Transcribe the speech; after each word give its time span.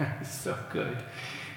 so 0.22 0.50
gut. 0.72 0.96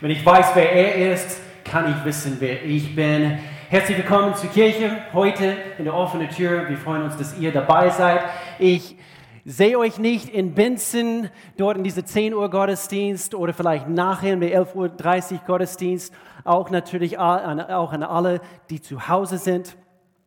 Wenn 0.02 0.12
ich 0.12 0.26
weiß, 0.26 0.48
wer 0.56 0.72
er 0.72 1.14
ist, 1.14 1.40
kann 1.64 1.90
ich 1.90 2.06
wissen, 2.06 2.38
wer 2.40 2.64
ich 2.64 2.96
bin. 2.96 3.40
Herzlich 3.70 3.98
willkommen 3.98 4.36
zur 4.36 4.50
Kirche 4.50 4.98
heute 5.14 5.56
in 5.78 5.86
der 5.86 5.94
offenen 5.94 6.30
Tür. 6.30 6.68
Wir 6.68 6.78
freuen 6.78 7.04
uns, 7.04 7.18
dass 7.18 7.38
ihr 7.40 7.52
dabei 7.52 7.90
seid. 7.90 8.22
Ich 8.60 8.98
sehe 9.46 9.78
euch 9.80 9.98
nicht 9.98 10.30
in 10.30 10.54
Binzen, 10.54 11.30
dort 11.58 11.78
in 11.78 11.84
diese 11.84 12.04
10 12.04 12.34
Uhr 12.34 12.50
Gottesdienst 12.50 13.34
oder 13.34 13.54
vielleicht 13.54 13.88
nachher 13.88 14.34
in 14.34 14.42
der 14.42 14.62
11.30 14.62 15.34
Uhr 15.34 15.40
Gottesdienst. 15.46 16.14
Auch 16.44 16.70
natürlich 16.70 17.18
auch 17.18 17.94
an 17.94 18.04
alle, 18.04 18.42
die 18.70 18.82
zu 18.82 19.08
Hause 19.08 19.38
sind 19.38 19.78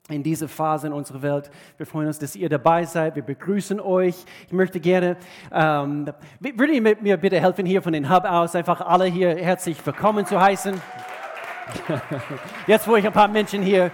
in 0.08 0.22
dieser 0.22 0.48
Phase 0.48 0.86
in 0.86 0.92
unserer 0.92 1.22
Welt. 1.22 1.50
Wir 1.76 1.86
freuen 1.86 2.06
uns, 2.06 2.18
dass 2.18 2.36
ihr 2.36 2.48
dabei 2.48 2.84
seid. 2.84 3.16
Wir 3.16 3.22
begrüßen 3.22 3.80
euch. 3.80 4.14
Ich 4.46 4.52
möchte 4.52 4.78
gerne, 4.78 5.16
ähm, 5.52 6.08
würde 6.40 6.72
ihr 6.72 6.96
mir 7.00 7.16
bitte 7.16 7.40
helfen, 7.40 7.66
hier 7.66 7.82
von 7.82 7.92
den 7.92 8.08
Hub 8.08 8.24
aus 8.24 8.54
einfach 8.54 8.80
alle 8.80 9.06
hier 9.06 9.36
herzlich 9.36 9.84
willkommen 9.84 10.24
zu 10.24 10.40
heißen. 10.40 10.80
Jetzt, 12.68 12.86
wo 12.86 12.94
ich 12.94 13.04
ein 13.04 13.12
paar 13.12 13.26
Menschen 13.26 13.62
hier, 13.62 13.90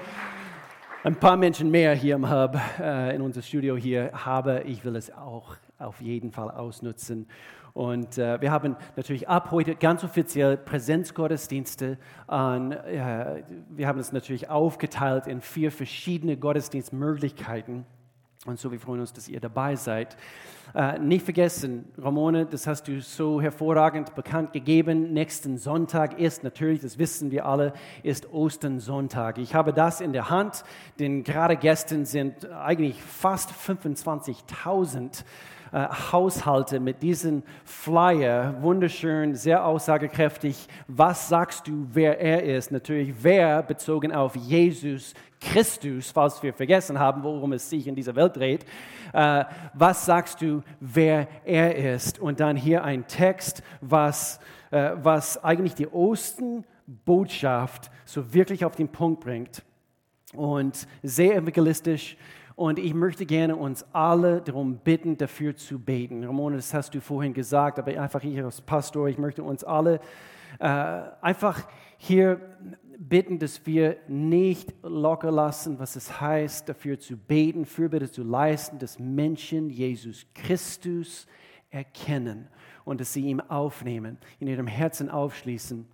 ein 1.03 1.17
paar 1.17 1.39
Menschen 1.39 1.71
mehr 1.71 1.95
hier 1.95 2.17
im 2.17 2.31
Hub, 2.31 2.59
äh, 2.79 3.17
in 3.17 3.23
unser 3.23 3.41
Studio 3.41 3.77
hier 3.77 4.11
habe, 4.13 4.65
ich 4.67 4.85
will 4.85 4.97
es 4.97 5.11
auch 5.17 5.57
auf 5.79 6.01
jeden 6.03 6.31
Fall 6.31 6.51
ausnutzen 6.51 7.27
und 7.75 8.19
äh, 8.19 8.41
wir 8.41 8.51
haben 8.51 8.77
natürlich 8.97 9.29
ab 9.29 9.51
heute 9.51 9.75
ganz 9.75 10.05
offiziell 10.05 10.59
Präsenzgottesdienste. 10.59 11.97
An, 12.27 12.73
äh, 12.73 13.43
wir 13.71 13.87
haben 13.87 13.99
es 13.99 14.13
natürlich 14.13 14.51
aufgeteilt 14.51 15.27
in 15.27 15.41
vier 15.41 15.73
verschiedene 15.73 16.37
Gottesdienstmöglichkeiten. 16.37 17.87
Und 18.45 18.59
so, 18.59 18.73
wir 18.73 18.81
freuen 18.81 19.01
uns, 19.01 19.13
dass 19.13 19.29
ihr 19.29 19.41
dabei 19.41 19.77
seid. 19.77 20.17
Äh, 20.75 20.99
nicht 20.99 21.25
vergessen, 21.25 21.85
Ramone, 21.97 22.45
das 22.45 22.67
hast 22.67 22.89
du 22.89 23.01
so 23.01 23.41
hervorragend 23.41 24.15
bekannt 24.17 24.53
gegeben. 24.53 25.13
Nächsten 25.13 25.57
Sonntag 25.59 26.19
ist 26.19 26.43
natürlich, 26.43 26.81
das 26.81 26.99
wissen 26.99 27.31
wir 27.31 27.47
alle, 27.47 27.73
ist 28.03 28.33
Osternsonntag. 28.33 29.39
Ich 29.39 29.55
habe 29.55 29.73
das 29.73 30.01
in 30.01 30.13
der 30.13 30.29
Hand, 30.29 30.65
denn 30.99 31.23
gerade 31.25 31.57
gestern 31.57 32.05
sind 32.05 32.51
eigentlich 32.51 33.01
fast 33.03 33.51
25.000 33.53 35.25
äh, 35.73 35.89
Haushalte 36.13 36.79
mit 36.81 37.03
diesem 37.03 37.43
Flyer, 37.65 38.55
wunderschön, 38.61 39.35
sehr 39.35 39.65
aussagekräftig. 39.65 40.69
Was 40.87 41.31
sagst 41.31 41.67
du, 41.67 41.87
wer 41.93 42.21
er 42.21 42.43
ist? 42.43 42.73
Natürlich, 42.73 43.15
wer 43.23 43.63
bezogen 43.63 44.13
auf 44.13 44.37
Jesus 44.37 45.15
Christus, 45.41 46.11
falls 46.11 46.43
wir 46.43 46.53
vergessen 46.53 46.99
haben, 46.99 47.23
worum 47.23 47.55
es 47.55 47.71
sich 47.71 47.87
in 47.87 47.95
dieser 47.95 48.15
Welt 48.15 48.37
dreht. 48.37 48.67
Äh, 49.15 49.47
was 49.75 50.05
sagst 50.05 50.43
du, 50.43 50.63
wer 50.79 51.27
er 51.45 51.95
ist? 51.95 52.19
Und 52.19 52.41
dann 52.41 52.57
hier 52.57 52.85
ein 52.85 53.07
Text, 53.07 53.63
was, 53.81 54.41
äh, 54.71 54.91
was 55.03 55.43
eigentlich 55.43 55.75
die 55.75 55.89
Ostenbotschaft 55.89 57.91
so 58.05 58.35
wirklich 58.35 58.67
auf 58.67 58.77
den 58.77 58.89
Punkt 58.89 59.21
bringt. 59.21 59.63
Und 60.35 60.87
sehr 61.03 61.37
evangelistisch 61.37 62.19
und 62.55 62.79
ich 62.79 62.95
möchte 62.95 63.27
gerne 63.27 63.57
uns 63.57 63.85
alle 63.93 64.41
darum 64.41 64.79
bitten, 64.79 65.17
dafür 65.17 65.57
zu 65.57 65.79
beten. 65.79 66.25
Ramona, 66.25 66.57
das 66.57 66.75
hast 66.75 66.95
du 66.95 67.01
vorhin 67.01 67.35
gesagt, 67.35 67.79
aber 67.79 68.01
einfach 68.01 68.21
hier 68.21 68.45
als 68.45 68.61
Pastor, 68.61 69.09
ich 69.09 69.19
möchte 69.19 69.43
uns 69.43 69.65
alle 69.65 70.01
äh, 70.59 70.67
einfach 71.21 71.67
hier 71.97 72.41
bitten, 72.99 73.39
dass 73.39 73.65
wir 73.67 73.97
nicht 74.07 74.75
locker 74.83 75.31
lassen, 75.31 75.79
was 75.79 75.97
es 75.97 76.21
heißt, 76.21 76.69
dafür 76.69 76.99
zu 76.99 77.17
beten, 77.17 77.65
Fürbitte 77.65 78.11
zu 78.11 78.23
leisten, 78.23 78.79
dass 78.79 78.99
Menschen 78.99 79.71
Jesus 79.71 80.27
Christus 80.35 81.27
erkennen 81.71 82.49
und 82.85 83.01
dass 83.01 83.13
sie 83.13 83.23
ihm 83.23 83.41
aufnehmen, 83.41 84.19
in 84.39 84.49
ihrem 84.49 84.67
Herzen 84.67 85.11
aufschließen. 85.11 85.87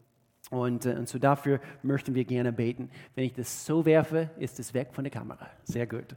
Und, 0.51 0.87
äh, 0.87 0.95
und 0.95 1.09
so 1.09 1.19
dafür 1.19 1.61
möchten 1.83 2.15
wir 2.15 2.25
gerne 2.25 2.53
beten. 2.53 2.91
Wenn 3.15 3.25
ich 3.25 3.35
das 3.35 3.67
so 3.67 3.85
werfe, 3.85 4.31
ist 4.39 4.59
es 4.59 4.73
weg 4.75 4.89
von 4.93 5.05
der 5.05 5.11
Kamera. 5.11 5.47
Sehr 5.65 5.87
gut. 5.87 6.17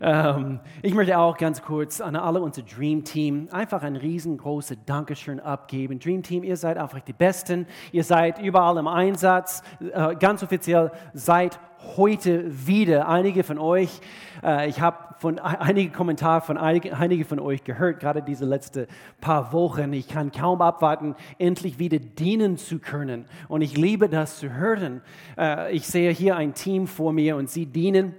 Ähm, 0.00 0.60
ich 0.82 0.94
möchte 0.94 1.18
auch 1.18 1.36
ganz 1.36 1.62
kurz 1.62 2.00
an 2.00 2.16
alle 2.16 2.40
unser 2.40 2.62
Dream 2.62 3.04
Team 3.04 3.48
einfach 3.52 3.82
ein 3.82 3.96
riesengroßes 3.96 4.78
Dankeschön 4.86 5.40
abgeben. 5.40 5.98
Dream 5.98 6.22
Team, 6.22 6.44
ihr 6.44 6.56
seid 6.56 6.78
einfach 6.78 7.00
die 7.00 7.12
Besten. 7.12 7.66
Ihr 7.92 8.04
seid 8.04 8.38
überall 8.38 8.76
im 8.78 8.86
Einsatz. 8.86 9.62
Äh, 9.80 10.16
ganz 10.16 10.42
offiziell 10.42 10.90
seid 11.12 11.58
heute 11.96 12.44
wieder. 12.66 13.08
Einige 13.08 13.44
von 13.44 13.58
euch, 13.58 14.00
äh, 14.42 14.68
ich 14.68 14.80
habe 14.80 15.07
von 15.18 15.38
einige 15.38 15.90
Kommentare 15.90 16.40
von 16.40 16.56
einige, 16.56 16.96
einige 16.96 17.24
von 17.24 17.40
euch 17.40 17.64
gehört, 17.64 18.00
gerade 18.00 18.22
diese 18.22 18.44
letzten 18.44 18.86
paar 19.20 19.52
Wochen. 19.52 19.92
Ich 19.92 20.08
kann 20.08 20.30
kaum 20.32 20.62
abwarten, 20.62 21.14
endlich 21.38 21.78
wieder 21.78 21.98
dienen 21.98 22.56
zu 22.56 22.78
können. 22.78 23.26
Und 23.48 23.62
ich 23.62 23.76
liebe 23.76 24.08
das 24.08 24.38
zu 24.38 24.54
hören. 24.54 25.02
Äh, 25.36 25.74
ich 25.74 25.86
sehe 25.86 26.10
hier 26.12 26.36
ein 26.36 26.54
Team 26.54 26.86
vor 26.86 27.12
mir 27.12 27.36
und 27.36 27.50
sie 27.50 27.66
dienen 27.66 28.14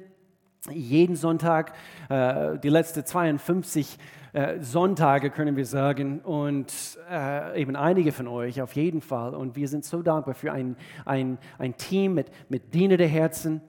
jeden 0.69 1.15
Sonntag, 1.15 1.73
äh, 2.09 2.59
die 2.59 2.69
letzten 2.69 3.05
52 3.05 3.97
äh, 4.33 4.59
Sonntage 4.59 5.29
können 5.29 5.55
wir 5.55 5.65
sagen 5.65 6.19
und 6.19 6.99
eben 7.55 7.75
einige 7.75 8.11
von 8.11 8.27
euch 8.27 8.61
auf 8.61 8.73
jeden 8.73 9.01
Fall. 9.01 9.33
Und 9.33 9.55
wir 9.55 9.67
sind 9.67 9.85
so 9.85 10.03
dankbar 10.03 10.35
für 10.35 10.51
ein, 10.51 10.75
ein, 11.05 11.39
ein 11.57 11.75
Team 11.77 12.13
mit, 12.13 12.29
mit 12.49 12.73
dienenden 12.73 13.09
Herzen. 13.09 13.61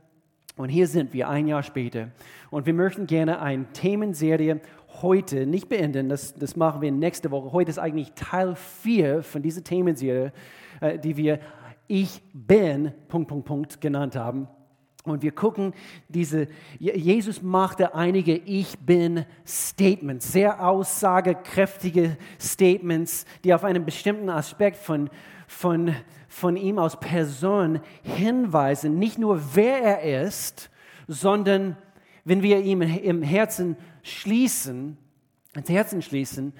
Und 0.56 0.68
hier 0.68 0.86
sind 0.86 1.12
wir 1.12 1.28
ein 1.28 1.46
Jahr 1.46 1.62
später. 1.62 2.08
Und 2.50 2.66
wir 2.66 2.74
möchten 2.74 3.06
gerne 3.06 3.40
eine 3.40 3.66
Themenserie 3.72 4.60
heute 5.02 5.46
nicht 5.46 5.68
beenden, 5.68 6.08
das, 6.08 6.34
das 6.34 6.56
machen 6.56 6.80
wir 6.80 6.90
nächste 6.90 7.30
Woche. 7.30 7.52
Heute 7.52 7.70
ist 7.70 7.78
eigentlich 7.78 8.12
Teil 8.14 8.56
4 8.56 9.22
von 9.22 9.42
dieser 9.42 9.62
Themenserie, 9.62 10.32
äh, 10.80 10.98
die 10.98 11.16
wir 11.16 11.40
Ich 11.86 12.22
bin, 12.32 12.92
genannt 13.80 14.16
haben. 14.16 14.48
Und 15.04 15.22
wir 15.22 15.32
gucken, 15.32 15.72
diese, 16.08 16.46
Jesus 16.78 17.40
machte 17.40 17.94
einige 17.94 18.36
Ich 18.36 18.78
bin 18.80 19.24
Statements, 19.46 20.30
sehr 20.30 20.66
aussagekräftige 20.66 22.18
Statements, 22.38 23.24
die 23.42 23.54
auf 23.54 23.64
einen 23.64 23.86
bestimmten 23.86 24.28
Aspekt 24.28 24.76
von, 24.76 25.08
von, 25.50 25.96
von 26.28 26.56
ihm 26.56 26.78
als 26.78 26.98
Person 27.00 27.80
hinweisen. 28.02 29.00
Nicht 29.00 29.18
nur 29.18 29.42
wer 29.54 29.80
er 29.80 30.24
ist, 30.24 30.70
sondern 31.08 31.76
wenn 32.24 32.40
wir 32.42 32.60
ihm 32.60 32.82
im 32.82 33.20
Herzen 33.20 33.76
schließen, 34.02 34.96
ins 35.54 35.68
Herzen 35.68 36.02
schließen, 36.02 36.52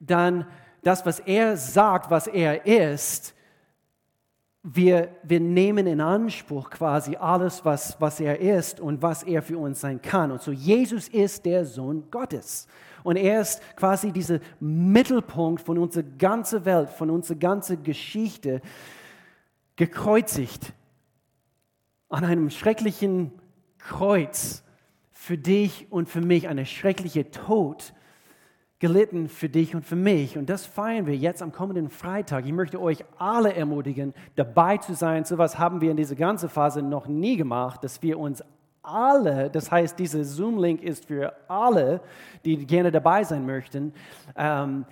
dann 0.00 0.46
das, 0.82 1.06
was 1.06 1.20
er 1.20 1.56
sagt, 1.56 2.10
was 2.10 2.26
er 2.26 2.66
ist, 2.66 3.34
wir, 4.64 5.10
wir 5.22 5.40
nehmen 5.40 5.86
in 5.86 6.00
Anspruch 6.00 6.70
quasi 6.70 7.14
alles, 7.16 7.64
was, 7.64 8.00
was 8.00 8.18
er 8.18 8.40
ist 8.40 8.80
und 8.80 9.00
was 9.00 9.22
er 9.22 9.42
für 9.42 9.58
uns 9.58 9.80
sein 9.80 10.02
kann. 10.02 10.32
Und 10.32 10.42
so 10.42 10.50
Jesus 10.50 11.06
ist 11.06 11.46
der 11.46 11.64
Sohn 11.64 12.10
Gottes. 12.10 12.66
Und 13.04 13.16
er 13.16 13.42
ist 13.42 13.62
quasi 13.76 14.10
dieser 14.10 14.40
Mittelpunkt 14.58 15.62
von 15.62 15.78
unserer 15.78 16.04
ganzen 16.18 16.64
Welt, 16.64 16.88
von 16.88 17.10
unserer 17.10 17.38
ganzen 17.38 17.84
Geschichte, 17.84 18.60
gekreuzigt 19.76 20.72
an 22.08 22.24
einem 22.24 22.50
schrecklichen 22.50 23.30
Kreuz 23.78 24.64
für 25.12 25.36
dich 25.36 25.86
und 25.90 26.08
für 26.08 26.22
mich, 26.22 26.48
eine 26.48 26.64
schreckliche 26.64 27.30
Tod 27.30 27.92
gelitten 28.78 29.28
für 29.28 29.48
dich 29.48 29.74
und 29.74 29.84
für 29.84 29.96
mich. 29.96 30.38
Und 30.38 30.48
das 30.48 30.66
feiern 30.66 31.06
wir 31.06 31.16
jetzt 31.16 31.42
am 31.42 31.52
kommenden 31.52 31.90
Freitag. 31.90 32.46
Ich 32.46 32.52
möchte 32.52 32.80
euch 32.80 33.04
alle 33.18 33.54
ermutigen, 33.54 34.14
dabei 34.36 34.78
zu 34.78 34.94
sein. 34.94 35.24
So 35.24 35.34
etwas 35.34 35.58
haben 35.58 35.80
wir 35.80 35.90
in 35.90 35.96
dieser 35.96 36.16
ganzen 36.16 36.48
Phase 36.48 36.82
noch 36.82 37.06
nie 37.06 37.36
gemacht, 37.36 37.84
dass 37.84 38.02
wir 38.02 38.18
uns 38.18 38.42
alle, 38.84 39.50
das 39.50 39.70
heißt, 39.70 39.98
dieser 39.98 40.24
Zoom-Link 40.24 40.82
ist 40.82 41.06
für 41.06 41.34
alle, 41.48 42.00
die 42.44 42.66
gerne 42.66 42.90
dabei 42.90 43.24
sein 43.24 43.44
möchten. 43.44 43.92
Ähm, 44.36 44.84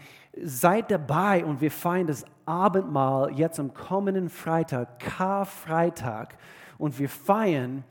seid 0.42 0.91
dabei 0.91 1.44
und 1.44 1.60
wir 1.60 1.70
feiern 1.70 2.06
das 2.06 2.24
Abendmahl 2.47 3.33
jetzt 3.39 3.60
am 3.60 3.74
kommenden 3.74 4.28
Freitag, 4.28 4.98
Karfreitag. 4.98 6.36
Und 6.78 6.98
wir 6.98 7.09
feiern 7.09 7.84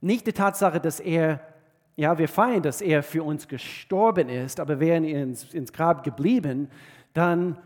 nicht 0.00 0.26
die 0.26 0.32
Tatsache, 0.32 0.80
dass 0.80 1.00
er 1.00 1.40
ja, 1.96 2.16
wir 2.16 2.28
feiern, 2.28 2.62
dass 2.62 2.80
er 2.80 3.02
für 3.02 3.22
uns 3.22 3.46
gestorben 3.46 4.30
ist, 4.30 4.58
aber 4.58 4.80
wäre 4.80 5.04
er 5.04 5.22
ins, 5.22 5.52
ins 5.52 5.70
Grab 5.70 6.02
geblieben, 6.02 6.70
dann 7.12 7.58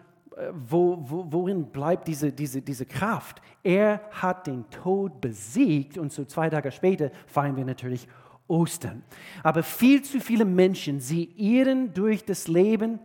wo, 0.52 0.98
wo, 1.00 1.26
worin 1.30 1.66
bleibt 1.66 2.08
diese, 2.08 2.32
diese, 2.32 2.60
diese 2.60 2.86
Kraft? 2.86 3.40
Er 3.62 4.00
hat 4.10 4.46
den 4.46 4.68
Tod 4.70 5.20
besiegt 5.20 5.96
und 5.98 6.12
so 6.12 6.24
zwei 6.24 6.50
Tage 6.50 6.72
später 6.72 7.10
feiern 7.26 7.56
wir 7.56 7.64
natürlich 7.64 8.08
Ostern. 8.48 9.02
Aber 9.42 9.62
viel 9.62 10.02
zu 10.02 10.20
viele 10.20 10.44
Menschen, 10.44 11.00
sie 11.00 11.24
irren 11.36 11.94
durch 11.94 12.24
das 12.24 12.48
Leben, 12.48 12.98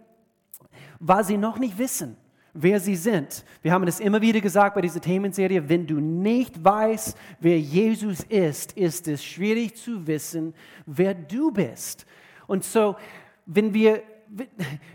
weil 0.99 1.23
sie 1.23 1.37
noch 1.37 1.59
nicht 1.59 1.77
wissen, 1.77 2.17
wer 2.53 2.79
sie 2.79 2.95
sind. 2.95 3.45
Wir 3.61 3.71
haben 3.71 3.87
es 3.87 3.99
immer 3.99 4.21
wieder 4.21 4.41
gesagt 4.41 4.75
bei 4.75 4.81
dieser 4.81 4.99
Themenserie, 4.99 5.69
wenn 5.69 5.87
du 5.87 5.99
nicht 5.99 6.63
weißt, 6.63 7.17
wer 7.39 7.59
Jesus 7.59 8.23
ist, 8.23 8.73
ist 8.73 9.07
es 9.07 9.23
schwierig 9.23 9.75
zu 9.75 10.05
wissen, 10.07 10.53
wer 10.85 11.13
du 11.13 11.51
bist. 11.51 12.05
Und 12.47 12.63
so, 12.63 12.95
wenn 13.45 13.73
wir, 13.73 14.03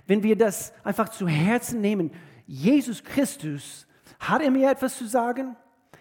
wenn 0.07 0.23
wir 0.23 0.37
das 0.37 0.73
einfach 0.83 1.09
zu 1.09 1.27
Herzen 1.27 1.81
nehmen, 1.81 2.11
Jesus 2.47 3.03
Christus, 3.03 3.87
hat 4.19 4.43
er 4.43 4.51
mir 4.51 4.71
etwas 4.71 4.97
zu 4.97 5.07
sagen? 5.07 5.57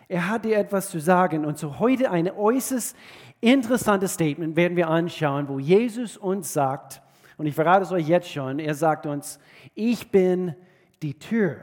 Er 0.08 0.30
hat 0.30 0.46
dir 0.46 0.58
etwas 0.58 0.90
zu 0.90 1.00
sagen. 1.00 1.46
Und 1.46 1.58
so 1.58 1.80
heute 1.80 2.12
ein 2.12 2.30
äußerst 2.30 2.96
interessantes 3.42 4.14
Statement 4.14 4.56
werden 4.56 4.78
wir 4.78 4.90
anschauen, 4.90 5.48
wo 5.48 5.60
Jesus 5.60 6.18
uns 6.18 6.54
sagt, 6.54 7.02
und 7.38 7.48
ich 7.48 7.56
verrate 7.56 7.84
es 7.84 7.92
euch 7.92 8.08
jetzt 8.08 8.30
schon, 8.30 8.60
er 8.60 8.76
sagt 8.76 9.06
uns, 9.06 9.40
ich 9.74 10.12
bin 10.12 10.56
die 11.02 11.18
Tür. 11.18 11.58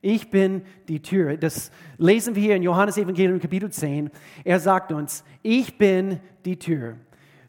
Ich 0.00 0.30
bin 0.30 0.62
die 0.88 1.00
Tür. 1.00 1.36
Das 1.36 1.70
lesen 1.98 2.34
wir 2.34 2.42
hier 2.42 2.56
in 2.56 2.62
Johannes 2.62 2.96
Evangelium 2.96 3.38
Kapitel 3.38 3.70
10. 3.70 4.10
Er 4.44 4.60
sagt 4.60 4.92
uns, 4.92 5.24
ich 5.42 5.78
bin 5.78 6.20
die 6.44 6.58
Tür. 6.58 6.96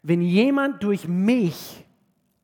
Wenn 0.02 0.22
jemand 0.22 0.82
durch 0.82 1.08
mich 1.08 1.85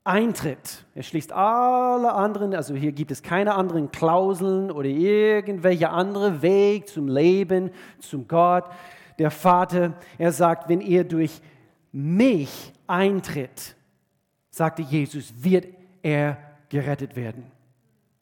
eintritt, 0.05 0.85
er 0.95 1.03
schließt 1.03 1.33
alle 1.33 2.13
anderen, 2.13 2.55
also 2.55 2.75
hier 2.75 2.93
gibt 2.93 3.11
es 3.11 3.23
keine 3.23 3.55
anderen 3.55 3.91
Klauseln 3.93 4.71
oder 4.71 4.89
irgendwelche 4.89 5.91
andere 5.91 6.43
Weg 6.43 6.89
zum 6.89 7.09
Leben, 7.09 7.71
zum 8.01 8.27
Gott, 8.27 8.65
der 9.19 9.31
Vater. 9.31 9.95
Er 10.19 10.33
sagt, 10.33 10.69
wenn 10.69 10.81
ihr 10.81 11.05
durch 11.05 11.41
mich 11.93 12.73
eintritt, 12.87 13.77
sagte 14.51 14.83
Jesus, 14.83 15.33
wird 15.39 15.67
er 16.03 16.39
gerettet 16.69 17.15
werden. 17.15 17.51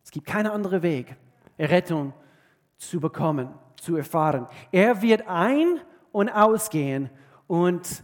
Es 0.04 0.10
gibt 0.10 0.26
keinen 0.26 0.48
anderen 0.48 0.82
Weg, 0.82 1.16
Errettung 1.56 2.12
zu 2.76 3.00
bekommen, 3.00 3.48
zu 3.76 3.96
erfahren. 3.96 4.46
Er 4.72 5.00
wird 5.02 5.26
ein- 5.28 5.80
und 6.12 6.28
ausgehen 6.28 7.10
und 7.46 8.02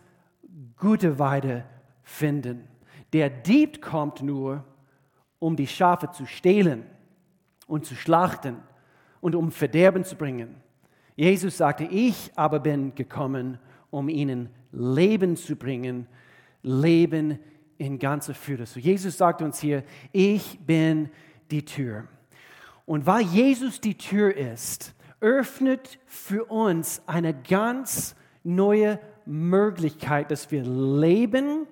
gute 0.77 1.19
Weide 1.19 1.65
finden. 2.03 2.69
Der 3.13 3.31
Dieb 3.31 3.81
kommt 3.81 4.23
nur, 4.23 4.65
um 5.39 5.57
die 5.57 5.67
Schafe 5.67 6.11
zu 6.11 6.27
stehlen 6.27 6.85
und 7.67 7.85
zu 7.85 7.95
schlachten 7.95 8.57
und 9.21 9.35
um 9.35 9.51
Verderben 9.51 10.05
zu 10.05 10.17
bringen. 10.17 10.57
Jesus 11.15 11.57
sagte, 11.57 11.85
ich 11.85 12.31
aber 12.37 12.61
bin 12.61 12.95
gekommen, 12.95 13.59
um 13.91 14.09
ihnen 14.09 14.51
Leben 14.73 15.37
zu 15.37 15.57
bringen, 15.57 16.07
Leben 16.63 17.39
in 17.79 17.99
ganzer 17.99 18.35
Fülle. 18.35 18.67
So 18.67 18.81
Jesus 18.81 19.17
sagt 19.17 19.41
uns 19.43 19.61
hier, 19.61 19.85
ich 20.13 20.59
bin 20.61 21.11
die 21.51 21.65
Tür. 21.65 22.09
Und 22.85 23.07
weil 23.07 23.23
Jesus 23.23 23.81
die 23.81 23.97
Tür 23.97 24.37
ist, 24.37 24.95
öffnet 25.21 25.99
für 26.07 26.45
uns 26.45 27.03
eine 27.07 27.35
ganz 27.35 28.15
neue 28.45 29.01
Möglichkeit, 29.25 30.31
dass 30.31 30.51
wir 30.51 30.63
leben 30.63 31.67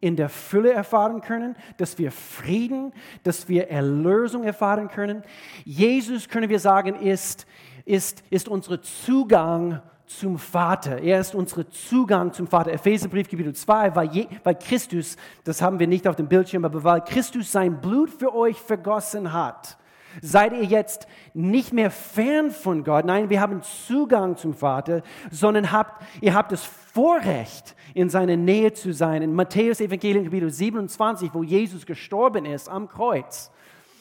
in 0.00 0.16
der 0.16 0.28
Fülle 0.28 0.72
erfahren 0.72 1.20
können, 1.20 1.56
dass 1.76 1.98
wir 1.98 2.12
Frieden, 2.12 2.92
dass 3.24 3.48
wir 3.48 3.68
Erlösung 3.68 4.44
erfahren 4.44 4.88
können. 4.88 5.22
Jesus, 5.64 6.28
können 6.28 6.48
wir 6.48 6.60
sagen, 6.60 6.94
ist, 6.96 7.46
ist, 7.84 8.22
ist 8.30 8.48
unser 8.48 8.80
Zugang 8.80 9.82
zum 10.06 10.38
Vater. 10.38 10.98
Er 10.98 11.20
ist 11.20 11.34
unser 11.34 11.68
Zugang 11.70 12.32
zum 12.32 12.46
Vater. 12.46 12.72
Epheserbrief 12.72 13.28
Kapitel 13.28 13.54
2, 13.54 13.94
weil, 13.94 14.10
je, 14.10 14.26
weil 14.42 14.54
Christus, 14.54 15.16
das 15.44 15.60
haben 15.60 15.78
wir 15.78 15.86
nicht 15.86 16.06
auf 16.08 16.16
dem 16.16 16.28
Bildschirm, 16.28 16.64
aber 16.64 16.82
weil 16.82 17.02
Christus 17.02 17.52
sein 17.52 17.80
Blut 17.80 18.10
für 18.10 18.34
euch 18.34 18.56
vergossen 18.56 19.32
hat, 19.32 19.76
seid 20.22 20.52
ihr 20.52 20.64
jetzt 20.64 21.06
nicht 21.34 21.72
mehr 21.72 21.90
fern 21.90 22.50
von 22.50 22.84
Gott. 22.84 23.04
Nein, 23.04 23.30
wir 23.30 23.40
haben 23.40 23.62
Zugang 23.62 24.36
zum 24.36 24.54
Vater, 24.54 25.02
sondern 25.30 25.72
habt, 25.72 26.02
ihr 26.20 26.34
habt 26.34 26.52
das 26.52 26.64
Vorrecht, 26.64 27.76
in 27.94 28.08
seiner 28.08 28.36
Nähe 28.36 28.72
zu 28.72 28.92
sein. 28.92 29.22
In 29.22 29.34
Matthäus 29.34 29.80
Evangelium 29.80 30.24
Kapitel 30.24 30.50
27, 30.50 31.30
wo 31.32 31.42
Jesus 31.42 31.86
gestorben 31.86 32.44
ist 32.44 32.68
am 32.68 32.88
Kreuz. 32.88 33.50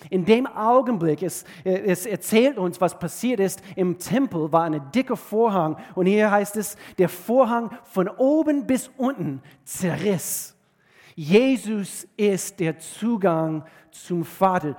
In 0.10 0.26
dem 0.26 0.46
Augenblick, 0.46 1.24
es, 1.24 1.44
es 1.64 2.06
erzählt 2.06 2.58
uns, 2.58 2.80
was 2.80 2.98
passiert 2.98 3.40
ist. 3.40 3.62
Im 3.76 3.98
Tempel 3.98 4.52
war 4.52 4.64
ein 4.64 4.92
dicker 4.94 5.18
Vorhang. 5.18 5.78
Und 5.96 6.06
hier 6.06 6.30
heißt 6.30 6.56
es, 6.58 6.78
der 6.98 7.10
Vorhang 7.10 7.72
von 7.84 8.08
oben 8.08 8.68
bis 8.68 8.90
unten 8.98 9.42
zerriss. 9.64 10.56
Jesus 11.16 12.08
ist 12.16 12.60
der 12.60 12.78
Zugang 12.78 13.66
zum 13.92 14.24
Vater 14.24 14.76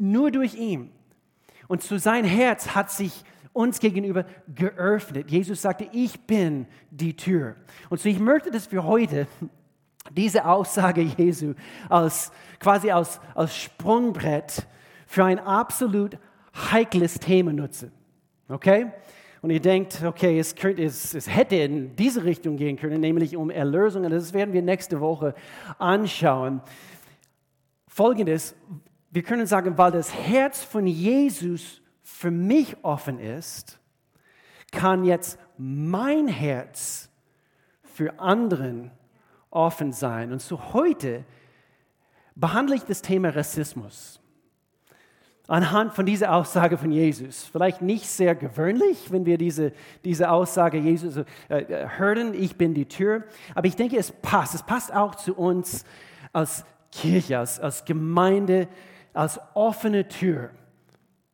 nur 0.00 0.30
durch 0.30 0.54
ihn. 0.54 0.90
Und 1.68 1.82
zu 1.82 1.98
sein 1.98 2.24
Herz 2.24 2.74
hat 2.74 2.90
sich 2.90 3.24
uns 3.52 3.80
gegenüber 3.80 4.24
geöffnet. 4.54 5.30
Jesus 5.30 5.62
sagte, 5.62 5.88
ich 5.92 6.20
bin 6.26 6.66
die 6.90 7.16
Tür. 7.16 7.56
Und 7.88 8.00
so 8.00 8.08
ich 8.08 8.18
möchte, 8.18 8.50
dass 8.50 8.70
wir 8.72 8.84
heute 8.84 9.26
diese 10.10 10.46
Aussage 10.46 11.02
Jesu 11.02 11.54
als 11.88 12.32
quasi 12.58 12.90
als, 12.90 13.20
als 13.34 13.56
Sprungbrett 13.56 14.66
für 15.06 15.24
ein 15.24 15.38
absolut 15.38 16.16
heikles 16.54 17.18
Thema 17.18 17.52
nutzen. 17.52 17.92
Okay? 18.48 18.86
Und 19.42 19.50
ihr 19.50 19.60
denkt, 19.60 20.02
okay, 20.04 20.38
es, 20.38 20.54
könnte, 20.54 20.82
es, 20.82 21.14
es, 21.14 21.28
hätte 21.28 21.56
in 21.56 21.96
diese 21.96 22.24
Richtung 22.24 22.56
gehen 22.56 22.76
können, 22.76 23.00
nämlich 23.00 23.36
um 23.36 23.50
Erlösung. 23.50 24.04
Und 24.04 24.10
das 24.10 24.34
werden 24.34 24.52
wir 24.52 24.60
nächste 24.60 25.00
Woche 25.00 25.34
anschauen. 25.78 26.60
Folgendes, 27.88 28.54
wir 29.10 29.22
können 29.22 29.46
sagen, 29.46 29.76
weil 29.76 29.92
das 29.92 30.14
Herz 30.14 30.62
von 30.62 30.86
Jesus 30.86 31.80
für 32.02 32.30
mich 32.30 32.76
offen 32.82 33.18
ist, 33.18 33.78
kann 34.72 35.04
jetzt 35.04 35.38
mein 35.58 36.28
Herz 36.28 37.10
für 37.82 38.18
anderen 38.20 38.90
offen 39.50 39.92
sein. 39.92 40.32
Und 40.32 40.40
so 40.40 40.72
heute 40.72 41.24
behandle 42.36 42.76
ich 42.76 42.84
das 42.84 43.02
Thema 43.02 43.30
Rassismus 43.30 44.20
anhand 45.50 45.94
von 45.94 46.06
dieser 46.06 46.32
Aussage 46.32 46.78
von 46.78 46.92
Jesus. 46.92 47.42
Vielleicht 47.50 47.82
nicht 47.82 48.06
sehr 48.06 48.36
gewöhnlich, 48.36 49.10
wenn 49.10 49.26
wir 49.26 49.36
diese, 49.36 49.72
diese 50.04 50.30
Aussage 50.30 50.78
Jesus 50.78 51.16
äh, 51.16 51.24
äh 51.48 51.88
hören, 51.98 52.34
ich 52.34 52.56
bin 52.56 52.72
die 52.72 52.86
Tür, 52.86 53.24
aber 53.56 53.66
ich 53.66 53.74
denke, 53.74 53.98
es 53.98 54.12
passt. 54.12 54.54
Es 54.54 54.62
passt 54.62 54.94
auch 54.94 55.16
zu 55.16 55.34
uns 55.34 55.84
als 56.32 56.64
Kirche, 56.92 57.40
als, 57.40 57.58
als 57.58 57.84
Gemeinde, 57.84 58.68
als 59.12 59.40
offene 59.54 60.08
Tür. 60.08 60.50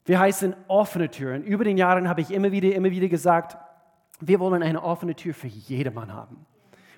Wir 0.05 0.21
heißen 0.21 0.55
offene 0.69 1.11
Türen. 1.11 1.43
Über 1.43 1.65
den 1.65 1.77
Jahren 1.77 2.09
habe 2.09 2.21
ich 2.21 2.31
immer 2.31 2.53
wieder, 2.53 2.73
immer 2.75 2.91
wieder 2.91 3.09
gesagt, 3.09 3.57
wir 4.21 4.41
wollen 4.41 4.63
eine 4.63 4.83
offene 4.83 5.15
Tür 5.15 5.35
für 5.35 5.49
jedermann 5.49 6.13
haben. 6.13 6.47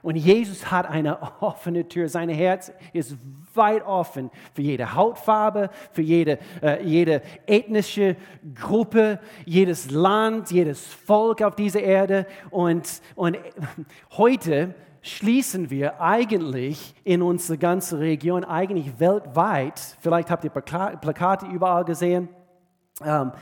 Und 0.03 0.17
Jesus 0.17 0.71
hat 0.71 0.89
eine 0.89 1.21
offene 1.41 1.89
Tür. 1.89 2.09
Sein 2.09 2.29
Herz 2.29 2.73
ist 2.93 3.17
weit 3.55 3.85
offen 3.85 4.31
für 4.55 4.63
jede 4.63 4.95
Hautfarbe, 4.95 5.71
für 5.93 6.03
jede, 6.03 6.39
äh, 6.63 6.85
jede 6.85 7.23
ethnische 7.47 8.17
Gruppe, 8.55 9.19
jedes 9.45 9.91
Land, 9.91 10.51
jedes 10.51 10.87
Volk 10.87 11.43
auf 11.43 11.57
dieser 11.57 11.81
Erde. 11.81 12.27
Und, 12.51 13.01
und 13.17 13.39
heute 14.13 14.75
schließen 15.09 15.71
wir 15.71 16.01
eigentlich 16.01 16.95
in 17.05 17.23
unsere 17.23 17.59
ganze 17.59 17.99
Region, 17.99 18.45
eigentlich 18.45 18.99
weltweit, 18.99 19.81
vielleicht 20.01 20.31
habt 20.31 20.45
ihr 20.45 20.51
Plakate 20.51 21.47
überall 21.47 21.85
gesehen, 21.85 22.29
ähm, 23.05 23.33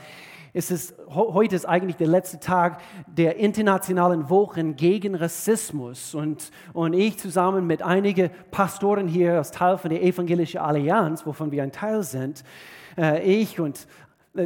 es 0.53 0.71
ist, 0.71 0.95
heute 1.09 1.55
ist 1.55 1.65
eigentlich 1.65 1.97
der 1.97 2.07
letzte 2.07 2.39
Tag 2.39 2.81
der 3.05 3.35
internationalen 3.35 4.27
Wochen 4.29 4.75
gegen 4.75 5.13
Rassismus. 5.13 6.15
Und, 6.15 6.51
und 6.73 6.93
ich 6.93 7.19
zusammen 7.19 7.67
mit 7.67 7.83
einigen 7.83 8.31
Pastoren 8.49 9.07
hier 9.07 9.35
als 9.35 9.51
Teil 9.51 9.77
von 9.77 9.91
der 9.91 10.01
Evangelischen 10.01 10.59
Allianz, 10.59 11.27
wovon 11.27 11.51
wir 11.51 11.61
ein 11.61 11.71
Teil 11.71 12.01
sind, 12.01 12.43
äh, 12.97 13.21
ich 13.21 13.59
und 13.59 13.87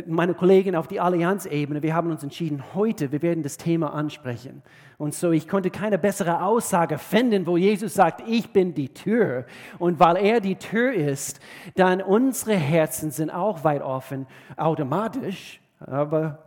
meine 0.07 0.33
Kollegen 0.33 0.75
auf 0.75 0.87
die 0.87 0.99
Allianzebene, 0.99 1.83
wir 1.83 1.93
haben 1.93 2.11
uns 2.11 2.23
entschieden, 2.23 2.63
heute, 2.73 3.11
wir 3.11 3.21
werden 3.21 3.43
das 3.43 3.57
Thema 3.57 3.93
ansprechen. 3.93 4.61
Und 4.97 5.13
so, 5.13 5.31
ich 5.31 5.47
konnte 5.47 5.69
keine 5.69 5.97
bessere 5.97 6.43
Aussage 6.43 6.97
finden, 6.97 7.45
wo 7.45 7.57
Jesus 7.57 7.93
sagt, 7.93 8.23
ich 8.27 8.53
bin 8.53 8.73
die 8.73 8.89
Tür. 8.89 9.45
Und 9.79 9.99
weil 9.99 10.17
er 10.17 10.39
die 10.39 10.55
Tür 10.55 10.93
ist, 10.93 11.39
dann 11.75 12.01
unsere 12.01 12.55
Herzen 12.55 13.11
sind 13.11 13.29
auch 13.29 13.63
weit 13.63 13.81
offen, 13.81 14.27
automatisch. 14.55 15.59
Aber 15.79 16.39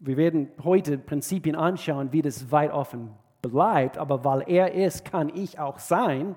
wir 0.00 0.16
werden 0.16 0.48
heute 0.64 0.98
Prinzipien 0.98 1.54
anschauen, 1.54 2.12
wie 2.12 2.22
das 2.22 2.50
weit 2.50 2.72
offen 2.72 3.10
bleibt. 3.42 3.98
Aber 3.98 4.24
weil 4.24 4.42
er 4.46 4.72
ist, 4.72 5.04
kann 5.04 5.30
ich 5.34 5.58
auch 5.58 5.78
sein. 5.78 6.34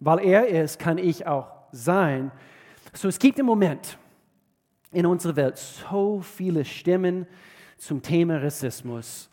Weil 0.00 0.18
er 0.20 0.48
ist, 0.48 0.78
kann 0.78 0.98
ich 0.98 1.26
auch 1.26 1.48
sein. 1.72 2.30
So, 2.92 3.08
es 3.08 3.18
gibt 3.18 3.38
im 3.38 3.46
Moment 3.46 3.98
in 4.92 5.06
unserer 5.06 5.36
Welt 5.36 5.58
so 5.58 6.20
viele 6.20 6.64
Stimmen 6.64 7.26
zum 7.76 8.02
Thema 8.02 8.38
Rassismus. 8.38 9.30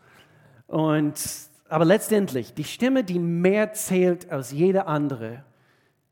Und, 0.66 1.20
aber 1.68 1.84
letztendlich, 1.84 2.54
die 2.54 2.64
Stimme, 2.64 3.04
die 3.04 3.18
mehr 3.18 3.72
zählt 3.72 4.30
als 4.30 4.52
jede 4.52 4.86
andere, 4.86 5.44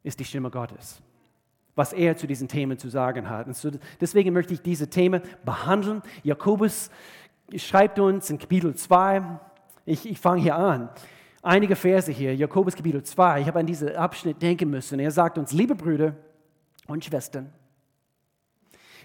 ist 0.03 0.21
die 0.21 0.25
Stimme 0.25 0.51
Gottes. 0.51 1.01
Was 1.75 1.93
er 1.93 2.17
zu 2.17 2.27
diesen 2.27 2.49
Themen 2.49 2.79
zu 2.79 2.89
sagen 2.89 3.29
hat. 3.29 3.47
Und 3.47 3.57
so, 3.57 3.71
deswegen 4.01 4.33
möchte 4.33 4.55
ich 4.55 4.63
diese 4.63 4.89
Themen 4.89 5.23
behandeln. 5.45 6.03
Jakobus 6.23 6.91
schreibt 7.55 7.99
uns 7.99 8.31
in 8.31 8.39
Kapitel 8.39 8.75
2, 8.75 9.23
ich, 9.85 10.09
ich 10.09 10.19
fange 10.19 10.43
hier 10.43 10.57
an, 10.57 10.89
einige 11.43 11.77
Verse 11.77 12.11
hier, 12.11 12.35
Jakobus 12.35 12.75
Kapitel 12.75 13.03
2, 13.03 13.43
ich 13.43 13.47
habe 13.47 13.61
an 13.61 13.67
diesen 13.67 13.95
Abschnitt 13.95 14.41
denken 14.43 14.71
müssen. 14.71 14.99
Er 14.99 15.11
sagt 15.11 15.39
uns, 15.39 15.53
liebe 15.53 15.75
Brüder 15.75 16.17
und 16.89 17.05
Schwestern, 17.05 17.53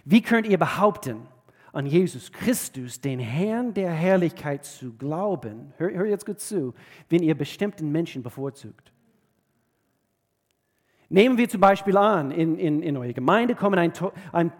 Wie 0.05 0.21
könnt 0.21 0.47
ihr 0.47 0.57
behaupten, 0.57 1.27
an 1.73 1.85
Jesus 1.85 2.31
Christus, 2.31 2.99
den 2.99 3.19
Herrn 3.19 3.73
der 3.73 3.91
Herrlichkeit, 3.91 4.65
zu 4.65 4.93
glauben? 4.93 5.73
Hör, 5.77 5.91
hör 5.91 6.05
jetzt 6.05 6.25
gut 6.25 6.39
zu, 6.39 6.73
wenn 7.09 7.23
ihr 7.23 7.35
bestimmten 7.35 7.91
Menschen 7.91 8.23
bevorzugt. 8.23 8.91
Nehmen 11.09 11.37
wir 11.37 11.49
zum 11.49 11.59
Beispiel 11.59 11.97
an, 11.97 12.31
in, 12.31 12.57
in, 12.57 12.81
in 12.81 12.95
eure 12.95 13.13
Gemeinde 13.13 13.55
kommen 13.55 13.77
ein, 13.77 13.91
ein, 14.31 14.53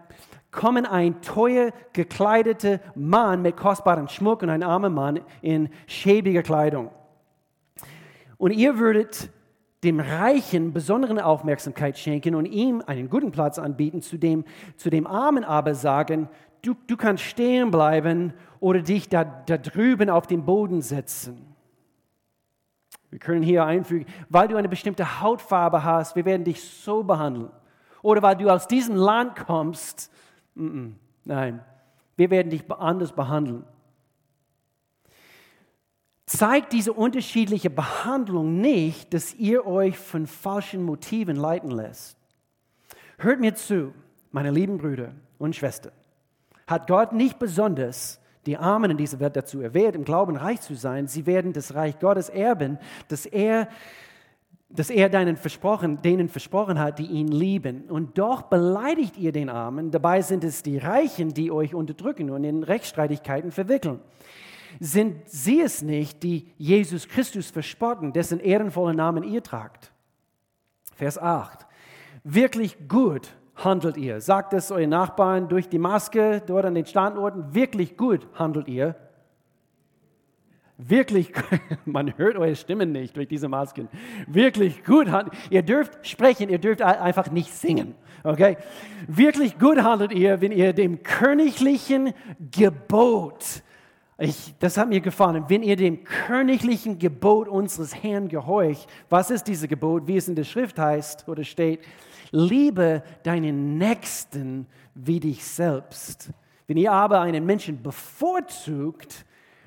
kommen 0.50 0.84
ein 0.84 1.22
teuer 1.22 1.72
gekleideter 1.94 2.80
Mann 2.94 3.40
mit 3.40 3.56
kostbarem 3.56 4.08
Schmuck 4.08 4.42
und 4.42 4.50
ein 4.50 4.62
armer 4.62 4.90
Mann 4.90 5.20
in 5.40 5.70
schäbiger 5.86 6.42
Kleidung. 6.42 6.90
Und 8.36 8.50
ihr 8.50 8.78
würdet 8.78 9.30
dem 9.84 9.98
Reichen 9.98 10.72
besonderen 10.72 11.18
Aufmerksamkeit 11.18 11.98
schenken 11.98 12.34
und 12.34 12.46
ihm 12.46 12.82
einen 12.86 13.10
guten 13.10 13.32
Platz 13.32 13.58
anbieten, 13.58 14.00
zu 14.00 14.16
dem, 14.16 14.44
zu 14.76 14.90
dem 14.90 15.06
Armen 15.06 15.44
aber 15.44 15.74
sagen, 15.74 16.28
du, 16.62 16.74
du 16.86 16.96
kannst 16.96 17.24
stehen 17.24 17.70
bleiben 17.70 18.32
oder 18.60 18.80
dich 18.80 19.08
da, 19.08 19.24
da 19.24 19.58
drüben 19.58 20.08
auf 20.08 20.26
den 20.26 20.44
Boden 20.44 20.82
setzen. 20.82 21.52
Wir 23.10 23.18
können 23.18 23.42
hier 23.42 23.66
einfügen, 23.66 24.06
weil 24.28 24.48
du 24.48 24.56
eine 24.56 24.68
bestimmte 24.68 25.20
Hautfarbe 25.20 25.84
hast, 25.84 26.16
wir 26.16 26.24
werden 26.24 26.44
dich 26.44 26.62
so 26.62 27.02
behandeln. 27.02 27.50
Oder 28.02 28.22
weil 28.22 28.36
du 28.36 28.48
aus 28.48 28.66
diesem 28.68 28.96
Land 28.96 29.36
kommst, 29.36 30.10
nein, 30.54 31.60
wir 32.16 32.30
werden 32.30 32.50
dich 32.50 32.70
anders 32.70 33.12
behandeln. 33.12 33.64
Zeigt 36.34 36.72
diese 36.72 36.94
unterschiedliche 36.94 37.68
Behandlung 37.68 38.58
nicht, 38.58 39.12
dass 39.12 39.34
ihr 39.34 39.66
euch 39.66 39.98
von 39.98 40.26
falschen 40.26 40.82
Motiven 40.82 41.36
leiten 41.36 41.70
lässt. 41.70 42.16
Hört 43.18 43.38
mir 43.38 43.54
zu, 43.54 43.92
meine 44.30 44.50
lieben 44.50 44.78
Brüder 44.78 45.12
und 45.38 45.54
Schwestern. 45.54 45.92
Hat 46.66 46.86
Gott 46.86 47.12
nicht 47.12 47.38
besonders 47.38 48.18
die 48.46 48.56
Armen 48.56 48.92
in 48.92 48.96
dieser 48.96 49.20
Welt 49.20 49.36
dazu 49.36 49.60
erwählt, 49.60 49.94
im 49.94 50.04
Glauben 50.04 50.36
reich 50.36 50.62
zu 50.62 50.74
sein. 50.74 51.06
Sie 51.06 51.26
werden 51.26 51.52
das 51.52 51.74
Reich 51.74 51.98
Gottes 51.98 52.30
erben, 52.30 52.78
das 53.08 53.26
er, 53.26 53.68
das 54.70 54.88
er 54.88 55.10
deinen 55.10 55.36
versprochen, 55.36 56.00
denen 56.00 56.30
versprochen 56.30 56.78
hat, 56.78 56.98
die 56.98 57.08
ihn 57.08 57.28
lieben. 57.28 57.82
Und 57.90 58.16
doch 58.16 58.40
beleidigt 58.40 59.18
ihr 59.18 59.32
den 59.32 59.50
Armen. 59.50 59.90
Dabei 59.90 60.22
sind 60.22 60.44
es 60.44 60.62
die 60.62 60.78
Reichen, 60.78 61.34
die 61.34 61.50
euch 61.50 61.74
unterdrücken 61.74 62.30
und 62.30 62.42
in 62.44 62.62
Rechtsstreitigkeiten 62.62 63.52
verwickeln. 63.52 64.00
Sind 64.80 65.28
sie 65.28 65.60
es 65.60 65.82
nicht, 65.82 66.22
die 66.22 66.52
Jesus 66.58 67.08
Christus 67.08 67.50
verspotten, 67.50 68.12
dessen 68.12 68.40
ehrenvollen 68.40 68.96
Namen 68.96 69.24
ihr 69.24 69.42
tragt? 69.42 69.92
Vers 70.94 71.18
8. 71.18 71.66
Wirklich 72.24 72.88
gut 72.88 73.32
handelt 73.56 73.96
ihr? 73.96 74.20
Sagt 74.20 74.52
es 74.52 74.70
euren 74.70 74.90
Nachbarn 74.90 75.48
durch 75.48 75.68
die 75.68 75.78
Maske 75.78 76.42
dort 76.46 76.64
an 76.64 76.74
den 76.74 76.86
Standorten, 76.86 77.54
wirklich 77.54 77.96
gut 77.96 78.26
handelt 78.34 78.68
ihr? 78.68 78.96
Wirklich, 80.78 81.32
man 81.84 82.16
hört 82.16 82.36
eure 82.36 82.56
Stimmen 82.56 82.92
nicht 82.92 83.16
durch 83.16 83.28
diese 83.28 83.48
Masken. 83.48 83.88
Wirklich 84.26 84.84
gut 84.84 85.10
handelt 85.10 85.36
ihr. 85.50 85.62
dürft 85.62 86.06
sprechen, 86.06 86.48
ihr 86.48 86.58
dürft 86.58 86.82
einfach 86.82 87.30
nicht 87.30 87.52
singen. 87.52 87.94
Okay? 88.24 88.56
Wirklich 89.06 89.58
gut 89.58 89.82
handelt 89.82 90.12
ihr, 90.12 90.40
wenn 90.40 90.52
ihr 90.52 90.72
dem 90.72 91.02
königlichen 91.02 92.14
Gebot, 92.50 93.62
ich, 94.22 94.54
das 94.58 94.76
hat 94.76 94.88
mir 94.88 95.00
gefallen, 95.00 95.44
wenn 95.48 95.62
ihr 95.62 95.76
dem 95.76 96.04
königlichen 96.04 96.98
Gebot 96.98 97.48
unseres 97.48 97.94
Herrn 98.02 98.28
gehorcht. 98.28 98.88
Was 99.08 99.30
ist 99.30 99.44
dieses 99.44 99.68
Gebot, 99.68 100.06
wie 100.06 100.16
es 100.16 100.28
in 100.28 100.34
der 100.34 100.44
Schrift 100.44 100.78
heißt 100.78 101.28
oder 101.28 101.44
steht? 101.44 101.80
liebe 102.32 103.02
deinen 103.22 103.78
Nächsten 103.78 104.66
wie 104.94 105.20
dich 105.20 105.44
selbst. 105.44 106.30
Wenn 106.66 106.76
ihr 106.76 106.90
aber 106.90 107.20
einen 107.20 107.46
Menschen 107.46 107.82
bevorzugt, 107.82 109.24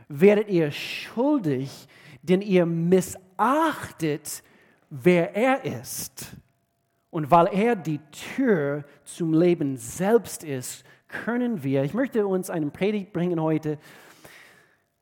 werdet 0.09 0.49
ihr 0.49 0.71
schuldig, 0.71 1.87
denn 2.23 2.41
ihr 2.41 2.65
missachtet, 2.65 4.43
wer 4.89 5.35
er 5.35 5.63
ist. 5.63 6.35
Und 7.11 7.31
weil 7.31 7.47
er 7.53 7.75
die 7.75 7.99
Tür 8.35 8.83
zum 9.03 9.33
Leben 9.33 9.77
selbst 9.77 10.43
ist, 10.43 10.83
können 11.07 11.63
wir, 11.63 11.83
ich 11.83 11.93
möchte 11.93 12.27
uns 12.27 12.49
einen 12.49 12.71
Predigt 12.71 13.13
bringen 13.13 13.39
heute. 13.39 13.77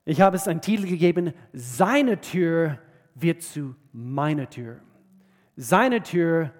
Ich 0.06 0.20
habe 0.22 0.36
es 0.36 0.48
einen 0.48 0.62
Titel 0.62 0.86
gegeben, 0.88 1.34
seine 1.54 2.20
Tür 2.20 2.80
wird 3.16 3.42
zu 3.42 3.76
meiner 3.92 4.50
Tür. 4.50 4.80
Seine 5.56 6.02
Tür 6.02 6.52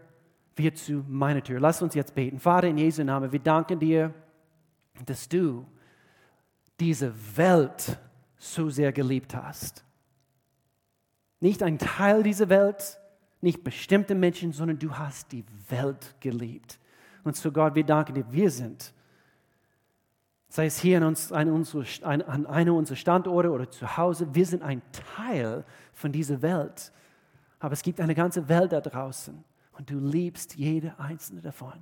wird 0.56 0.78
zu 0.78 1.04
meiner 1.08 1.44
Tür. 1.44 1.60
Lass 1.60 1.82
uns 1.82 1.96
jetzt 1.96 2.16
beten. 2.16 2.40
Vater, 2.40 2.68
in 2.68 2.78
Jesu 2.78 3.04
Namen, 3.04 3.32
wir 3.32 3.40
danken 3.40 3.80
dir, 3.80 4.14
dass 5.06 5.28
du 5.28 5.66
diese 6.80 7.14
Welt 7.36 7.98
so 8.38 8.70
sehr 8.70 8.92
geliebt 8.92 9.36
hast. 9.36 9.84
Nicht 11.40 11.64
ein 11.64 11.78
Teil 11.78 12.24
dieser 12.24 12.50
Welt, 12.50 13.00
nicht 13.42 13.64
bestimmte 13.64 14.16
Menschen, 14.16 14.54
sondern 14.54 14.80
du 14.80 14.98
hast 14.98 15.32
die 15.32 15.44
Welt 15.70 16.16
geliebt. 16.20 16.80
Und 17.24 17.36
so 17.36 17.52
Gott, 17.52 17.76
wir 17.76 17.84
danken 17.84 18.14
dir, 18.16 18.26
wir 18.32 18.50
sind, 18.50 18.94
sei 20.54 20.68
es 20.68 20.78
hier 20.78 20.98
an, 20.98 21.04
uns, 21.04 21.32
an, 21.32 21.50
unsere, 21.50 21.84
an 22.04 22.46
einer 22.46 22.76
unserer 22.76 22.96
Standorte 22.96 23.50
oder 23.50 23.72
zu 23.72 23.98
Hause, 23.98 24.36
wir 24.36 24.46
sind 24.46 24.62
ein 24.62 24.84
Teil 25.16 25.66
von 25.94 26.12
dieser 26.12 26.44
Welt. 26.44 26.92
Aber 27.58 27.74
es 27.74 27.82
gibt 27.82 28.00
eine 28.00 28.14
ganze 28.14 28.48
Welt 28.48 28.72
da 28.72 28.80
draußen 28.80 29.44
und 29.72 29.90
du 29.90 29.98
liebst 29.98 30.56
jede 30.56 31.00
einzelne 31.00 31.42
davon. 31.42 31.74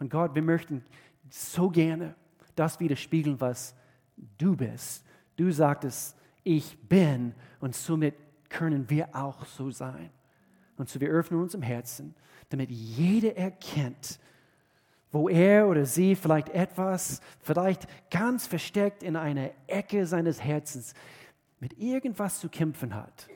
Und 0.00 0.10
Gott, 0.10 0.34
wir 0.34 0.42
möchten 0.42 0.82
so 1.30 1.70
gerne 1.70 2.16
das 2.56 2.80
widerspiegeln, 2.80 3.40
was 3.40 3.76
du 4.38 4.56
bist. 4.56 5.06
Du 5.36 5.52
sagtest, 5.52 6.16
ich 6.42 6.76
bin 6.88 7.32
und 7.60 7.76
somit 7.76 8.16
können 8.48 8.90
wir 8.90 9.14
auch 9.14 9.46
so 9.46 9.70
sein. 9.70 10.10
Und 10.76 10.88
so 10.88 11.00
wir 11.00 11.10
öffnen 11.10 11.40
uns 11.40 11.54
im 11.54 11.62
Herzen, 11.62 12.16
damit 12.48 12.72
jeder 12.72 13.36
erkennt, 13.36 14.18
wo 15.14 15.28
er 15.28 15.68
oder 15.68 15.86
sie 15.86 16.16
vielleicht 16.16 16.48
etwas, 16.48 17.20
vielleicht 17.40 17.86
ganz 18.10 18.48
versteckt 18.48 19.04
in 19.04 19.14
einer 19.14 19.50
Ecke 19.68 20.06
seines 20.06 20.42
Herzens 20.42 20.92
mit 21.60 21.78
irgendwas 21.78 22.40
zu 22.40 22.48
kämpfen 22.48 22.96
hat 22.96 23.28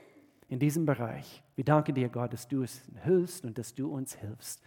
in 0.49 0.59
diesem 0.59 0.87
Bereich. 0.87 1.41
Wir 1.55 1.65
danken 1.65 1.95
dir, 1.95 2.09
Gott, 2.09 2.33
dass 2.33 2.49
du 2.49 2.65
es 2.65 2.83
hilfst 3.05 3.45
und 3.45 3.57
dass 3.59 3.77
du 3.77 3.95
uns 3.95 4.17
hilfst, 4.17 4.61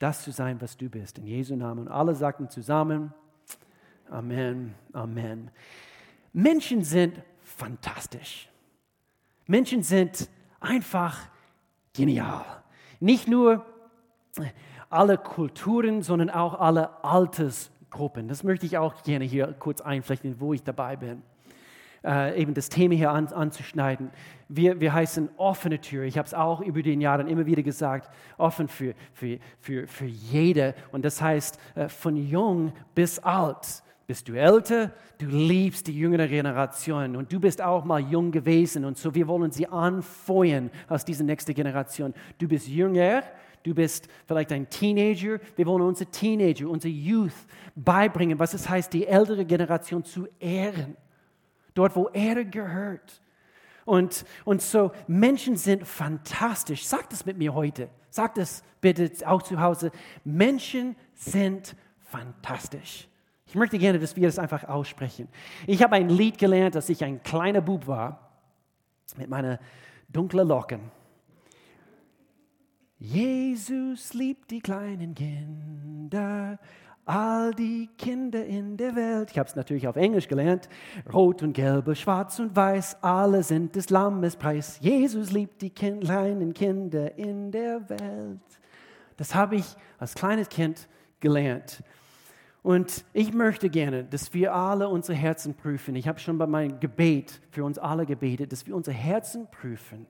das 0.00 0.24
zu 0.24 0.32
sein, 0.32 0.60
was 0.60 0.76
du 0.76 0.90
bist. 0.90 1.18
In 1.18 1.26
Jesu 1.26 1.54
Namen. 1.54 1.86
Und 1.86 1.88
alle 1.88 2.14
sagten 2.16 2.50
zusammen, 2.50 3.14
Amen, 4.10 4.74
Amen. 4.92 5.52
Menschen 6.32 6.82
sind 6.82 7.22
fantastisch. 7.42 8.48
Menschen 9.46 9.84
sind 9.84 10.28
einfach 10.58 11.18
genial. 11.92 12.44
Nicht 12.98 13.28
nur 13.28 13.64
alle 14.96 15.18
Kulturen, 15.18 16.02
sondern 16.02 16.30
auch 16.30 16.58
alle 16.58 17.04
Altersgruppen. 17.04 18.28
Das 18.28 18.42
möchte 18.42 18.66
ich 18.66 18.78
auch 18.78 19.02
gerne 19.02 19.24
hier 19.24 19.54
kurz 19.58 19.80
einflechten, 19.80 20.40
wo 20.40 20.52
ich 20.52 20.62
dabei 20.62 20.96
bin 20.96 21.22
äh, 22.06 22.40
eben 22.40 22.54
das 22.54 22.68
Thema 22.68 22.94
hier 22.94 23.10
an, 23.10 23.26
anzuschneiden. 23.28 24.10
Wir, 24.48 24.80
wir 24.80 24.92
heißen 24.92 25.28
offene 25.36 25.80
Tür. 25.80 26.04
Ich 26.04 26.16
habe 26.16 26.26
es 26.26 26.34
auch 26.34 26.60
über 26.60 26.82
den 26.82 27.00
Jahren 27.00 27.26
immer 27.26 27.46
wieder 27.46 27.62
gesagt, 27.62 28.10
offen 28.38 28.68
für, 28.68 28.94
für, 29.12 29.38
für, 29.58 29.86
für 29.88 30.06
jede. 30.06 30.74
Und 30.92 31.04
das 31.04 31.20
heißt, 31.20 31.58
äh, 31.74 31.88
von 31.88 32.16
jung 32.16 32.72
bis 32.94 33.18
alt. 33.18 33.82
Bist 34.06 34.28
du 34.28 34.34
älter? 34.34 34.92
Du 35.18 35.26
liebst 35.26 35.88
die 35.88 35.98
jüngere 35.98 36.28
Generation 36.28 37.16
und 37.16 37.32
du 37.32 37.40
bist 37.40 37.60
auch 37.60 37.84
mal 37.84 37.98
jung 37.98 38.30
gewesen 38.30 38.84
und 38.84 38.96
so 38.96 39.16
wir 39.16 39.26
wollen 39.26 39.50
sie 39.50 39.66
anfeuern 39.66 40.70
aus 40.88 41.04
dieser 41.04 41.24
nächsten 41.24 41.54
Generation. 41.54 42.14
Du 42.38 42.46
bist 42.46 42.68
jünger, 42.68 43.24
du 43.66 43.74
bist 43.74 44.08
vielleicht 44.26 44.52
ein 44.52 44.68
Teenager. 44.70 45.40
Wir 45.56 45.66
wollen 45.66 45.82
unsere 45.82 46.10
Teenager, 46.10 46.68
unsere 46.68 46.92
Youth 46.92 47.32
beibringen, 47.74 48.38
was 48.38 48.54
es 48.54 48.68
heißt, 48.68 48.92
die 48.92 49.06
ältere 49.06 49.44
Generation 49.44 50.04
zu 50.04 50.28
ehren 50.38 50.96
dort, 51.74 51.94
wo 51.96 52.08
er 52.12 52.44
gehört. 52.44 53.20
Und, 53.84 54.24
und 54.44 54.62
so, 54.62 54.92
Menschen 55.06 55.56
sind 55.56 55.86
fantastisch. 55.86 56.86
Sag 56.86 57.08
das 57.10 57.24
mit 57.26 57.38
mir 57.38 57.54
heute. 57.54 57.88
Sag 58.10 58.34
das 58.34 58.64
bitte 58.80 59.10
auch 59.28 59.42
zu 59.42 59.60
Hause. 59.60 59.92
Menschen 60.24 60.96
sind 61.14 61.76
fantastisch. 62.00 63.08
Ich 63.46 63.54
möchte 63.54 63.78
gerne, 63.78 63.98
dass 63.98 64.16
wir 64.16 64.26
das 64.26 64.38
einfach 64.38 64.64
aussprechen. 64.64 65.28
Ich 65.66 65.82
habe 65.82 65.94
ein 65.94 66.08
Lied 66.08 66.38
gelernt, 66.38 66.74
als 66.74 66.88
ich 66.88 67.04
ein 67.04 67.22
kleiner 67.22 67.60
Bub 67.60 67.86
war, 67.86 68.30
mit 69.16 69.30
meiner 69.30 69.60
dunklen 70.08 70.48
Locken. 70.48 70.80
Jesus 72.98 74.14
liebt 74.14 74.50
die 74.50 74.60
kleinen 74.60 75.14
Kinder, 75.14 76.58
all 77.04 77.52
die 77.52 77.88
Kinder 77.98 78.44
in 78.44 78.76
der 78.76 78.96
Welt, 78.96 79.30
ich 79.30 79.38
habe 79.38 79.48
es 79.48 79.54
natürlich 79.54 79.86
auf 79.86 79.96
Englisch 79.96 80.28
gelernt, 80.28 80.68
rot 81.12 81.42
und 81.42 81.52
gelb, 81.52 81.94
schwarz 81.96 82.38
und 82.38 82.56
weiß, 82.56 83.02
alle 83.02 83.42
sind 83.42 83.76
des 83.76 83.90
Lammes 83.90 84.36
Preis. 84.36 84.78
Jesus 84.80 85.30
liebt 85.30 85.60
die 85.60 85.70
kind, 85.70 86.04
kleinen 86.04 86.54
Kinder 86.54 87.16
in 87.18 87.52
der 87.52 87.88
Welt. 87.88 88.40
Das 89.18 89.34
habe 89.34 89.56
ich 89.56 89.76
als 89.98 90.14
kleines 90.14 90.48
Kind 90.48 90.88
gelernt. 91.20 91.82
Und 92.62 93.04
ich 93.12 93.32
möchte 93.32 93.70
gerne, 93.70 94.04
dass 94.04 94.34
wir 94.34 94.52
alle 94.52 94.88
unsere 94.88 95.16
Herzen 95.16 95.54
prüfen. 95.54 95.94
Ich 95.94 96.08
habe 96.08 96.18
schon 96.18 96.38
bei 96.38 96.46
meinem 96.46 96.80
Gebet 96.80 97.40
für 97.50 97.62
uns 97.62 97.78
alle 97.78 98.06
gebetet, 98.06 98.50
dass 98.50 98.66
wir 98.66 98.74
unsere 98.74 98.96
Herzen 98.96 99.46
prüfen. 99.50 100.06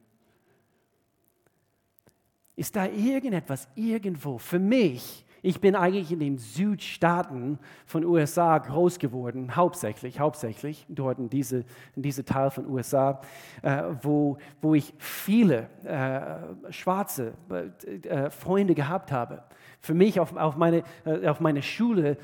Ist 2.57 2.75
da 2.75 2.87
irgendetwas 2.87 3.69
irgendwo 3.75 4.39
für 4.39 4.59
mich? 4.59 5.27
Ich 5.43 5.61
bin 5.61 5.77
eigentlich 5.77 6.11
in 6.11 6.19
den 6.19 6.39
Südstaaten 6.39 7.59
von 7.85 8.05
USA 8.05 8.59
groß 8.59 8.99
geworden, 8.99 9.55
hauptsächlich, 9.55 10.19
hauptsächlich 10.19 10.87
dort 10.89 11.19
in 11.19 11.29
diese, 11.29 11.65
in 11.95 12.03
diese 12.03 12.25
Teil 12.25 12.51
von 12.51 12.67
USA, 12.69 13.21
äh, 13.63 13.83
wo, 14.03 14.39
wo 14.61 14.75
ich 14.75 14.93
viele 14.99 15.69
äh, 15.85 16.73
schwarze 16.73 17.35
äh, 17.49 18.31
Freunde 18.31 18.75
gehabt 18.75 19.13
habe. 19.13 19.45
Für 19.80 19.95
mich 19.95 20.18
auf, 20.21 20.37
auf, 20.37 20.56
meine, 20.56 20.83
äh, 21.04 21.28
auf 21.28 21.40
meine 21.40 21.62
Schule 21.62 22.18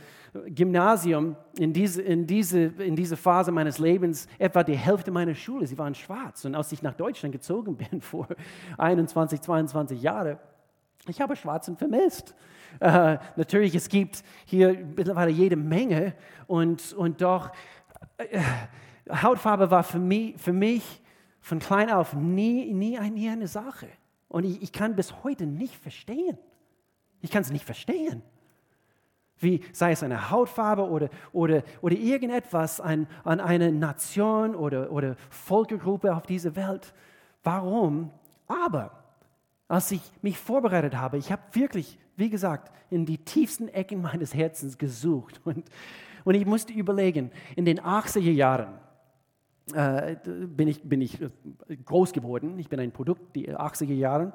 Gymnasium, 0.46 1.36
in 1.58 1.74
diese, 1.74 2.00
in, 2.00 2.26
diese, 2.26 2.60
in 2.60 2.96
diese 2.96 3.16
Phase 3.18 3.52
meines 3.52 3.78
Lebens, 3.78 4.26
etwa 4.38 4.64
die 4.64 4.76
Hälfte 4.76 5.10
meiner 5.10 5.34
Schule, 5.34 5.66
sie 5.66 5.76
waren 5.76 5.94
schwarz. 5.94 6.44
Und 6.46 6.54
als 6.54 6.72
ich 6.72 6.82
nach 6.82 6.94
Deutschland 6.94 7.32
gezogen 7.32 7.76
bin 7.76 8.00
vor 8.00 8.26
21, 8.78 9.40
22 9.40 10.00
Jahren, 10.00 10.38
ich 11.06 11.20
habe 11.20 11.36
Schwarzen 11.36 11.76
vermisst. 11.76 12.34
Äh, 12.80 13.18
natürlich, 13.36 13.74
es 13.74 13.88
gibt 13.88 14.22
hier 14.46 14.72
mittlerweile 14.96 15.30
jede 15.30 15.56
Menge 15.56 16.14
und, 16.46 16.94
und 16.94 17.20
doch, 17.20 17.50
äh, 18.16 18.40
Hautfarbe 19.10 19.70
war 19.70 19.82
für 19.82 19.98
mich, 19.98 20.40
für 20.40 20.52
mich 20.52 21.02
von 21.40 21.58
klein 21.58 21.90
auf 21.90 22.14
nie, 22.14 22.72
nie, 22.72 22.98
nie 23.10 23.28
eine 23.28 23.48
Sache. 23.48 23.88
Und 24.28 24.44
ich, 24.44 24.62
ich 24.62 24.72
kann 24.72 24.96
bis 24.96 25.22
heute 25.24 25.44
nicht 25.44 25.74
verstehen. 25.74 26.38
Ich 27.22 27.30
kann 27.30 27.42
es 27.42 27.50
nicht 27.50 27.64
verstehen 27.64 28.22
wie 29.42 29.60
sei 29.72 29.92
es 29.92 30.02
eine 30.02 30.30
Hautfarbe 30.30 30.88
oder, 30.88 31.08
oder, 31.32 31.62
oder 31.80 31.96
irgendetwas 31.96 32.80
an, 32.80 33.06
an 33.24 33.40
eine 33.40 33.72
Nation 33.72 34.54
oder, 34.54 34.90
oder 34.92 35.16
Volkergruppe 35.30 36.14
auf 36.14 36.26
dieser 36.26 36.54
Welt. 36.56 36.94
Warum? 37.42 38.10
Aber 38.46 38.92
als 39.68 39.90
ich 39.90 40.00
mich 40.22 40.38
vorbereitet 40.38 40.96
habe, 40.96 41.18
ich 41.18 41.32
habe 41.32 41.42
wirklich, 41.52 41.98
wie 42.16 42.30
gesagt, 42.30 42.72
in 42.90 43.06
die 43.06 43.18
tiefsten 43.18 43.68
Ecken 43.68 44.02
meines 44.02 44.34
Herzens 44.34 44.78
gesucht 44.78 45.40
und, 45.44 45.64
und 46.24 46.34
ich 46.34 46.46
musste 46.46 46.72
überlegen, 46.72 47.30
in 47.56 47.64
den 47.64 47.80
80er 47.80 48.30
Jahren, 48.30 48.78
äh, 49.74 50.16
bin, 50.24 50.68
ich, 50.68 50.82
bin 50.82 51.00
ich 51.00 51.18
groß 51.84 52.12
geworden. 52.12 52.58
Ich 52.58 52.68
bin 52.68 52.80
ein 52.80 52.90
Produkt 52.90 53.34
der 53.36 53.60
80er 53.60 53.94
Jahre 53.94 54.32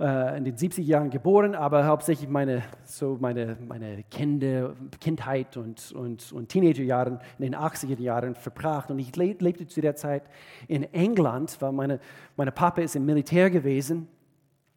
äh, 0.00 0.36
in 0.36 0.44
den 0.44 0.56
70er 0.56 0.82
Jahren 0.82 1.10
geboren, 1.10 1.54
aber 1.54 1.86
hauptsächlich 1.86 2.28
meine, 2.28 2.62
so 2.84 3.16
meine, 3.20 3.56
meine 3.66 4.02
Kinder, 4.04 4.74
Kindheit 5.00 5.56
und, 5.56 5.92
und, 5.92 6.32
und 6.32 6.48
Teenagerjahren 6.48 7.20
in 7.38 7.44
den 7.44 7.54
80er 7.54 8.00
Jahren 8.00 8.34
verbracht. 8.34 8.90
Und 8.90 8.98
ich 8.98 9.14
lebte 9.16 9.66
zu 9.66 9.80
der 9.80 9.96
Zeit 9.96 10.24
in 10.68 10.82
England, 10.92 11.56
weil 11.60 11.72
meine, 11.72 12.00
meine 12.36 12.52
Papa 12.52 12.82
ist 12.82 12.96
im 12.96 13.04
Militär 13.04 13.50
gewesen 13.50 14.08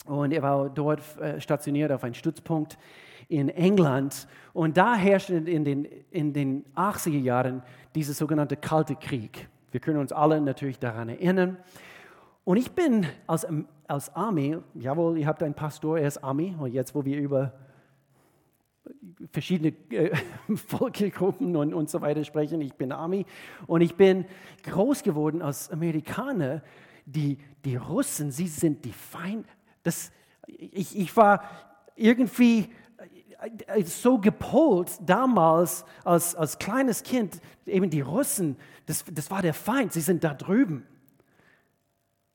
und 0.06 0.34
er 0.34 0.42
war 0.42 0.70
dort 0.70 1.02
äh, 1.20 1.42
stationiert 1.42 1.92
auf 1.92 2.04
einem 2.04 2.14
Stützpunkt 2.14 2.78
in 3.28 3.50
England. 3.50 4.28
Und 4.54 4.78
da 4.78 4.96
herrschte 4.96 5.36
in 5.36 5.66
den, 5.66 5.86
in 6.12 6.34
den 6.34 6.64
80er 6.76 7.20
Jahren 7.20 7.64
dieser 7.96 8.14
sogenannte 8.14 8.56
Kalte 8.56 8.96
Krieg. 8.96 9.48
Wir 9.72 9.82
können 9.82 10.00
uns 10.00 10.12
alle 10.12 10.40
natürlich 10.40 10.80
daran 10.80 11.10
erinnern. 11.10 11.58
Und 12.48 12.56
ich 12.56 12.72
bin 12.72 13.06
als, 13.28 13.46
als 13.90 14.16
Army, 14.16 14.58
jawohl, 14.74 15.18
ihr 15.18 15.28
habt 15.28 15.44
einen 15.44 15.54
Pastor, 15.54 16.00
er 16.00 16.08
ist 16.08 16.24
Army, 16.24 16.56
und 16.58 16.72
jetzt, 16.72 16.96
wo 16.96 17.04
wir 17.04 17.18
über 17.18 17.52
verschiedene 19.34 19.74
äh, 19.90 20.16
Volksgruppen 20.56 21.58
und, 21.58 21.74
und 21.74 21.90
so 21.90 22.00
weiter 22.00 22.24
sprechen, 22.24 22.62
ich 22.62 22.74
bin 22.76 22.94
Army 22.94 23.26
und 23.66 23.82
ich 23.82 23.96
bin 23.96 24.24
groß 24.64 25.04
geworden 25.04 25.42
als 25.42 25.70
Amerikaner. 25.72 26.64
Die, 27.06 27.38
die 27.66 27.76
Russen, 27.76 28.32
sie 28.32 28.48
sind 28.48 28.86
die 28.86 28.94
Feind. 28.94 29.46
Das, 29.84 30.14
ich, 30.48 30.98
ich 30.98 31.18
war 31.18 31.44
irgendwie 31.98 32.70
äh, 33.68 33.84
so 33.84 34.20
gepolt 34.20 34.92
damals 35.06 35.84
als, 36.06 36.34
als 36.34 36.58
kleines 36.58 37.04
Kind, 37.04 37.42
eben 37.66 37.90
die 37.90 38.00
Russen, 38.00 38.56
das, 38.86 39.04
das 39.12 39.30
war 39.30 39.42
der 39.42 39.54
Feind, 39.54 39.92
sie 39.92 40.00
sind 40.00 40.24
da 40.24 40.34
drüben. 40.34 40.86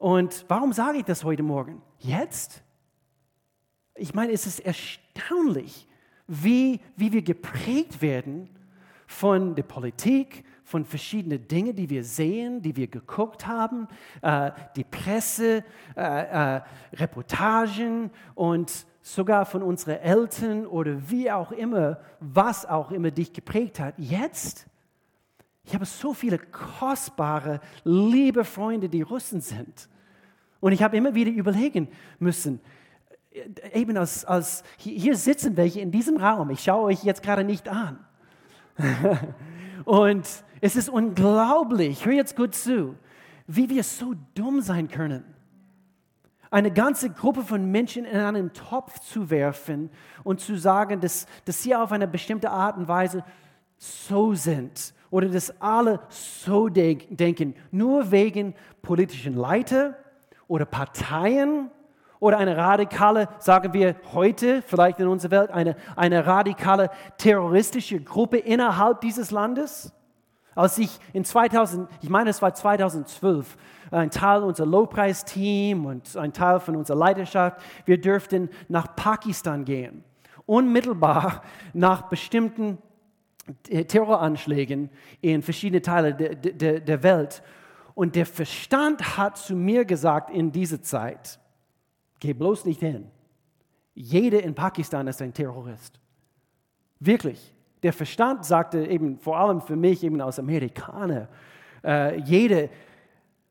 Und 0.02 0.46
warum 0.48 0.72
sage 0.72 0.98
ich 0.98 1.04
das 1.04 1.22
heute 1.22 1.44
Morgen? 1.44 1.80
Jetzt? 2.00 2.64
Ich 3.94 4.14
meine, 4.14 4.32
es 4.32 4.48
ist 4.48 4.58
erstaunlich, 4.58 5.86
wie, 6.26 6.80
wie 6.96 7.12
wir 7.12 7.22
geprägt 7.22 8.02
werden 8.02 8.50
von 9.06 9.54
der 9.54 9.62
Politik, 9.62 10.44
von 10.64 10.84
verschiedenen 10.84 11.46
Dingen, 11.46 11.76
die 11.76 11.88
wir 11.88 12.02
sehen, 12.02 12.62
die 12.62 12.74
wir 12.74 12.88
geguckt 12.88 13.46
haben, 13.46 13.86
äh, 14.22 14.50
die 14.74 14.82
Presse, 14.82 15.62
äh, 15.96 16.56
äh, 16.56 16.62
Reportagen 16.94 18.10
und 18.34 18.86
sogar 19.02 19.46
von 19.46 19.62
unseren 19.62 19.98
Eltern 19.98 20.66
oder 20.66 21.08
wie 21.10 21.30
auch 21.30 21.52
immer, 21.52 22.00
was 22.18 22.66
auch 22.66 22.90
immer 22.90 23.12
dich 23.12 23.32
geprägt 23.32 23.78
hat. 23.78 23.94
Jetzt 23.98 24.66
ich 25.64 25.74
habe 25.74 25.84
so 25.84 26.12
viele 26.12 26.38
kostbare, 26.38 27.60
liebe 27.84 28.44
Freunde, 28.44 28.88
die 28.88 29.02
Russen 29.02 29.40
sind. 29.40 29.88
Und 30.62 30.70
ich 30.70 30.80
habe 30.84 30.96
immer 30.96 31.12
wieder 31.16 31.32
überlegen 31.32 31.88
müssen, 32.20 32.60
äh, 33.32 33.80
eben 33.80 33.96
als, 33.96 34.24
als 34.24 34.62
hier 34.76 35.16
sitzen 35.16 35.56
welche 35.56 35.80
in 35.80 35.90
diesem 35.90 36.16
Raum, 36.18 36.50
ich 36.50 36.62
schaue 36.62 36.84
euch 36.84 37.02
jetzt 37.02 37.24
gerade 37.24 37.42
nicht 37.42 37.68
an. 37.68 37.98
Und 39.84 40.24
es 40.60 40.76
ist 40.76 40.88
unglaublich, 40.88 42.06
hör 42.06 42.12
jetzt 42.12 42.36
gut 42.36 42.54
zu, 42.54 42.94
wie 43.48 43.68
wir 43.70 43.82
so 43.82 44.14
dumm 44.36 44.60
sein 44.60 44.86
können. 44.86 45.24
Eine 46.48 46.70
ganze 46.70 47.10
Gruppe 47.10 47.42
von 47.42 47.68
Menschen 47.72 48.04
in 48.04 48.16
einen 48.16 48.52
Topf 48.52 49.00
zu 49.00 49.30
werfen 49.30 49.90
und 50.22 50.38
zu 50.38 50.56
sagen, 50.56 51.00
dass, 51.00 51.26
dass 51.44 51.60
sie 51.60 51.74
auf 51.74 51.90
eine 51.90 52.06
bestimmte 52.06 52.50
Art 52.50 52.76
und 52.76 52.86
Weise 52.86 53.24
so 53.78 54.34
sind 54.34 54.94
oder 55.10 55.28
dass 55.28 55.60
alle 55.60 55.98
so 56.08 56.68
denken, 56.68 57.56
nur 57.72 58.12
wegen 58.12 58.54
politischen 58.80 59.34
Leiter 59.34 59.96
oder 60.52 60.66
Parteien 60.66 61.70
oder 62.20 62.36
eine 62.36 62.58
radikale, 62.58 63.26
sagen 63.38 63.72
wir 63.72 63.96
heute, 64.12 64.60
vielleicht 64.60 65.00
in 65.00 65.08
unserer 65.08 65.30
Welt, 65.30 65.50
eine, 65.50 65.76
eine 65.96 66.26
radikale 66.26 66.90
terroristische 67.16 67.98
Gruppe 68.02 68.36
innerhalb 68.36 69.00
dieses 69.00 69.30
Landes? 69.30 69.94
Als 70.54 70.76
ich 70.76 70.90
in 71.14 71.24
2000, 71.24 71.88
ich 72.02 72.10
meine 72.10 72.28
es 72.28 72.42
war 72.42 72.52
2012, 72.52 73.56
ein 73.92 74.10
Teil 74.10 74.42
unser 74.42 74.66
Lowpreis-Team 74.66 75.86
und 75.86 76.14
ein 76.18 76.34
Teil 76.34 76.60
von 76.60 76.76
unserer 76.76 76.98
Leidenschaft, 76.98 77.58
wir 77.86 77.98
dürften 77.98 78.50
nach 78.68 78.94
Pakistan 78.94 79.64
gehen. 79.64 80.04
Unmittelbar 80.44 81.40
nach 81.72 82.02
bestimmten 82.02 82.76
Terroranschlägen 83.88 84.90
in 85.22 85.40
verschiedene 85.40 85.80
Teile 85.80 86.12
der, 86.14 86.34
der, 86.34 86.80
der 86.80 87.02
Welt. 87.02 87.42
Und 87.94 88.16
der 88.16 88.26
Verstand 88.26 89.16
hat 89.16 89.36
zu 89.36 89.54
mir 89.54 89.84
gesagt 89.84 90.30
in 90.30 90.52
dieser 90.52 90.82
Zeit, 90.82 91.38
geh 92.20 92.32
bloß 92.32 92.64
nicht 92.64 92.80
hin. 92.80 93.10
Jeder 93.94 94.42
in 94.42 94.54
Pakistan 94.54 95.06
ist 95.06 95.20
ein 95.20 95.34
Terrorist. 95.34 96.00
Wirklich. 97.00 97.54
Der 97.82 97.92
Verstand 97.92 98.44
sagte 98.44 98.86
eben, 98.86 99.18
vor 99.18 99.38
allem 99.38 99.60
für 99.60 99.76
mich, 99.76 100.02
eben 100.04 100.20
als 100.20 100.38
Amerikaner, 100.38 101.28
äh, 101.84 102.18
jede, 102.20 102.70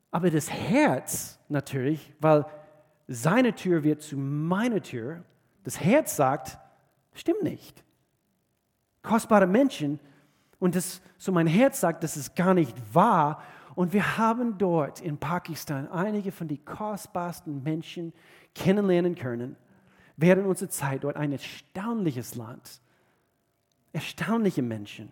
aber 0.10 0.30
das 0.30 0.50
Herz 0.50 1.38
natürlich, 1.50 2.14
weil 2.20 2.46
seine 3.08 3.54
Tür 3.54 3.84
wird 3.84 4.02
zu 4.02 4.18
meiner 4.18 4.82
Tür, 4.82 5.24
das 5.64 5.80
Herz 5.80 6.16
sagt, 6.16 6.58
stimmt 7.14 7.44
nicht 7.44 7.84
kostbare 9.02 9.48
Menschen. 9.48 10.00
Und 10.60 10.76
das, 10.76 11.02
so 11.18 11.32
mein 11.32 11.48
Herz 11.48 11.80
sagt, 11.80 12.04
das 12.04 12.18
ist 12.18 12.36
gar 12.36 12.54
nicht 12.54 12.76
wahr. 12.94 13.42
Und 13.76 13.94
wir 13.94 14.18
haben 14.18 14.58
dort 14.58 15.02
in 15.02 15.18
Pakistan 15.18 15.88
einige 15.90 16.32
von 16.32 16.48
den 16.48 16.64
kostbarsten 16.66 17.64
Menschen 17.64 18.14
kennenlernen 18.54 19.16
können 19.16 19.56
während 20.18 20.46
unserer 20.46 20.70
Zeit 20.70 21.04
dort. 21.04 21.16
Ein 21.16 21.32
erstaunliches 21.32 22.36
Land. 22.36 22.82
Erstaunliche 23.94 24.62
Menschen. 24.62 25.10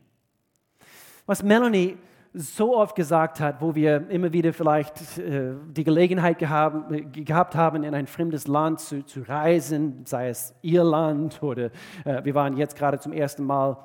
Was 1.26 1.44
Melanie 1.44 1.98
so 2.34 2.78
oft 2.78 2.96
gesagt 2.96 3.40
hat, 3.40 3.60
wo 3.60 3.74
wir 3.74 4.08
immer 4.10 4.32
wieder 4.32 4.54
vielleicht 4.54 5.18
äh, 5.18 5.54
die 5.68 5.84
Gelegenheit 5.84 6.38
gehabt, 6.38 6.92
äh, 6.92 7.02
gehabt 7.02 7.56
haben, 7.56 7.84
in 7.84 7.96
ein 7.96 8.06
fremdes 8.08 8.48
Land 8.48 8.80
zu, 8.80 9.04
zu 9.04 9.22
reisen, 9.22 10.06
sei 10.06 10.30
es 10.30 10.54
Irland 10.62 11.42
oder 11.42 11.72
äh, 12.06 12.24
wir 12.24 12.36
waren 12.36 12.56
jetzt 12.56 12.76
gerade 12.76 13.00
zum 13.00 13.14
ersten 13.14 13.44
Mal 13.44 13.78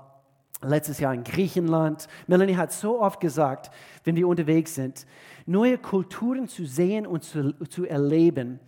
letztes 0.69 1.01
Jahr 1.01 1.15
in 1.15 1.25
Griechenland. 1.25 2.09
Melanie 2.27 2.57
hat 2.57 2.73
so 2.73 3.01
oft 3.01 3.21
gesagt, 3.21 3.71
wenn 4.05 4.17
wir 4.17 4.29
unterwegs 4.29 4.75
sind, 4.75 5.07
neue 5.47 5.79
Kulturen 5.79 6.49
zu 6.49 6.65
sehen 6.65 7.07
und 7.07 7.25
zu, 7.25 7.53
zu 7.69 7.87
erleben, 7.87 8.61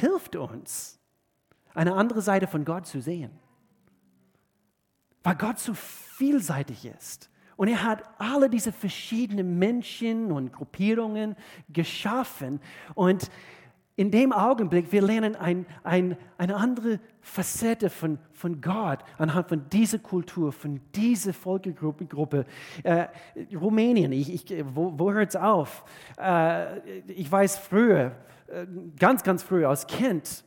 hilft 0.00 0.36
uns, 0.36 0.98
eine 1.74 1.94
andere 1.94 2.22
Seite 2.22 2.46
von 2.46 2.64
Gott 2.64 2.86
zu 2.86 3.00
sehen. 3.00 3.30
weil 5.22 5.36
Gott 5.36 5.58
so 5.58 5.74
vielseitig 5.74 6.86
ist. 6.86 7.30
Und 7.56 7.68
er 7.68 7.82
hat 7.82 8.02
alle 8.18 8.48
diese 8.48 8.72
verschiedenen 8.72 9.58
Menschen 9.58 10.30
und 10.30 10.52
Gruppierungen 10.52 11.34
geschaffen. 11.68 12.60
Und 12.94 13.30
in 13.98 14.10
dem 14.12 14.32
Augenblick, 14.32 14.92
wir 14.92 15.02
lernen 15.02 15.34
ein, 15.34 15.66
ein, 15.82 16.16
eine 16.36 16.54
andere 16.54 17.00
Facette 17.20 17.90
von, 17.90 18.20
von 18.32 18.60
Gott 18.60 19.00
anhand 19.18 19.48
von 19.48 19.68
dieser 19.70 19.98
Kultur, 19.98 20.52
von 20.52 20.80
dieser 20.94 21.32
Volksgruppe. 21.32 22.44
Äh, 22.84 23.08
Rumänien, 23.56 24.12
ich, 24.12 24.32
ich, 24.32 24.64
wo, 24.72 24.96
wo 24.96 25.12
hört 25.12 25.30
es 25.30 25.36
auf? 25.36 25.84
Äh, 26.16 26.78
ich 27.08 27.28
weiß 27.30 27.58
früher, 27.58 28.12
äh, 28.46 28.68
ganz, 29.00 29.24
ganz 29.24 29.42
früher 29.42 29.68
als 29.68 29.88
Kind, 29.88 30.44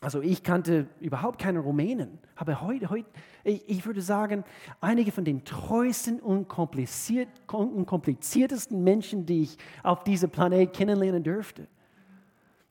also 0.00 0.20
ich 0.20 0.42
kannte 0.42 0.88
überhaupt 1.00 1.38
keine 1.38 1.60
Rumänen, 1.60 2.18
aber 2.34 2.60
heute, 2.60 2.90
heute 2.90 3.06
ich, 3.44 3.68
ich 3.68 3.86
würde 3.86 4.02
sagen, 4.02 4.42
einige 4.80 5.12
von 5.12 5.24
den 5.24 5.44
treuesten 5.44 6.18
und 6.18 6.48
kompliziertesten 6.48 8.82
Menschen, 8.82 9.26
die 9.26 9.42
ich 9.42 9.58
auf 9.84 10.02
diesem 10.02 10.30
Planet 10.30 10.72
kennenlernen 10.72 11.22
dürfte. 11.22 11.68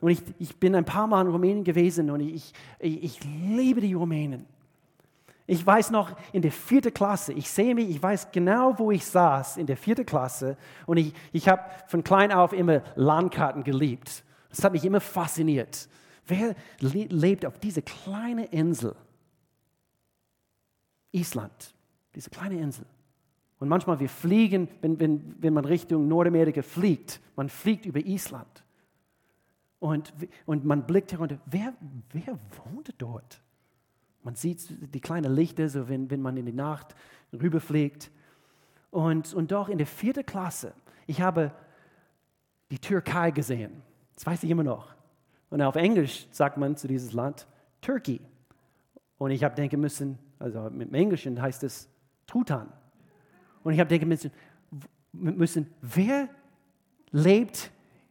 Und 0.04 0.10
ich, 0.12 0.22
ich 0.38 0.58
bin 0.58 0.76
ein 0.76 0.84
paar 0.84 1.08
Mal 1.08 1.22
in 1.22 1.32
Rumänien 1.32 1.64
gewesen 1.64 2.10
und 2.10 2.20
ich, 2.20 2.52
ich, 2.78 3.04
ich 3.06 3.20
liebe 3.24 3.80
die 3.80 3.94
Rumänen. 3.94 4.46
Ich 5.48 5.66
weiß 5.66 5.92
noch 5.92 6.12
in 6.34 6.42
der 6.42 6.52
vierten 6.52 6.94
Klasse, 6.94 7.32
ich 7.32 7.50
sehe 7.50 7.74
mich, 7.74 7.90
ich 7.90 8.04
weiß 8.04 8.30
genau, 8.34 8.78
wo 8.78 8.92
ich 8.92 9.06
saß 9.06 9.56
in 9.56 9.66
der 9.66 9.78
vierten 9.78 10.06
Klasse 10.06 10.58
und 10.88 10.98
ich, 10.98 11.14
ich 11.32 11.48
habe 11.48 11.62
von 11.88 12.04
klein 12.04 12.34
auf 12.34 12.52
immer 12.52 12.82
Landkarten 12.96 13.64
geliebt. 13.64 14.26
Das 14.50 14.62
hat 14.62 14.74
mich 14.74 14.84
immer 14.84 15.00
fasziniert. 15.00 15.88
Wer 16.28 16.54
lebt 16.82 17.46
auf 17.46 17.58
dieser 17.60 17.82
kleinen 17.82 18.44
Insel? 18.48 18.98
Island, 21.14 21.74
diese 22.14 22.30
kleine 22.30 22.60
Insel. 22.60 22.86
Und 23.58 23.70
manchmal 23.70 24.02
wir 24.02 24.10
fliegen, 24.10 24.68
wenn, 24.82 25.00
wenn, 25.00 25.36
wenn 25.40 25.54
man 25.54 25.64
Richtung 25.64 26.10
Nordamerika 26.10 26.62
fliegt, 26.62 27.22
man 27.38 27.48
fliegt 27.48 27.86
über 27.86 28.02
Island. 28.02 28.63
Und, 29.84 30.14
und 30.46 30.64
man 30.64 30.88
blickt 30.88 31.12
herunter, 31.12 31.40
wer, 31.46 31.74
wer 32.14 32.40
wohnt 32.64 32.94
dort? 33.00 33.42
Man 34.22 34.34
sieht 34.34 34.66
die 34.96 35.02
kleinen 35.02 35.36
Lichter, 35.36 35.68
so 35.68 35.90
wenn, 35.90 36.10
wenn 36.10 36.22
man 36.22 36.38
in 36.38 36.46
die 36.46 36.54
Nacht 36.54 36.96
rüberfliegt. 37.34 38.10
Und, 38.92 39.34
und 39.34 39.52
doch 39.52 39.68
in 39.68 39.78
der 39.78 39.86
vierten 39.86 40.26
Klasse, 40.26 40.74
ich 41.06 41.20
habe 41.20 41.52
die 42.72 42.80
Türkei 42.80 43.32
gesehen. 43.32 43.82
Das 44.16 44.26
weiß 44.26 44.44
ich 44.44 44.50
immer 44.50 44.64
noch. 44.64 44.96
Und 45.50 45.62
auf 45.62 45.76
Englisch 45.76 46.28
sagt 46.32 46.56
man 46.56 46.78
zu 46.78 46.88
diesem 46.88 47.14
Land 47.18 47.46
Turkey. 47.82 48.22
Und 49.18 49.32
ich 49.32 49.44
habe 49.44 49.54
denken 49.54 49.82
müssen, 49.82 50.18
also 50.40 50.70
dem 50.70 50.94
Englischen 50.94 51.42
heißt 51.42 51.62
es 51.66 51.90
Truthahn. 52.26 52.72
Und 53.66 53.74
ich 53.74 53.82
habe 53.82 53.90
denken 53.90 54.08
müssen, 54.08 54.32
müssen, 55.12 55.68
wer 55.82 56.30
lebt 57.12 57.70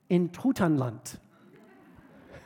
in 0.08 0.34
Truthanland? 0.34 1.18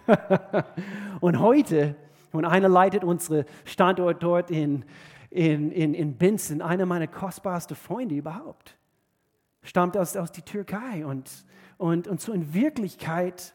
und 1.20 1.38
heute, 1.40 1.96
und 2.32 2.44
einer 2.44 2.68
leitet 2.68 3.04
unseren 3.04 3.44
Standort 3.64 4.22
dort 4.22 4.50
in, 4.50 4.84
in, 5.30 5.70
in, 5.72 5.94
in 5.94 6.16
Binzen, 6.16 6.62
einer 6.62 6.86
meiner 6.86 7.06
kostbarsten 7.06 7.76
Freunde 7.76 8.14
überhaupt, 8.14 8.76
stammt 9.62 9.96
aus, 9.96 10.16
aus 10.16 10.32
der 10.32 10.44
Türkei. 10.44 11.04
Und, 11.04 11.44
und, 11.78 12.08
und 12.08 12.20
so 12.20 12.32
in 12.32 12.54
Wirklichkeit, 12.54 13.54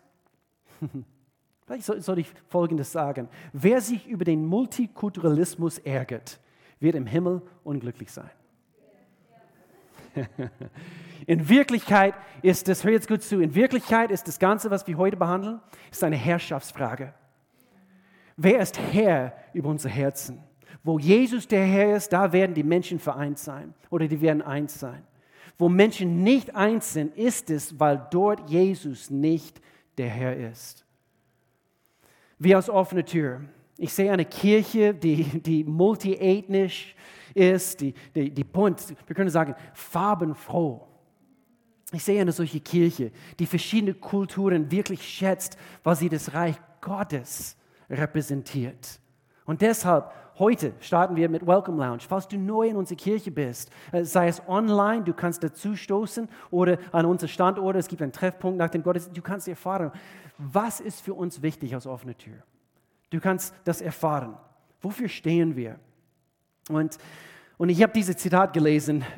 vielleicht 1.66 1.84
soll, 1.84 2.02
soll 2.02 2.20
ich 2.20 2.32
Folgendes 2.48 2.92
sagen, 2.92 3.30
wer 3.54 3.82
sich 3.82 4.08
über 4.08 4.26
den 4.26 4.46
Multikulturalismus 4.46 5.78
ärgert, 5.80 6.40
wird 6.80 6.96
im 6.96 7.06
Himmel 7.06 7.42
unglücklich 7.64 8.12
sein. 8.12 8.32
In 11.28 11.48
Wirklichkeit 11.50 12.16
ist 12.42 12.68
das, 12.68 12.84
hör 12.84 12.92
jetzt 12.92 13.08
gut 13.08 13.22
zu, 13.22 13.40
in 13.40 13.54
Wirklichkeit 13.54 14.12
ist 14.12 14.28
das 14.28 14.40
Ganze, 14.40 14.72
was 14.72 14.88
wir 14.88 14.98
heute 14.98 15.18
behandeln, 15.18 15.60
ist 15.92 16.04
eine 16.04 16.16
Herrschaftsfrage. 16.16 17.14
Wer 18.38 18.60
ist 18.60 18.80
Herr 18.80 19.34
über 19.54 19.70
unser 19.70 19.90
Herzen? 19.90 20.44
Wo 20.84 20.98
Jesus 20.98 21.48
der 21.48 21.64
Herr 21.64 21.96
ist, 21.96 22.12
da 22.12 22.34
werden 22.34 22.56
die 22.56 22.64
Menschen 22.64 22.98
vereint 22.98 23.38
sein 23.38 23.74
oder 23.90 24.08
die 24.08 24.20
werden 24.20 24.42
eins 24.42 24.80
sein. 24.80 25.04
Wo 25.60 25.70
Menschen 25.70 26.24
nicht 26.24 26.56
eins 26.56 26.94
sind, 26.94 27.16
ist 27.16 27.52
es, 27.52 27.80
weil 27.80 28.08
dort 28.10 28.50
Jesus 28.50 29.12
nicht 29.12 29.62
der 29.98 30.10
Herr 30.10 30.36
ist. 30.36 30.86
Wie 32.40 32.56
aus 32.56 32.70
offener 32.70 33.06
Tür. 33.06 33.42
Ich 33.78 33.94
sehe 33.94 34.12
eine 34.12 34.26
Kirche, 34.26 34.96
die, 34.96 35.24
die 35.24 35.64
multiethnisch 35.64 36.96
ist, 36.96 37.21
die, 37.36 37.94
die, 38.16 38.32
die 38.32 38.44
bunt, 38.44 38.94
wir 39.08 39.16
können 39.16 39.30
sagen, 39.30 39.56
farbenfroh. 39.74 40.88
Ich 41.94 42.04
sehe 42.04 42.22
eine 42.22 42.32
solche 42.32 42.62
Kirche, 42.62 43.12
die 43.40 43.46
verschiedene 43.46 43.94
Kulturen 43.94 44.72
wirklich 44.72 45.08
schätzt, 45.08 45.58
weil 45.84 45.96
sie 45.96 46.10
das 46.10 46.34
Reich 46.34 46.56
Gottes 46.80 47.58
repräsentiert. 47.90 49.00
Und 49.46 49.62
deshalb, 49.62 50.12
heute 50.40 50.74
starten 50.80 51.18
wir 51.18 51.28
mit 51.28 51.46
Welcome 51.46 51.84
Lounge. 51.84 52.04
Falls 52.08 52.28
du 52.28 52.38
neu 52.38 52.70
in 52.70 52.78
unserer 52.78 52.98
Kirche 52.98 53.32
bist, 53.32 53.70
äh, 53.92 54.06
sei 54.06 54.30
es 54.30 54.42
online, 54.48 55.04
du 55.04 55.14
kannst 55.14 55.44
dazu 55.44 55.76
stoßen 55.76 56.30
oder 56.50 56.78
an 56.94 57.06
unser 57.06 57.28
Standort, 57.28 57.76
es 57.76 57.88
gibt 57.88 58.02
einen 58.02 58.14
Treffpunkt 58.14 58.58
nach 58.58 58.70
dem 58.70 58.84
Gottesdienst, 58.84 59.18
du 59.18 59.22
kannst 59.22 59.48
erfahren, 59.50 59.92
was 60.38 60.80
ist 60.80 61.02
für 61.02 61.14
uns 61.14 61.42
wichtig 61.42 61.76
aus 61.76 61.86
offener 61.86 62.18
Tür. 62.18 62.38
Du 63.10 63.20
kannst 63.20 63.54
das 63.66 63.82
erfahren. 63.82 64.38
Wofür 64.80 65.10
stehen 65.10 65.56
wir? 65.58 65.80
Und, 66.76 66.98
und 67.58 67.70
ich 67.70 67.82
habe 67.82 67.94
dieses 67.94 68.18
Zitat 68.18 68.54
gelesen. 68.54 69.04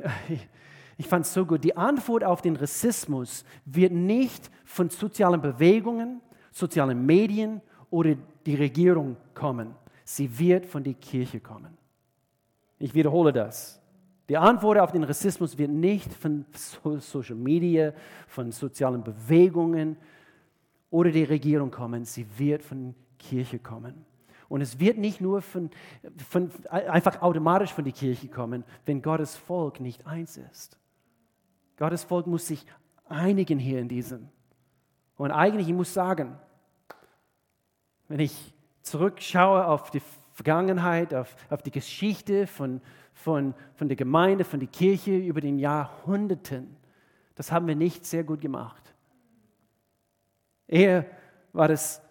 Ich 0.95 1.07
fand 1.07 1.25
es 1.25 1.33
so 1.33 1.43
gut. 1.43 1.63
Die 1.63 1.75
Antwort 1.75 2.23
auf 2.23 2.43
den 2.43 2.55
Rassismus 2.55 3.43
wird 3.65 3.91
nicht 3.91 4.51
von 4.63 4.91
sozialen 4.91 5.41
Bewegungen, 5.41 6.21
sozialen 6.51 7.03
Medien 7.03 7.61
oder 7.89 8.15
die 8.45 8.53
Regierung 8.53 9.17
kommen. 9.33 9.73
Sie 10.03 10.37
wird 10.37 10.67
von 10.67 10.83
der 10.83 10.93
Kirche 10.93 11.39
kommen. 11.39 11.75
Ich 12.77 12.93
wiederhole 12.93 13.33
das. 13.33 13.81
Die 14.29 14.37
Antwort 14.37 14.77
auf 14.77 14.91
den 14.91 15.03
Rassismus 15.03 15.57
wird 15.57 15.71
nicht 15.71 16.13
von 16.13 16.45
Social 16.99 17.35
Media, 17.35 17.93
von 18.27 18.51
sozialen 18.51 19.03
Bewegungen 19.03 19.97
oder 20.89 21.11
der 21.11 21.27
Regierung 21.27 21.71
kommen. 21.71 22.05
Sie 22.05 22.25
wird 22.37 22.63
von 22.63 22.93
der 22.93 22.93
Kirche 23.17 23.59
kommen. 23.59 24.05
Und 24.53 24.61
es 24.61 24.79
wird 24.79 24.99
nicht 24.99 25.19
nur 25.19 25.41
von, 25.41 25.71
von, 26.29 26.51
einfach 26.69 27.23
automatisch 27.23 27.73
von 27.73 27.85
der 27.85 27.91
Kirche 27.91 28.27
kommen, 28.27 28.63
wenn 28.85 29.01
Gottes 29.01 29.35
Volk 29.35 29.79
nicht 29.79 30.05
eins 30.05 30.37
ist. 30.37 30.77
Gottes 31.75 32.03
Volk 32.03 32.27
muss 32.27 32.45
sich 32.45 32.63
einigen 33.09 33.57
hier 33.57 33.79
in 33.79 33.87
diesem. 33.87 34.29
Und 35.17 35.31
eigentlich, 35.31 35.69
ich 35.69 35.73
muss 35.73 35.91
sagen, 35.91 36.37
wenn 38.07 38.19
ich 38.19 38.53
zurückschaue 38.83 39.65
auf 39.65 39.89
die 39.89 40.03
Vergangenheit, 40.33 41.15
auf, 41.15 41.35
auf 41.49 41.63
die 41.63 41.71
Geschichte 41.71 42.45
von, 42.45 42.79
von, 43.11 43.55
von 43.73 43.87
der 43.87 43.97
Gemeinde, 43.97 44.43
von 44.43 44.59
der 44.59 44.69
Kirche 44.69 45.17
über 45.17 45.41
den 45.41 45.57
Jahrhunderten, 45.57 46.77
das 47.33 47.51
haben 47.51 47.65
wir 47.65 47.75
nicht 47.75 48.05
sehr 48.05 48.23
gut 48.23 48.41
gemacht. 48.41 48.93
Eher 50.67 51.07
war 51.53 51.67
das 51.67 52.02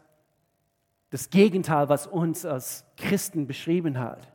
das 1.12 1.28
Gegenteil, 1.28 1.90
was 1.90 2.06
uns 2.06 2.46
als 2.46 2.86
Christen 2.96 3.46
beschrieben 3.46 3.98
hat. 3.98 4.32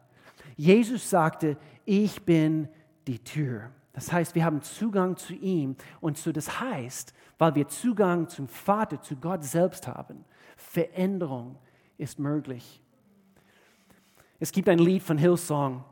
Jesus 0.56 1.10
sagte, 1.10 1.58
ich 1.86 2.22
bin 2.22 2.70
die 3.08 3.18
Tür. 3.18 3.72
Das 3.94 4.12
heißt, 4.12 4.36
wir 4.36 4.46
haben 4.46 4.62
Zugang 4.62 5.18
zu 5.18 5.34
ihm 5.34 5.76
und 6.02 6.20
so 6.20 6.32
das 6.32 6.62
heißt, 6.62 7.16
weil 7.40 7.56
wir 7.56 7.68
Zugang 7.68 8.30
zum 8.30 8.48
Vater, 8.48 9.02
zu 9.02 9.16
Gott 9.16 9.44
selbst 9.44 9.88
haben, 9.88 10.24
Veränderung 10.56 11.58
ist 11.98 12.20
möglich. 12.20 12.84
Es 14.40 14.52
gibt 14.52 14.70
ein 14.70 14.78
Lied 14.78 15.02
von 15.02 15.18
Hillsong, 15.18 15.84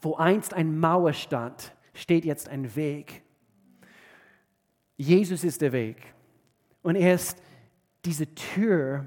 wo 0.00 0.16
einst 0.16 0.54
ein 0.54 0.76
Mauer 0.76 1.12
stand, 1.12 1.72
steht 1.94 2.24
jetzt 2.24 2.48
ein 2.48 2.74
Weg. 2.74 3.22
Jesus 4.96 5.44
ist 5.44 5.60
der 5.60 5.70
Weg 5.70 6.02
und 6.82 6.96
er 6.96 7.14
ist 7.14 7.40
diese 8.04 8.34
Tür 8.34 9.06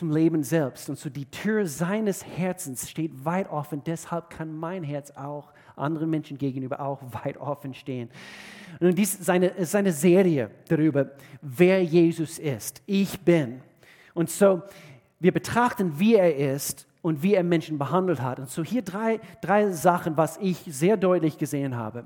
zum 0.00 0.10
Leben 0.10 0.42
selbst. 0.42 0.88
Und 0.88 0.98
so 0.98 1.10
die 1.10 1.26
Tür 1.26 1.66
seines 1.66 2.24
Herzens 2.24 2.88
steht 2.88 3.26
weit 3.26 3.50
offen. 3.50 3.82
Deshalb 3.84 4.30
kann 4.30 4.50
mein 4.50 4.82
Herz 4.82 5.10
auch 5.10 5.52
anderen 5.76 6.08
Menschen 6.08 6.38
gegenüber 6.38 6.80
auch 6.80 7.02
weit 7.22 7.36
offen 7.36 7.74
stehen. 7.74 8.08
Und 8.80 8.96
dies 8.96 9.14
ist 9.14 9.28
eine, 9.28 9.48
ist 9.48 9.74
Serie 9.92 10.50
darüber, 10.68 11.10
wer 11.42 11.84
Jesus 11.84 12.38
ist. 12.38 12.82
Ich 12.86 13.20
bin. 13.20 13.60
Und 14.14 14.30
so, 14.30 14.62
wir 15.18 15.32
betrachten, 15.32 15.98
wie 15.98 16.14
er 16.14 16.34
ist 16.54 16.86
und 17.02 17.22
wie 17.22 17.34
er 17.34 17.44
Menschen 17.44 17.76
behandelt 17.76 18.22
hat. 18.22 18.38
Und 18.38 18.48
so 18.48 18.64
hier 18.64 18.82
drei, 18.82 19.20
drei 19.42 19.70
Sachen, 19.70 20.16
was 20.16 20.38
ich 20.38 20.56
sehr 20.66 20.96
deutlich 20.96 21.36
gesehen 21.36 21.76
habe. 21.76 22.04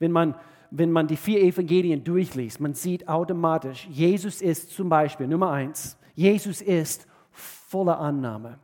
Wenn 0.00 0.10
man, 0.10 0.34
wenn 0.72 0.90
man 0.90 1.06
die 1.06 1.16
vier 1.16 1.40
Evangelien 1.42 2.02
durchliest, 2.02 2.58
man 2.58 2.74
sieht 2.74 3.06
automatisch, 3.06 3.86
Jesus 3.88 4.42
ist 4.42 4.70
zum 4.70 4.88
Beispiel 4.88 5.28
Nummer 5.28 5.52
eins, 5.52 5.96
Jesus 6.14 6.60
ist 6.60 7.06
voller 7.30 7.98
Annahme. 7.98 8.58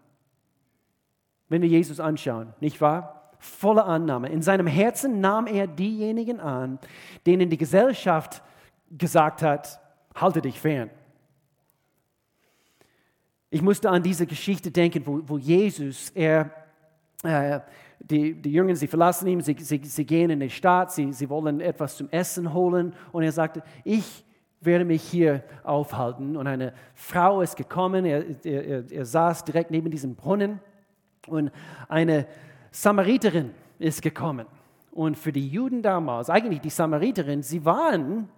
wenn 1.49 1.63
wir 1.63 1.69
Jesus 1.69 1.99
anschauen, 1.99 2.55
nicht 2.61 2.81
wahr? 2.81 3.33
Voller 3.41 3.85
Annahme. 3.87 4.29
In 4.29 4.41
seinem 4.41 4.69
Herzen 4.69 5.21
nahm 5.21 5.49
er 5.49 5.67
diejenigen 5.67 6.39
an, 6.39 6.79
denen 7.27 7.51
die 7.51 7.57
Gesellschaft 7.57 8.41
gesagt 8.97 9.43
hat, 9.43 9.81
halte 10.15 10.41
dich 10.41 10.61
fern. 10.61 10.91
Ich 13.51 13.63
musste 13.63 13.91
an 13.91 14.03
diese 14.03 14.27
Geschichte 14.27 14.71
denken, 14.71 15.05
wo, 15.05 15.21
wo 15.27 15.39
Jesus, 15.39 16.11
er, 16.11 16.53
äh, 17.25 17.59
die, 17.99 18.41
die 18.41 18.53
Jünger, 18.53 18.77
sie 18.77 18.87
verlassen 18.87 19.27
ihn, 19.27 19.41
sie, 19.41 19.57
sie, 19.59 19.81
sie 19.83 20.05
gehen 20.05 20.31
in 20.31 20.39
die 20.39 20.51
Stadt, 20.51 20.93
sie, 20.93 21.13
sie 21.13 21.29
wollen 21.29 21.61
etwas 21.61 21.97
zum 21.97 22.09
Essen 22.11 22.55
holen 22.55 22.95
und 23.11 23.25
er 23.25 23.33
sagte, 23.33 23.65
ich 23.83 24.25
werde 24.61 24.85
mich 24.85 25.03
hier 25.03 25.43
aufhalten. 25.65 26.37
Und 26.37 26.47
eine 26.47 26.73
Frau 26.95 27.41
ist 27.41 27.57
gekommen, 27.57 28.05
er, 28.05 28.25
er, 28.45 28.91
er 28.91 29.05
saß 29.05 29.45
direkt 29.45 29.71
neben 29.71 29.91
diesem 29.91 30.15
Brunnen 30.15 30.61
und 31.27 31.51
eine 31.89 32.27
Samariterin 32.71 33.53
ist 33.79 34.03
gekommen. 34.03 34.47
Und 34.91 35.17
für 35.17 35.33
die 35.33 35.49
Juden 35.49 35.83
damals, 35.83 36.29
eigentlich 36.29 36.61
die 36.61 36.71
Samariterin, 36.71 37.43
sie 37.43 37.65
waren 37.65 38.29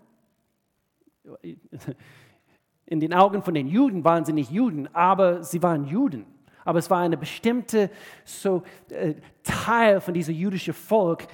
in 2.87 3.01
den 3.01 3.15
Augen 3.15 3.43
von 3.43 3.55
den 3.55 3.69
Juden 3.69 4.05
waren 4.05 4.25
sie 4.25 4.33
nicht 4.33 4.51
Juden, 4.51 4.93
aber 4.95 5.43
sie 5.43 5.63
waren 5.63 5.87
Juden. 5.87 6.27
Aber 6.65 6.79
es 6.79 6.91
war 6.91 7.01
eine 7.01 7.17
bestimmte 7.17 7.91
so, 8.25 8.63
äh, 8.91 9.15
Teil 9.43 10.01
von 10.01 10.15
diesem 10.15 10.35
jüdischen 10.35 10.75
Volk, 10.75 11.27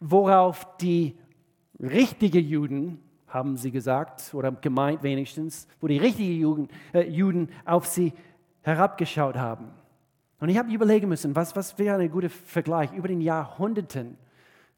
worauf 0.00 0.76
die 0.78 1.16
richtigen 1.78 2.46
Juden, 2.46 3.00
haben 3.32 3.56
sie 3.56 3.70
gesagt, 3.70 4.34
oder 4.34 4.52
gemeint 4.52 5.02
wenigstens, 5.02 5.66
wo 5.80 5.86
die 5.86 5.98
richtigen 5.98 6.40
Juden, 6.40 6.68
äh, 6.92 7.08
Juden 7.08 7.48
auf 7.64 7.86
sie 7.86 8.12
herabgeschaut 8.62 9.36
haben. 9.36 9.70
Und 10.38 10.48
ich 10.48 10.58
habe 10.58 10.72
überlegen 10.72 11.08
müssen, 11.08 11.34
was, 11.36 11.54
was 11.54 11.78
wäre 11.78 12.00
ein 12.00 12.10
guter 12.10 12.30
Vergleich 12.30 12.92
über 12.92 13.08
den 13.08 13.20
Jahrhunderten. 13.20 14.18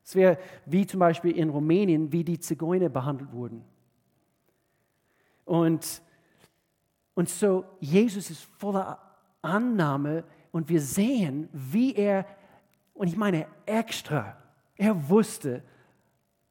Es 0.04 0.14
wäre 0.14 0.38
wie 0.66 0.86
zum 0.86 1.00
Beispiel 1.00 1.32
in 1.32 1.48
Rumänien, 1.48 2.12
wie 2.12 2.22
die 2.22 2.38
Zigeuner 2.38 2.90
behandelt 2.90 3.32
wurden. 3.32 3.64
Und, 5.44 6.02
und 7.14 7.28
so, 7.28 7.64
Jesus 7.80 8.30
ist 8.30 8.42
voller 8.58 8.98
Annahme 9.42 10.24
und 10.52 10.68
wir 10.68 10.80
sehen, 10.80 11.48
wie 11.52 11.94
er, 11.94 12.26
und 12.92 13.08
ich 13.08 13.16
meine 13.16 13.46
extra, 13.66 14.36
er 14.76 15.08
wusste, 15.08 15.62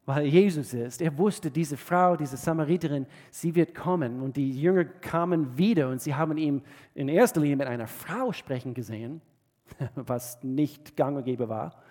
weil 0.05 0.25
Jesus 0.25 0.73
ist, 0.73 1.01
er 1.01 1.17
wusste, 1.17 1.49
diese 1.49 1.77
Frau, 1.77 2.17
diese 2.17 2.35
Samariterin, 2.35 3.05
sie 3.31 3.55
wird 3.55 3.73
kommen. 3.73 4.21
Und 4.21 4.35
die 4.35 4.51
Jünger 4.51 4.83
kamen 4.83 5.57
wieder 5.57 5.89
und 5.89 6.01
sie 6.01 6.13
haben 6.13 6.37
ihn 6.37 6.61
in 6.93 7.07
erster 7.07 7.39
Linie 7.39 7.55
mit 7.57 7.67
einer 7.67 7.87
Frau 7.87 8.33
sprechen 8.33 8.73
gesehen, 8.73 9.21
was 9.95 10.43
nicht 10.43 10.97
gang 10.97 11.17
und 11.17 11.23
gäbe 11.23 11.47
war 11.47 11.81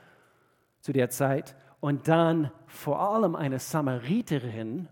zu 0.81 0.93
der 0.93 1.09
Zeit. 1.09 1.57
Und 1.81 2.07
dann 2.07 2.51
vor 2.67 3.01
allem 3.01 3.35
eine 3.35 3.59
Samariterin, 3.59 4.89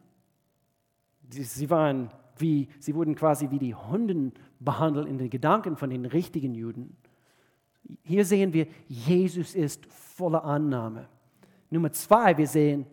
sie 1.28 1.68
waren 1.68 2.10
wie, 2.38 2.68
sie 2.78 2.94
wurden 2.94 3.14
quasi 3.14 3.50
wie 3.50 3.58
die 3.58 3.74
Hunden 3.74 4.32
behandelt 4.60 5.06
in 5.06 5.18
den 5.18 5.28
Gedanken 5.28 5.76
von 5.76 5.90
den 5.90 6.06
richtigen 6.06 6.54
Juden. 6.54 6.96
Hier 8.02 8.24
sehen 8.24 8.54
wir, 8.54 8.66
Jesus 8.88 9.54
ist 9.54 9.84
voller 9.92 10.42
Annahme. 10.42 11.06
Nummer 11.68 11.92
zwei, 11.92 12.36
wir 12.38 12.46
sehen 12.46 12.86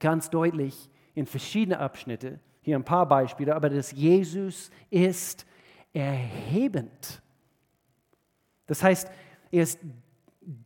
ganz 0.00 0.30
deutlich 0.30 0.90
in 1.14 1.26
verschiedenen 1.26 1.78
Abschnitten, 1.78 2.40
hier 2.62 2.76
ein 2.76 2.84
paar 2.84 3.06
Beispiele, 3.06 3.54
aber 3.54 3.70
dass 3.70 3.92
Jesus 3.92 4.70
ist 4.90 5.46
erhebend. 5.92 7.22
Das 8.66 8.82
heißt, 8.82 9.08
er 9.50 9.62
ist 9.62 9.78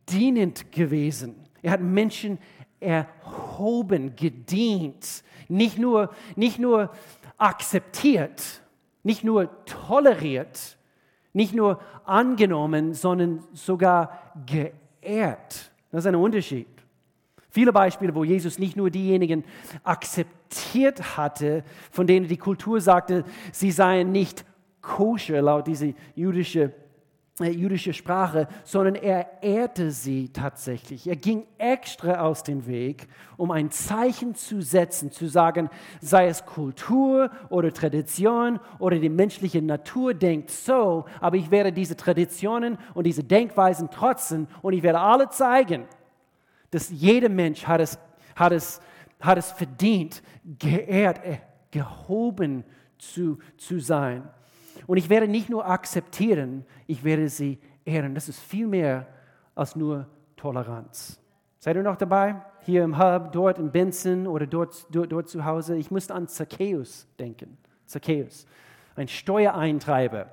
dienend 0.09 0.71
gewesen. 0.71 1.47
Er 1.61 1.71
hat 1.71 1.81
Menschen 1.81 2.39
erhoben, 2.79 4.15
gedient, 4.15 5.23
nicht 5.47 5.77
nur, 5.77 6.09
nicht 6.35 6.57
nur 6.59 6.91
akzeptiert, 7.37 8.61
nicht 9.03 9.23
nur 9.23 9.65
toleriert, 9.65 10.77
nicht 11.33 11.53
nur 11.53 11.79
angenommen, 12.03 12.93
sondern 12.93 13.43
sogar 13.53 14.33
geehrt. 14.45 15.71
Das 15.91 16.03
ist 16.03 16.07
ein 16.07 16.15
Unterschied. 16.15 16.67
Viele 17.51 17.73
Beispiele, 17.73 18.15
wo 18.15 18.23
Jesus 18.23 18.57
nicht 18.59 18.77
nur 18.77 18.89
diejenigen 18.89 19.43
akzeptiert 19.83 21.17
hatte, 21.17 21.63
von 21.91 22.07
denen 22.07 22.27
die 22.27 22.37
Kultur 22.37 22.79
sagte, 22.79 23.25
sie 23.51 23.71
seien 23.71 24.11
nicht 24.11 24.45
koscher 24.81 25.41
laut 25.41 25.67
dieser 25.67 25.87
jüdischen 26.15 26.71
äh, 27.41 27.49
jüdische 27.49 27.93
Sprache, 27.93 28.47
sondern 28.63 28.95
er 28.95 29.41
ehrte 29.41 29.91
sie 29.91 30.29
tatsächlich. 30.29 31.07
Er 31.07 31.15
ging 31.15 31.45
extra 31.57 32.21
aus 32.21 32.43
dem 32.43 32.67
Weg, 32.67 33.07
um 33.37 33.51
ein 33.51 33.71
Zeichen 33.71 34.35
zu 34.35 34.61
setzen, 34.61 35.11
zu 35.11 35.27
sagen, 35.27 35.69
sei 36.01 36.27
es 36.27 36.45
Kultur 36.45 37.31
oder 37.49 37.73
Tradition 37.73 38.59
oder 38.79 38.99
die 38.99 39.09
menschliche 39.09 39.61
Natur 39.61 40.13
denkt 40.13 40.51
so, 40.51 41.05
aber 41.19 41.37
ich 41.37 41.51
werde 41.51 41.71
diese 41.71 41.95
Traditionen 41.95 42.77
und 42.93 43.05
diese 43.05 43.23
Denkweisen 43.23 43.89
trotzen 43.89 44.47
und 44.61 44.73
ich 44.73 44.83
werde 44.83 44.99
alle 44.99 45.29
zeigen, 45.29 45.85
dass 46.71 46.89
jeder 46.89 47.29
Mensch 47.29 47.65
hat 47.67 47.81
es, 47.81 47.99
hat 48.35 48.51
es, 48.51 48.81
hat 49.19 49.37
es 49.37 49.51
verdient, 49.51 50.23
geehrt, 50.59 51.23
äh, 51.23 51.37
gehoben 51.69 52.63
zu, 52.97 53.39
zu 53.57 53.79
sein. 53.79 54.27
Und 54.87 54.97
ich 54.97 55.09
werde 55.09 55.27
nicht 55.27 55.49
nur 55.49 55.67
akzeptieren, 55.67 56.65
ich 56.87 57.03
werde 57.03 57.29
sie 57.29 57.59
ehren. 57.85 58.15
Das 58.15 58.29
ist 58.29 58.39
viel 58.39 58.67
mehr 58.67 59.07
als 59.55 59.75
nur 59.75 60.07
Toleranz. 60.35 61.19
Seid 61.59 61.75
ihr 61.75 61.83
noch 61.83 61.97
dabei? 61.97 62.41
Hier 62.61 62.83
im 62.83 62.97
Hub, 62.97 63.31
dort 63.31 63.59
in 63.59 63.71
Benson 63.71 64.27
oder 64.27 64.47
dort, 64.47 64.85
dort, 64.91 65.11
dort 65.11 65.29
zu 65.29 65.45
Hause. 65.45 65.77
Ich 65.77 65.91
musste 65.91 66.13
an 66.13 66.27
Zacchaeus 66.27 67.07
denken. 67.19 67.57
Zacchaeus, 67.85 68.45
ein 68.95 69.07
Steuereintreiber. 69.07 70.29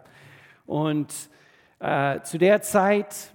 Und 0.67 1.13
äh, 1.81 2.21
zu 2.23 2.39
der 2.39 2.63
Zeit, 2.63 3.35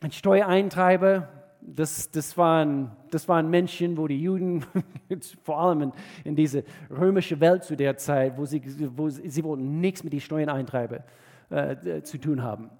ein 0.00 0.12
Steuereintreiber, 0.12 1.28
das, 1.64 2.10
das, 2.10 2.36
waren, 2.36 2.90
das 3.10 3.28
waren 3.28 3.48
Menschen, 3.48 3.96
wo 3.96 4.06
die 4.08 4.20
Juden, 4.20 4.64
vor 5.42 5.60
allem 5.60 5.82
in, 5.82 5.92
in 6.24 6.36
diese 6.36 6.64
römische 6.90 7.38
Welt 7.40 7.64
zu 7.64 7.76
der 7.76 7.96
Zeit, 7.96 8.36
wo 8.36 8.44
sie, 8.44 8.62
wo 8.96 9.08
sie, 9.08 9.28
sie 9.28 9.44
wollten 9.44 9.80
nichts 9.80 10.02
mit 10.04 10.12
den 10.12 10.20
Steuereintreibern 10.20 11.04
äh, 11.50 12.02
zu 12.02 12.18
tun 12.18 12.42
haben. 12.42 12.70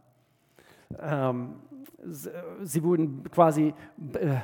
Ähm, 1.00 1.54
sie 2.62 2.82
wurden 2.82 3.22
quasi 3.30 3.74
äh, 4.14 4.36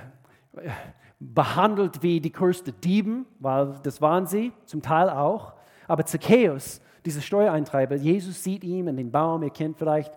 behandelt 1.18 2.02
wie 2.02 2.20
die 2.20 2.32
größten 2.32 2.80
Dieben, 2.80 3.26
weil 3.40 3.74
das 3.82 4.00
waren 4.00 4.26
sie, 4.26 4.52
zum 4.64 4.82
Teil 4.82 5.10
auch. 5.10 5.54
Aber 5.88 6.04
Zacchaeus, 6.04 6.80
dieser 7.04 7.20
Steuereintreiber, 7.20 7.96
Jesus 7.96 8.42
sieht 8.42 8.62
ihn 8.62 8.86
in 8.86 8.96
den 8.96 9.10
Baum, 9.10 9.42
ihr 9.42 9.50
kennt 9.50 9.78
vielleicht 9.78 10.12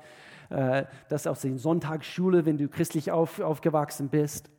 das 0.51 1.27
aus 1.27 1.41
der 1.41 1.57
Sonntagsschule, 1.57 2.45
wenn 2.45 2.57
du 2.57 2.67
christlich 2.67 3.11
auf, 3.11 3.39
aufgewachsen 3.39 4.09
bist. 4.09 4.49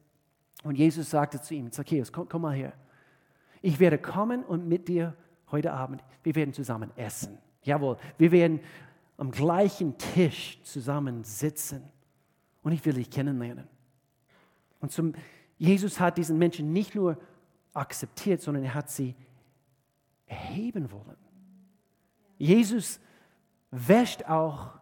Und 0.62 0.76
Jesus 0.76 1.10
sagte 1.10 1.40
zu 1.40 1.54
ihm, 1.54 1.70
Zacchaeus, 1.70 2.12
komm, 2.12 2.28
komm 2.28 2.42
mal 2.42 2.54
her. 2.54 2.72
Ich 3.60 3.78
werde 3.78 3.98
kommen 3.98 4.44
und 4.44 4.66
mit 4.66 4.88
dir 4.88 5.14
heute 5.50 5.72
Abend, 5.72 6.02
wir 6.22 6.34
werden 6.34 6.54
zusammen 6.54 6.90
essen. 6.96 7.38
Jawohl, 7.62 7.96
wir 8.18 8.32
werden 8.32 8.60
am 9.18 9.30
gleichen 9.30 9.98
Tisch 9.98 10.60
zusammen 10.62 11.24
sitzen. 11.24 11.82
Und 12.62 12.72
ich 12.72 12.84
will 12.84 12.94
dich 12.94 13.10
kennenlernen. 13.10 13.68
Und 14.80 14.92
zum, 14.92 15.14
Jesus 15.58 16.00
hat 16.00 16.18
diesen 16.18 16.38
Menschen 16.38 16.72
nicht 16.72 16.94
nur 16.94 17.18
akzeptiert, 17.74 18.40
sondern 18.40 18.64
er 18.64 18.74
hat 18.74 18.90
sie 18.90 19.14
erheben 20.26 20.90
wollen. 20.90 21.16
Jesus 22.38 22.98
wäscht 23.70 24.24
auch 24.28 24.81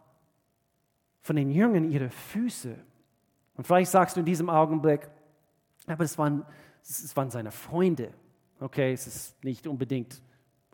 von 1.21 1.35
den 1.35 1.51
Jüngern 1.51 1.89
ihre 1.89 2.09
Füße. 2.09 2.75
Und 3.55 3.67
vielleicht 3.67 3.91
sagst 3.91 4.15
du 4.15 4.19
in 4.19 4.25
diesem 4.25 4.49
Augenblick, 4.49 5.07
aber 5.87 6.03
es 6.03 6.17
waren, 6.17 6.45
es 6.81 7.15
waren 7.15 7.29
seine 7.29 7.51
Freunde. 7.51 8.09
Okay, 8.59 8.93
es 8.93 9.07
ist 9.07 9.43
nicht 9.43 9.67
unbedingt, 9.67 10.21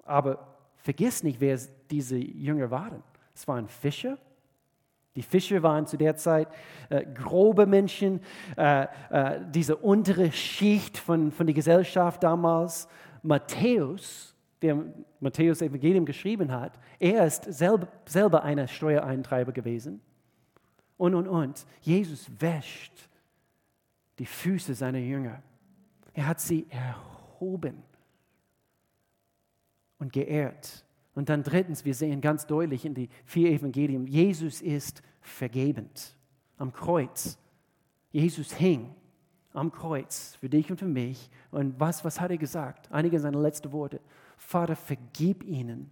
aber 0.03 0.55
vergiss 0.77 1.23
nicht, 1.23 1.39
wer 1.39 1.57
diese 1.89 2.17
Jünger 2.17 2.71
waren. 2.71 3.03
Es 3.33 3.47
waren 3.47 3.67
Fischer. 3.67 4.17
Die 5.15 5.21
Fischer 5.23 5.63
waren 5.63 5.87
zu 5.87 5.97
der 5.97 6.15
Zeit 6.15 6.47
äh, 6.89 7.05
grobe 7.05 7.65
Menschen, 7.65 8.21
äh, 8.55 8.87
äh, 9.09 9.41
diese 9.49 9.75
untere 9.75 10.31
Schicht 10.31 10.97
von, 10.97 11.31
von 11.31 11.47
der 11.47 11.55
Gesellschaft 11.55 12.23
damals. 12.23 12.87
Matthäus, 13.23 14.35
der 14.61 14.77
Matthäus 15.19 15.61
Evangelium 15.61 16.05
geschrieben 16.05 16.51
hat, 16.51 16.79
er 16.99 17.25
ist 17.25 17.45
selber, 17.45 17.87
selber 18.05 18.43
ein 18.43 18.67
Steuereintreiber 18.67 19.51
gewesen 19.51 20.01
und, 20.97 21.15
und, 21.15 21.27
und. 21.27 21.65
Jesus 21.81 22.29
wäscht 22.39 22.93
die 24.19 24.25
Füße 24.25 24.73
seiner 24.73 24.99
Jünger. 24.99 25.41
Er 26.13 26.27
hat 26.27 26.39
sie 26.39 26.65
erhoben 26.69 27.83
und 29.99 30.11
geehrt. 30.11 30.85
Und 31.13 31.29
dann 31.29 31.43
drittens, 31.43 31.85
wir 31.85 31.93
sehen 31.93 32.21
ganz 32.21 32.45
deutlich 32.45 32.85
in 32.85 32.93
die 32.93 33.09
vier 33.25 33.51
Evangelien, 33.51 34.07
Jesus 34.07 34.61
ist 34.61 35.01
vergebend. 35.21 36.15
am 36.57 36.73
Kreuz. 36.73 37.37
Jesus 38.11 38.53
hing 38.53 38.95
am 39.53 39.71
Kreuz 39.71 40.35
für 40.39 40.49
dich 40.49 40.69
und 40.69 40.77
für 40.77 40.87
mich. 40.87 41.29
Und 41.51 41.79
was, 41.79 42.03
was 42.05 42.19
hat 42.19 42.31
er 42.31 42.37
gesagt? 42.37 42.91
Einige 42.91 43.19
seiner 43.19 43.39
letzten 43.39 43.71
Worte. 43.71 43.99
Vater, 44.37 44.75
vergib 44.75 45.43
ihnen, 45.43 45.91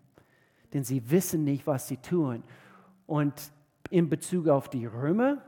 denn 0.73 0.83
sie 0.83 1.09
wissen 1.09 1.43
nicht, 1.43 1.65
was 1.65 1.87
sie 1.87 1.97
tun. 1.97 2.43
Und 3.07 3.33
in 3.89 4.09
Bezug 4.09 4.47
auf 4.47 4.69
die 4.69 4.85
Römer, 4.85 5.41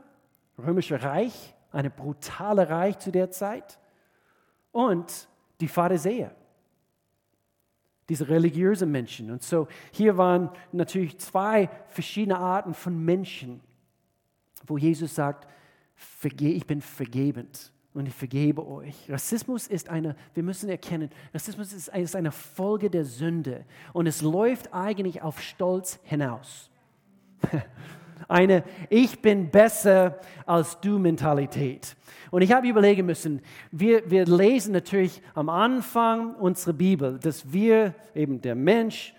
römische 0.58 1.02
Reich, 1.02 1.54
eine 1.72 1.90
brutale 1.90 2.68
Reich 2.68 2.98
zu 2.98 3.10
der 3.10 3.30
Zeit, 3.30 3.78
und 4.72 5.28
die 5.60 5.68
Pharisäer, 5.68 6.34
diese 8.08 8.28
religiösen 8.28 8.90
Menschen. 8.90 9.30
Und 9.30 9.42
so 9.42 9.68
hier 9.90 10.16
waren 10.16 10.50
natürlich 10.72 11.18
zwei 11.18 11.68
verschiedene 11.88 12.38
Arten 12.38 12.74
von 12.74 13.04
Menschen, 13.04 13.60
wo 14.66 14.78
Jesus 14.78 15.14
sagt, 15.14 15.48
ich 16.22 16.66
bin 16.66 16.80
vergebend 16.80 17.72
und 17.94 18.06
ich 18.06 18.14
vergebe 18.14 18.66
euch. 18.66 19.10
Rassismus 19.10 19.66
ist 19.66 19.88
eine, 19.88 20.14
wir 20.34 20.42
müssen 20.42 20.68
erkennen, 20.68 21.10
Rassismus 21.34 21.72
ist, 21.72 22.14
eine 22.14 22.30
Folge 22.30 22.90
der 22.90 23.04
Sünde 23.04 23.64
und 23.92 24.06
es 24.06 24.22
läuft 24.22 24.72
eigentlich 24.72 25.22
auf 25.22 25.40
Stolz 25.40 25.98
hinaus. 26.04 26.70
Eine 28.26 28.64
Ich 28.90 29.20
bin 29.22 29.50
besser 29.50 30.18
als 30.46 30.80
du 30.80 30.98
Mentalität. 30.98 31.96
Und 32.30 32.42
ich 32.42 32.52
habe 32.52 32.68
überlegen 32.68 33.06
müssen, 33.06 33.40
wir, 33.70 34.10
wir 34.10 34.26
lesen 34.26 34.72
natürlich 34.72 35.22
am 35.34 35.48
Anfang 35.48 36.34
unserer 36.34 36.74
Bibel, 36.74 37.18
dass 37.18 37.52
wir, 37.52 37.94
eben 38.14 38.40
der 38.40 38.54
Mensch, 38.54 39.14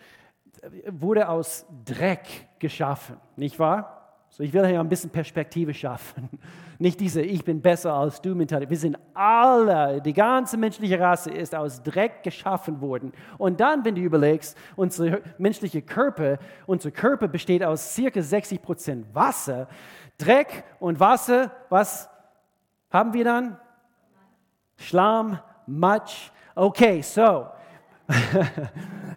wurde 0.87 1.29
aus 1.29 1.65
Dreck 1.85 2.27
geschaffen, 2.59 3.17
nicht 3.35 3.57
wahr? 3.59 3.98
So, 4.39 4.45
ich 4.45 4.53
will 4.53 4.65
hier 4.65 4.79
ein 4.79 4.87
bisschen 4.87 5.09
Perspektive 5.09 5.73
schaffen. 5.73 6.29
Nicht 6.79 7.01
diese 7.01 7.21
Ich 7.21 7.43
bin 7.43 7.61
besser 7.61 7.93
als 7.93 8.21
du 8.21 8.33
Mentalität. 8.33 8.69
Wir 8.69 8.77
sind 8.77 8.97
alle, 9.13 10.01
die 10.01 10.13
ganze 10.13 10.55
menschliche 10.55 10.97
Rasse 10.97 11.29
ist 11.29 11.53
aus 11.53 11.83
Dreck 11.83 12.23
geschaffen 12.23 12.79
worden. 12.79 13.11
Und 13.37 13.59
dann, 13.59 13.83
wenn 13.83 13.95
du 13.95 14.01
überlegst, 14.01 14.57
unser 14.77 15.19
menschlicher 15.37 15.81
Körper, 15.81 16.37
unser 16.67 16.89
Körper 16.89 17.27
besteht 17.27 17.65
aus 17.65 17.93
circa 17.93 18.21
60 18.21 18.61
Prozent 18.61 19.13
Wasser. 19.13 19.67
Dreck 20.17 20.63
und 20.79 21.01
Wasser, 21.01 21.51
was 21.67 22.09
haben 22.89 23.11
wir 23.11 23.25
dann? 23.25 23.57
Schlamm, 24.77 25.37
Matsch. 25.67 26.31
Okay, 26.55 27.01
so 27.01 27.45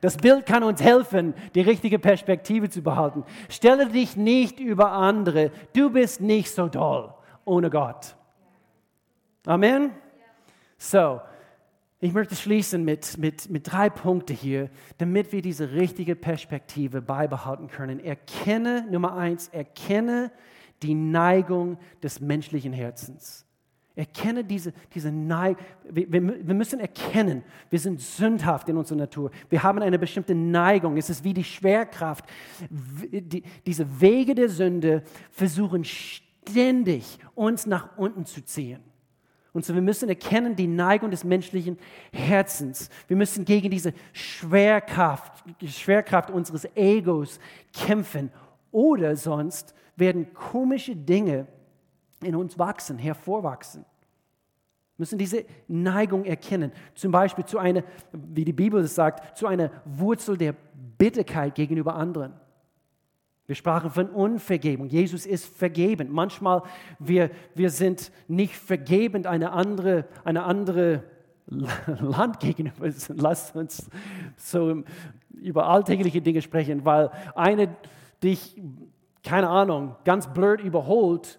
Das 0.00 0.16
Bild 0.16 0.46
kann 0.46 0.62
uns 0.62 0.82
helfen, 0.82 1.34
die 1.54 1.60
richtige 1.60 1.98
Perspektive 1.98 2.68
zu 2.68 2.82
behalten. 2.82 3.24
Stelle 3.48 3.88
dich 3.88 4.16
nicht 4.16 4.60
über 4.60 4.92
andere. 4.92 5.50
Du 5.72 5.90
bist 5.90 6.20
nicht 6.20 6.50
so 6.50 6.68
toll 6.68 7.12
ohne 7.44 7.70
Gott. 7.70 8.16
Amen? 9.46 9.92
So, 10.78 11.20
ich 12.00 12.12
möchte 12.12 12.36
schließen 12.36 12.84
mit, 12.84 13.16
mit, 13.18 13.48
mit 13.48 13.70
drei 13.70 13.88
Punkten 13.88 14.36
hier, 14.36 14.68
damit 14.98 15.32
wir 15.32 15.42
diese 15.42 15.72
richtige 15.72 16.16
Perspektive 16.16 17.00
beibehalten 17.00 17.68
können. 17.68 18.00
Erkenne, 18.00 18.86
Nummer 18.90 19.16
eins, 19.16 19.48
erkenne 19.48 20.30
die 20.82 20.94
Neigung 20.94 21.78
des 22.02 22.20
menschlichen 22.20 22.72
Herzens. 22.72 23.43
Erkenne 23.96 24.42
diese, 24.42 24.72
diese 24.92 25.12
Neigung. 25.12 25.62
Wir, 25.88 26.12
wir, 26.12 26.46
wir, 26.48 26.54
müssen 26.54 26.80
erkennen, 26.80 27.44
wir 27.70 27.78
sind 27.78 28.00
sündhaft 28.00 28.68
in 28.68 28.76
unserer 28.76 28.98
Natur. 28.98 29.30
Wir 29.48 29.62
haben 29.62 29.80
eine 29.82 30.00
bestimmte 30.00 30.34
Neigung. 30.34 30.96
Es 30.96 31.10
ist 31.10 31.22
wie 31.22 31.32
die 31.32 31.44
Schwerkraft. 31.44 32.24
Die, 32.70 33.44
diese 33.64 34.00
Wege 34.00 34.34
der 34.34 34.48
Sünde 34.48 35.04
versuchen 35.30 35.84
ständig 35.84 37.18
uns 37.36 37.66
nach 37.66 37.96
unten 37.96 38.26
zu 38.26 38.44
ziehen. 38.44 38.80
Und 39.52 39.64
so, 39.64 39.72
wir 39.72 39.82
müssen 39.82 40.08
erkennen 40.08 40.56
die 40.56 40.66
Neigung 40.66 41.12
des 41.12 41.22
menschlichen 41.22 41.78
Herzens. 42.12 42.90
Wir 43.06 43.16
müssen 43.16 43.44
gegen 43.44 43.70
diese 43.70 43.94
Schwerkraft, 44.12 45.44
Schwerkraft 45.64 46.30
unseres 46.30 46.68
Egos 46.74 47.38
kämpfen. 47.72 48.32
Oder 48.72 49.14
sonst 49.14 49.72
werden 49.94 50.34
komische 50.34 50.96
Dinge 50.96 51.46
in 52.24 52.36
uns 52.36 52.58
wachsen, 52.58 52.98
hervorwachsen. 52.98 53.84
Wir 54.96 55.02
müssen 55.02 55.18
diese 55.18 55.44
Neigung 55.66 56.24
erkennen. 56.24 56.70
Zum 56.94 57.10
Beispiel 57.10 57.44
zu 57.44 57.58
einer, 57.58 57.82
wie 58.12 58.44
die 58.44 58.52
Bibel 58.52 58.80
es 58.80 58.94
sagt, 58.94 59.36
zu 59.36 59.46
einer 59.48 59.70
Wurzel 59.84 60.36
der 60.36 60.54
Bitterkeit 60.98 61.54
gegenüber 61.56 61.96
anderen. 61.96 62.32
Wir 63.46 63.56
sprachen 63.56 63.90
von 63.90 64.08
Unvergebung. 64.08 64.86
Jesus 64.86 65.26
ist 65.26 65.44
vergebend. 65.44 66.10
Manchmal 66.12 66.62
wir, 66.98 67.30
wir 67.54 67.70
sind 67.70 68.10
nicht 68.28 68.56
vergebend 68.56 69.26
eine 69.26 69.52
andere, 69.52 70.06
eine 70.24 70.44
andere 70.44 71.02
Land 71.86 72.40
gegenüber. 72.40 72.88
Lasst 73.08 73.54
uns 73.54 73.90
so 74.36 74.82
über 75.32 75.66
alltägliche 75.66 76.22
Dinge 76.22 76.40
sprechen, 76.40 76.84
weil 76.84 77.10
eine 77.34 77.76
dich, 78.22 78.62
keine 79.22 79.48
Ahnung, 79.48 79.96
ganz 80.04 80.32
blöd 80.32 80.60
überholt 80.60 81.38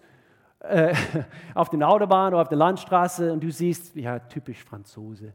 äh, 0.60 0.94
auf 1.54 1.70
der 1.70 1.88
Autobahn 1.88 2.34
oder 2.34 2.42
auf 2.42 2.48
der 2.48 2.58
Landstraße 2.58 3.32
und 3.32 3.42
du 3.42 3.50
siehst, 3.50 3.94
ja, 3.96 4.18
typisch 4.18 4.62
Franzose. 4.62 5.32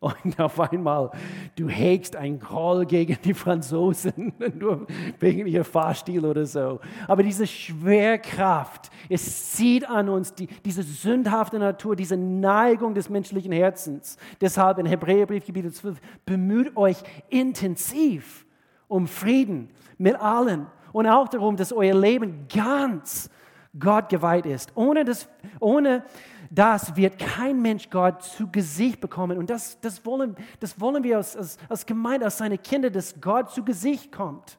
Und 0.00 0.40
auf 0.40 0.58
einmal, 0.58 1.10
du 1.56 1.68
hegst 1.68 2.16
ein 2.16 2.38
Groll 2.38 2.86
gegen 2.86 3.18
die 3.22 3.34
Franzosen, 3.34 4.32
nur 4.58 4.86
wegen 5.18 5.46
ihr 5.46 5.62
Fahrstil 5.62 6.24
oder 6.24 6.46
so. 6.46 6.80
Aber 7.06 7.22
diese 7.22 7.46
Schwerkraft, 7.46 8.90
es 9.10 9.52
zieht 9.52 9.86
an 9.86 10.08
uns 10.08 10.32
die, 10.32 10.46
diese 10.46 10.82
sündhafte 10.82 11.58
Natur, 11.58 11.96
diese 11.96 12.16
Neigung 12.16 12.94
des 12.94 13.10
menschlichen 13.10 13.52
Herzens. 13.52 14.16
Deshalb 14.40 14.78
in 14.78 14.86
Hebräerbrief 14.86 15.44
Kapitel 15.44 15.70
12, 15.70 16.00
bemüht 16.24 16.74
euch 16.78 16.96
intensiv 17.28 18.46
um 18.88 19.06
Frieden 19.06 19.68
mit 19.98 20.18
allen 20.18 20.66
und 20.92 21.06
auch 21.06 21.28
darum, 21.28 21.56
dass 21.56 21.72
euer 21.72 21.94
Leben 21.94 22.46
ganz 22.48 23.30
Gott 23.78 24.08
geweiht 24.08 24.46
ist. 24.46 24.72
Ohne 24.74 25.04
das, 25.04 25.28
ohne 25.60 26.04
das 26.50 26.96
wird 26.96 27.18
kein 27.18 27.62
Mensch 27.62 27.88
Gott 27.90 28.22
zu 28.22 28.50
Gesicht 28.50 29.00
bekommen. 29.00 29.38
Und 29.38 29.50
das, 29.50 29.78
das, 29.80 30.04
wollen, 30.04 30.36
das 30.58 30.80
wollen 30.80 31.04
wir 31.04 31.18
als, 31.18 31.36
als, 31.36 31.58
als 31.68 31.86
Gemeinde, 31.86 32.26
als 32.26 32.38
seine 32.38 32.58
Kinder, 32.58 32.90
dass 32.90 33.20
Gott 33.20 33.50
zu 33.50 33.64
Gesicht 33.64 34.10
kommt. 34.10 34.58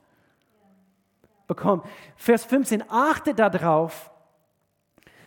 Bekommen. 1.48 1.84
Vers 2.16 2.46
15, 2.46 2.90
achte 2.90 3.34
darauf, 3.34 4.10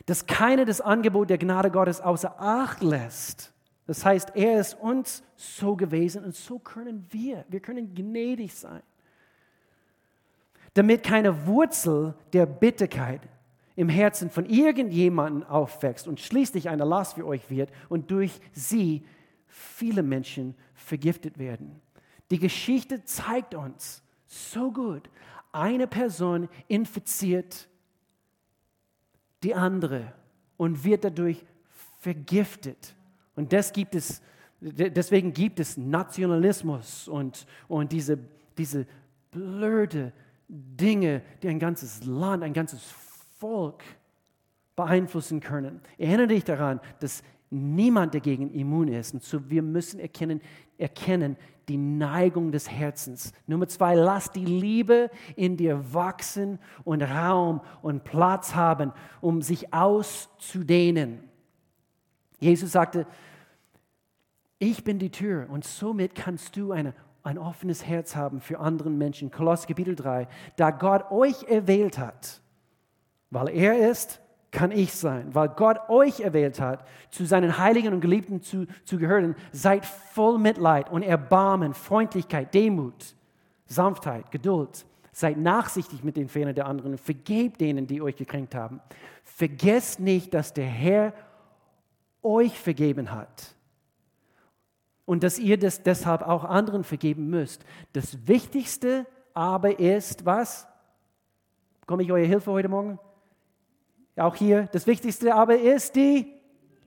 dass 0.07 0.25
keiner 0.27 0.64
das 0.64 0.81
Angebot 0.81 1.29
der 1.29 1.38
Gnade 1.38 1.71
Gottes 1.71 2.01
außer 2.01 2.40
Acht 2.40 2.83
lässt. 2.83 3.53
Das 3.87 4.03
heißt, 4.05 4.35
er 4.35 4.61
ist 4.61 4.81
uns 4.81 5.23
so 5.37 5.77
gewesen 5.77 6.25
und 6.25 6.35
so 6.35 6.59
können 6.59 7.07
wir. 7.11 7.45
Wir 7.49 7.61
können 7.61 7.95
gnädig 7.95 8.55
sein 8.55 8.83
damit 10.75 11.03
keine 11.03 11.47
Wurzel 11.47 12.15
der 12.33 12.47
Bitterkeit 12.47 13.21
im 13.77 13.89
Herzen 13.89 14.31
von 14.31 14.47
irgendjemandem 14.47 15.49
aufwächst 15.49 16.07
und 16.07 16.21
schließlich 16.21 16.69
eine 16.69 16.85
Last 16.85 17.15
für 17.15 17.27
euch 17.27 17.49
wird 17.51 17.71
und 17.89 18.11
durch 18.11 18.41
sie 18.53 19.05
viele 19.47 20.03
Menschen 20.03 20.55
vergiftet 20.75 21.39
werden. 21.39 21.81
Die 22.31 22.39
Geschichte 22.39 23.05
zeigt 23.05 23.55
uns 23.55 24.03
so 24.27 24.73
gut, 24.73 25.09
eine 25.53 25.87
Person 25.87 26.49
infiziert 26.69 27.69
die 29.43 29.55
andere 29.55 30.13
und 30.57 30.85
wird 30.85 31.05
dadurch 31.05 31.45
vergiftet. 32.01 32.95
Und 33.37 33.53
das 33.53 33.73
gibt 33.73 33.95
es, 33.95 34.23
deswegen 34.61 35.33
gibt 35.33 35.61
es 35.61 35.77
Nationalismus 35.77 37.09
und, 37.09 37.47
und 37.69 37.93
diese, 37.93 38.19
diese 38.57 38.87
blöde 39.31 40.12
Dinge, 40.55 41.22
die 41.42 41.48
ein 41.48 41.59
ganzes 41.59 42.05
Land, 42.05 42.44
ein 42.44 42.52
ganzes 42.52 42.82
Volk 43.38 43.82
beeinflussen 44.76 45.40
können. 45.40 45.80
Erinnere 45.98 46.28
dich 46.28 46.44
daran, 46.44 46.80
dass 47.00 47.22
niemand 47.50 48.14
dagegen 48.14 48.50
immun 48.52 48.88
ist. 48.88 49.14
Und 49.14 49.22
so 49.22 49.50
wir 49.50 49.62
müssen 49.62 49.98
erkennen, 49.98 50.40
erkennen 50.78 51.36
die 51.68 51.76
Neigung 51.76 52.52
des 52.52 52.70
Herzens. 52.70 53.32
Nummer 53.46 53.66
zwei, 53.68 53.94
lass 53.94 54.30
die 54.30 54.44
Liebe 54.44 55.11
in 55.34 55.57
dir 55.57 55.92
wachsen 55.92 56.59
und 56.84 57.02
Raum 57.02 57.61
und 57.82 58.05
Platz 58.05 58.55
haben, 58.55 58.92
um 59.20 59.42
sich 59.42 59.72
auszudehnen. 59.72 61.20
Jesus 62.38 62.72
sagte, 62.72 63.07
ich 64.59 64.84
bin 64.84 64.98
die 64.98 65.11
Tür 65.11 65.48
und 65.50 65.64
somit 65.64 66.14
kannst 66.14 66.57
du 66.57 66.72
eine 66.72 66.94
ein 67.25 67.39
offenes 67.39 67.87
Herz 67.87 68.14
haben 68.14 68.41
für 68.41 68.61
anderen 68.61 68.99
Menschen. 68.99 69.31
Kolosser 69.31 69.66
Kapitel 69.66 69.97
3. 69.97 70.29
Da 70.57 70.70
Gott 70.70 71.11
euch 71.11 71.45
erwählt 71.45 71.99
hat, 71.99 72.43
weil 73.31 73.49
er 73.49 73.91
ist, 73.91 74.20
kann 74.51 74.70
ich 74.70 74.93
sein. 74.93 75.35
Weil 75.35 75.49
Gott 75.49 75.89
euch 75.89 76.20
erwählt 76.20 76.61
hat, 76.61 76.87
zu 77.11 77.25
seinen 77.25 77.59
Heiligen 77.59 77.95
und 77.95 78.03
Geliebten 78.03 78.43
zu, 78.43 78.66
zu 78.85 78.99
gehören, 78.99 79.35
seid 79.53 79.87
voll 79.87 80.39
Mitleid 80.39 80.93
und 80.93 81.03
Erbarmen, 81.03 81.72
Freundlichkeit, 81.75 82.53
Demut, 82.55 83.16
Sanftheit, 83.66 84.31
Geduld. 84.31 84.87
Seid 85.11 85.39
nachsichtig 85.39 86.05
mit 86.05 86.16
den 86.16 86.29
Fehlern 86.29 86.55
der 86.55 86.66
anderen 86.66 86.93
und 86.93 87.01
vergebt 87.01 87.61
denen, 87.61 87.87
die 87.87 88.03
euch 88.03 88.16
gekränkt 88.16 88.55
haben. 88.55 88.81
Vergesst 89.22 89.99
nicht, 89.99 90.35
dass 90.35 90.53
der 90.53 90.66
Herr 90.66 91.14
euch 92.22 92.59
vergeben 92.59 93.12
hat 93.12 93.53
und 95.07 95.22
dass 95.22 95.38
ihr 95.38 95.59
das 95.59 95.82
deshalb 95.82 96.22
auch 96.22 96.44
anderen 96.44 96.84
vergeben 96.84 97.28
müsst. 97.28 97.64
Das 97.92 98.26
Wichtigste 98.26 99.07
aber 99.34 99.78
ist, 99.78 100.24
was? 100.24 100.66
Komme 101.86 102.02
ich 102.02 102.12
eure 102.12 102.26
Hilfe 102.26 102.50
heute 102.50 102.68
Morgen? 102.68 102.98
Auch 104.16 104.36
hier, 104.36 104.68
das 104.72 104.86
Wichtigste 104.86 105.34
aber 105.34 105.59
ist 105.59 105.96
die 105.96 106.32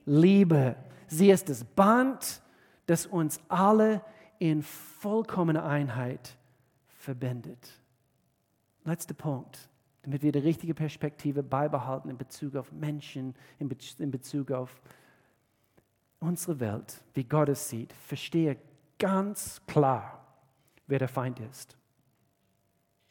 Liebe. 0.06 0.76
Sie 1.06 1.30
ist 1.30 1.48
das 1.48 1.62
Band, 1.64 2.42
das 2.86 3.06
uns 3.06 3.38
alle 3.48 4.02
in 4.38 4.62
vollkommener 4.62 5.64
Einheit 5.64 6.36
verbindet. 6.86 7.72
Letzter 8.84 9.14
Punkt, 9.14 9.68
damit 10.02 10.22
wir 10.22 10.32
die 10.32 10.38
richtige 10.38 10.74
Perspektive 10.74 11.42
beibehalten 11.42 12.08
in 12.08 12.16
Bezug 12.16 12.56
auf 12.56 12.72
Menschen, 12.72 13.34
in 13.58 14.10
Bezug 14.10 14.50
auf 14.50 14.80
unsere 16.20 16.60
Welt, 16.60 17.00
wie 17.14 17.24
Gott 17.24 17.48
es 17.48 17.68
sieht. 17.68 17.92
Verstehe 17.92 18.56
ganz 18.98 19.62
klar, 19.66 20.24
wer 20.86 20.98
der 20.98 21.08
Feind 21.08 21.40
ist. 21.40 21.76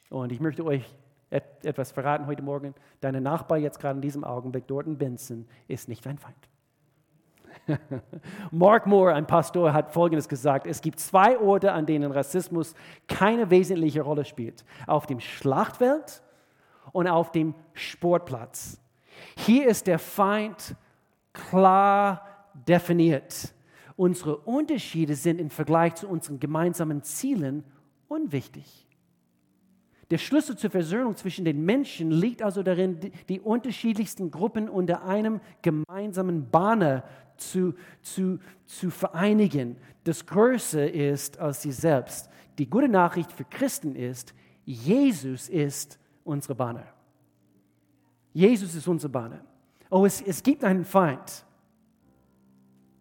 Und 0.09 0.31
ich 0.31 0.39
möchte 0.39 0.63
euch 0.63 0.95
etwas 1.29 1.91
verraten 1.91 2.25
heute 2.27 2.41
Morgen. 2.41 2.73
Deine 3.01 3.19
Nachbar 3.19 3.57
jetzt 3.57 3.79
gerade 3.79 3.97
in 3.97 4.01
diesem 4.01 4.23
Augenblick 4.23 4.67
dort 4.67 4.87
in 4.87 4.97
Benson 4.97 5.47
ist 5.67 5.89
nicht 5.89 6.05
dein 6.05 6.17
Feind. 6.17 6.49
Mark 8.51 8.85
Moore, 8.85 9.13
ein 9.13 9.27
Pastor, 9.27 9.73
hat 9.73 9.91
Folgendes 9.91 10.29
gesagt. 10.29 10.67
Es 10.67 10.81
gibt 10.81 10.99
zwei 10.99 11.37
Orte, 11.37 11.73
an 11.73 11.85
denen 11.85 12.11
Rassismus 12.11 12.75
keine 13.07 13.49
wesentliche 13.49 14.01
Rolle 14.01 14.23
spielt. 14.23 14.63
Auf 14.85 15.05
dem 15.05 15.19
Schlachtfeld 15.19 16.21
und 16.93 17.07
auf 17.07 17.31
dem 17.31 17.55
Sportplatz. 17.73 18.79
Hier 19.35 19.67
ist 19.67 19.87
der 19.87 19.99
Feind 19.99 20.75
klar 21.33 22.36
definiert. 22.67 23.53
Unsere 23.95 24.37
Unterschiede 24.37 25.15
sind 25.15 25.39
im 25.39 25.49
Vergleich 25.49 25.95
zu 25.95 26.07
unseren 26.07 26.39
gemeinsamen 26.39 27.03
Zielen 27.03 27.63
unwichtig. 28.07 28.87
Der 30.09 30.17
Schlüssel 30.17 30.55
zur 30.55 30.69
Versöhnung 30.69 31.15
zwischen 31.17 31.43
den 31.43 31.65
Menschen 31.65 32.11
liegt 32.11 32.41
also 32.41 32.63
darin, 32.63 33.11
die 33.27 33.41
unterschiedlichsten 33.41 34.31
Gruppen 34.31 34.69
unter 34.69 35.03
einem 35.03 35.41
gemeinsamen 35.61 36.49
Banner 36.49 37.03
zu, 37.35 37.73
zu, 38.01 38.39
zu 38.65 38.89
vereinigen, 38.89 39.75
das 40.05 40.25
größer 40.25 40.89
ist 40.91 41.39
als 41.39 41.61
sie 41.61 41.73
selbst. 41.73 42.29
Die 42.57 42.69
gute 42.69 42.87
Nachricht 42.87 43.31
für 43.31 43.43
Christen 43.43 43.95
ist, 43.95 44.33
Jesus 44.63 45.49
ist 45.49 45.99
unsere 46.23 46.55
Banner. 46.55 46.87
Jesus 48.33 48.75
ist 48.75 48.87
unsere 48.87 49.11
Banner. 49.11 49.41
Oh, 49.89 50.05
es, 50.05 50.21
es 50.21 50.41
gibt 50.41 50.63
einen 50.63 50.85
Feind. 50.85 51.45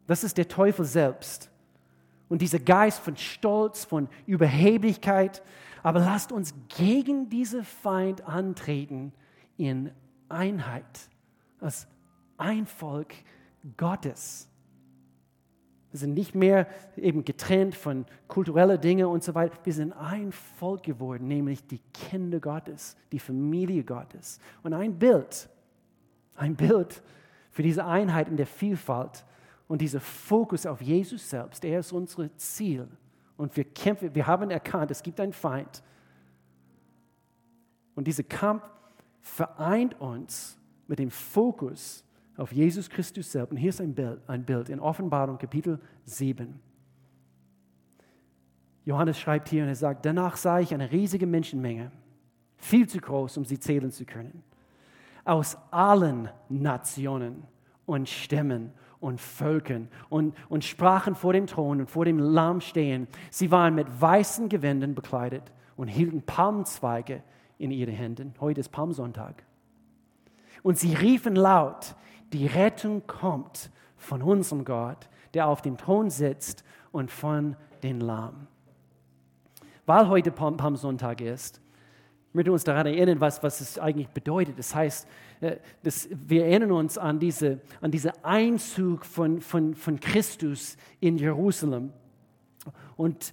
Das 0.06 0.24
ist 0.24 0.38
der 0.38 0.48
Teufel 0.48 0.84
selbst. 0.84 1.50
Und 2.28 2.42
dieser 2.42 2.58
Geist 2.58 3.00
von 3.00 3.16
Stolz, 3.16 3.84
von 3.84 4.08
Überheblichkeit. 4.26 5.42
Aber 5.82 6.00
lasst 6.00 6.32
uns 6.32 6.54
gegen 6.76 7.28
diesen 7.28 7.64
Feind 7.64 8.26
antreten 8.26 9.12
in 9.56 9.90
Einheit, 10.28 11.08
als 11.60 11.86
ein 12.36 12.66
Volk 12.66 13.14
Gottes. 13.76 14.48
Wir 15.90 16.00
sind 16.00 16.14
nicht 16.14 16.34
mehr 16.34 16.66
eben 16.96 17.24
getrennt 17.24 17.74
von 17.74 18.04
kulturellen 18.28 18.80
Dingen 18.80 19.06
und 19.06 19.24
so 19.24 19.34
weiter. 19.34 19.56
Wir 19.64 19.72
sind 19.72 19.92
ein 19.92 20.32
Volk 20.32 20.82
geworden, 20.82 21.28
nämlich 21.28 21.66
die 21.66 21.80
Kinder 21.94 22.40
Gottes, 22.40 22.96
die 23.12 23.18
Familie 23.18 23.82
Gottes. 23.82 24.40
Und 24.62 24.74
ein 24.74 24.98
Bild, 24.98 25.48
ein 26.34 26.54
Bild 26.54 27.02
für 27.50 27.62
diese 27.62 27.86
Einheit 27.86 28.28
in 28.28 28.36
der 28.36 28.46
Vielfalt 28.46 29.24
und 29.68 29.80
dieser 29.80 30.00
Fokus 30.00 30.66
auf 30.66 30.80
Jesus 30.80 31.28
selbst. 31.28 31.64
Er 31.64 31.80
ist 31.80 31.92
unser 31.92 32.34
Ziel. 32.36 32.88
Und 33.36 33.56
wir 33.56 33.64
kämpfen, 33.64 34.14
wir 34.14 34.26
haben 34.26 34.50
erkannt, 34.50 34.90
es 34.90 35.02
gibt 35.02 35.20
einen 35.20 35.32
Feind. 35.32 35.82
Und 37.94 38.06
dieser 38.06 38.22
Kampf 38.22 38.62
vereint 39.20 40.00
uns 40.00 40.58
mit 40.86 40.98
dem 40.98 41.10
Fokus 41.10 42.04
auf 42.36 42.52
Jesus 42.52 42.88
Christus 42.88 43.32
selbst. 43.32 43.50
Und 43.50 43.56
hier 43.56 43.70
ist 43.70 43.80
ein 43.80 43.94
Bild, 43.94 44.20
ein 44.28 44.44
Bild 44.44 44.68
in 44.68 44.80
Offenbarung 44.80 45.38
Kapitel 45.38 45.80
7. 46.04 46.60
Johannes 48.84 49.18
schreibt 49.18 49.48
hier 49.48 49.64
und 49.64 49.68
er 49.68 49.74
sagt, 49.74 50.06
danach 50.06 50.36
sah 50.36 50.60
ich 50.60 50.72
eine 50.72 50.92
riesige 50.92 51.26
Menschenmenge, 51.26 51.90
viel 52.56 52.88
zu 52.88 52.98
groß, 52.98 53.36
um 53.36 53.44
sie 53.44 53.58
zählen 53.58 53.90
zu 53.90 54.04
können, 54.04 54.44
aus 55.24 55.58
allen 55.72 56.28
Nationen 56.48 57.42
und 57.84 58.08
Stämmen 58.08 58.72
und 59.06 59.20
Völkern 59.20 59.88
und, 60.08 60.34
und 60.48 60.64
sprachen 60.64 61.14
vor 61.14 61.32
dem 61.32 61.46
Thron 61.46 61.78
und 61.78 61.88
vor 61.88 62.04
dem 62.04 62.18
Lamm 62.18 62.60
stehen. 62.60 63.06
Sie 63.30 63.52
waren 63.52 63.76
mit 63.76 63.86
weißen 64.00 64.48
Gewändern 64.48 64.96
bekleidet 64.96 65.52
und 65.76 65.86
hielten 65.86 66.22
Palmzweige 66.22 67.22
in 67.56 67.70
ihren 67.70 67.94
Händen. 67.94 68.34
Heute 68.40 68.60
ist 68.60 68.70
Palmsonntag. 68.70 69.44
Und 70.64 70.76
sie 70.76 70.92
riefen 70.94 71.36
laut, 71.36 71.94
die 72.32 72.48
Rettung 72.48 73.06
kommt 73.06 73.70
von 73.96 74.22
unserem 74.22 74.64
Gott, 74.64 75.08
der 75.34 75.46
auf 75.46 75.62
dem 75.62 75.76
Thron 75.76 76.10
sitzt 76.10 76.64
und 76.90 77.08
von 77.08 77.54
den 77.84 78.00
Lamm. 78.00 78.48
Weil 79.86 80.08
heute 80.08 80.32
Palmsonntag 80.32 81.20
ist, 81.20 81.60
möchte 82.32 82.50
uns 82.50 82.64
daran 82.64 82.86
erinnern, 82.86 83.20
was, 83.20 83.40
was 83.44 83.60
es 83.60 83.78
eigentlich 83.78 84.08
bedeutet. 84.08 84.58
Das 84.58 84.74
heißt, 84.74 85.06
das, 85.82 86.08
wir 86.10 86.46
erinnern 86.46 86.72
uns 86.72 86.98
an 86.98 87.18
diesen 87.18 87.60
an 87.80 87.90
diese 87.90 88.24
Einzug 88.24 89.04
von, 89.04 89.40
von, 89.40 89.74
von 89.74 90.00
Christus 90.00 90.76
in 91.00 91.18
Jerusalem. 91.18 91.92
Und 92.96 93.32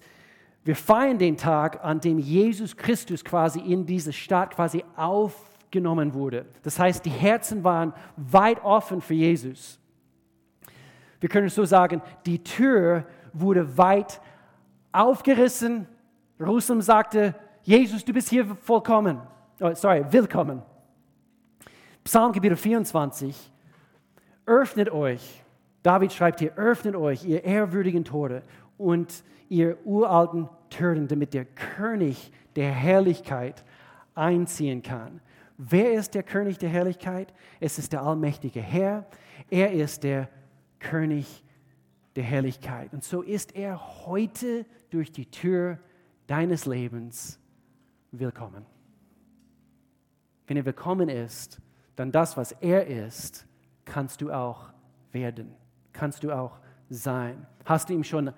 wir 0.64 0.76
feiern 0.76 1.18
den 1.18 1.36
Tag, 1.36 1.84
an 1.84 2.00
dem 2.00 2.18
Jesus 2.18 2.76
Christus 2.76 3.24
quasi 3.24 3.60
in 3.60 3.84
diese 3.84 4.12
Stadt 4.12 4.54
quasi 4.54 4.84
auf 4.96 5.34
genommen 5.70 6.14
wurde. 6.14 6.46
Das 6.62 6.78
heißt, 6.78 7.04
die 7.04 7.10
Herzen 7.10 7.64
waren 7.64 7.92
weit 8.16 8.64
offen 8.64 9.00
für 9.00 9.14
Jesus. 9.14 9.78
Wir 11.20 11.28
können 11.28 11.48
so 11.48 11.64
sagen, 11.64 12.00
die 12.26 12.42
Tür 12.42 13.06
wurde 13.32 13.76
weit 13.76 14.20
aufgerissen. 14.92 15.86
Jerusalem 16.38 16.80
sagte, 16.80 17.34
Jesus, 17.62 18.04
du 18.04 18.12
bist 18.12 18.28
hier 18.30 18.44
vollkommen. 18.44 19.20
Oh, 19.60 19.74
sorry, 19.74 20.04
willkommen. 20.10 20.62
Psalm 22.04 22.32
Kapitel 22.32 22.56
24. 22.56 23.34
Öffnet 24.44 24.90
euch. 24.90 25.42
David 25.82 26.12
schreibt 26.12 26.40
hier, 26.40 26.54
öffnet 26.56 26.96
euch, 26.96 27.24
ihr 27.24 27.44
ehrwürdigen 27.44 28.04
Tore 28.04 28.42
und 28.76 29.24
ihr 29.48 29.78
uralten 29.86 30.50
Türen, 30.68 31.08
damit 31.08 31.32
der 31.32 31.46
König 31.46 32.30
der 32.56 32.70
Herrlichkeit 32.70 33.64
einziehen 34.14 34.82
kann. 34.82 35.22
Wer 35.56 35.94
ist 35.94 36.14
der 36.14 36.22
König 36.22 36.58
der 36.58 36.68
Herrlichkeit? 36.68 37.32
Es 37.58 37.78
ist 37.78 37.94
der 37.94 38.02
allmächtige 38.02 38.60
Herr. 38.60 39.06
Er 39.48 39.72
ist 39.72 40.04
der 40.04 40.28
König 40.80 41.42
der 42.16 42.24
Herrlichkeit. 42.24 42.92
Und 42.92 43.02
so 43.02 43.22
ist 43.22 43.56
er 43.56 44.04
heute 44.04 44.66
durch 44.90 45.10
die 45.10 45.30
Tür 45.30 45.78
deines 46.26 46.66
Lebens 46.66 47.38
willkommen. 48.12 48.66
Wenn 50.46 50.58
er 50.58 50.66
willkommen 50.66 51.08
ist, 51.08 51.60
dann 51.96 52.12
das, 52.12 52.36
was 52.36 52.52
er 52.52 52.86
ist, 52.86 53.46
kannst 53.84 54.20
du 54.20 54.32
auch 54.32 54.70
werden, 55.12 55.54
kannst 55.92 56.24
du 56.24 56.32
auch 56.32 56.58
sein. 56.88 57.46
Hast 57.64 57.88
du 57.88 57.94
ihm 57.94 58.04
schon 58.04 58.32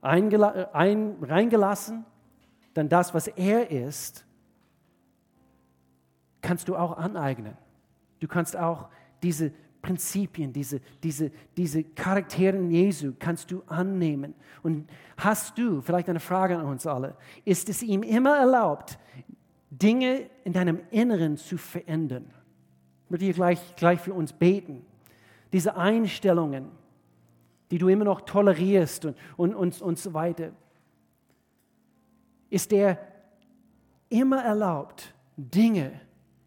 ein, 0.00 0.32
reingelassen, 1.22 2.04
dann 2.74 2.88
das, 2.88 3.14
was 3.14 3.28
er 3.28 3.70
ist, 3.70 4.24
kannst 6.40 6.68
du 6.68 6.76
auch 6.76 6.96
aneignen. 6.96 7.56
Du 8.20 8.28
kannst 8.28 8.56
auch 8.56 8.88
diese 9.22 9.52
Prinzipien, 9.82 10.52
diese, 10.52 10.80
diese, 11.02 11.30
diese 11.56 11.84
Charaktere 11.84 12.58
Jesu 12.58 13.14
kannst 13.18 13.50
du 13.50 13.62
annehmen. 13.66 14.34
Und 14.62 14.88
hast 15.16 15.56
du, 15.58 15.80
vielleicht 15.80 16.08
eine 16.08 16.20
Frage 16.20 16.58
an 16.58 16.66
uns 16.66 16.86
alle, 16.86 17.16
ist 17.44 17.68
es 17.68 17.82
ihm 17.82 18.02
immer 18.02 18.36
erlaubt, 18.36 18.98
Dinge 19.70 20.28
in 20.44 20.52
deinem 20.52 20.80
Inneren 20.90 21.36
zu 21.36 21.56
verändern? 21.56 22.32
Ich 23.10 23.12
würde 23.12 23.24
hier 23.24 23.34
gleich, 23.34 23.74
gleich 23.74 23.98
für 23.98 24.14
uns 24.14 24.32
beten. 24.32 24.86
Diese 25.52 25.76
Einstellungen, 25.76 26.68
die 27.72 27.78
du 27.78 27.88
immer 27.88 28.04
noch 28.04 28.20
tolerierst 28.20 29.04
und, 29.04 29.16
und, 29.36 29.52
und, 29.52 29.82
und 29.82 29.98
so 29.98 30.14
weiter. 30.14 30.52
Ist 32.50 32.72
er 32.72 33.00
immer 34.10 34.44
erlaubt, 34.44 35.12
Dinge 35.36 35.90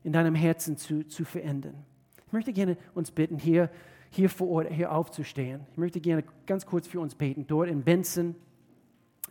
in 0.05 0.13
deinem 0.13 0.35
Herzen 0.35 0.77
zu, 0.77 1.05
zu 1.05 1.25
verändern. 1.25 1.83
Ich 2.27 2.31
möchte 2.31 2.53
gerne 2.53 2.77
uns 2.93 3.11
bitten, 3.11 3.37
hier, 3.37 3.69
hier 4.09 4.29
vor 4.29 4.47
Ort, 4.47 4.69
hier 4.71 4.89
aufzustehen. 4.89 5.67
Ich 5.73 5.77
möchte 5.77 5.99
gerne 5.99 6.23
ganz 6.45 6.65
kurz 6.65 6.87
für 6.87 7.01
uns 7.01 7.13
beten. 7.13 7.45
Dort 7.45 7.67
in 7.67 7.83
Benson 7.83 8.35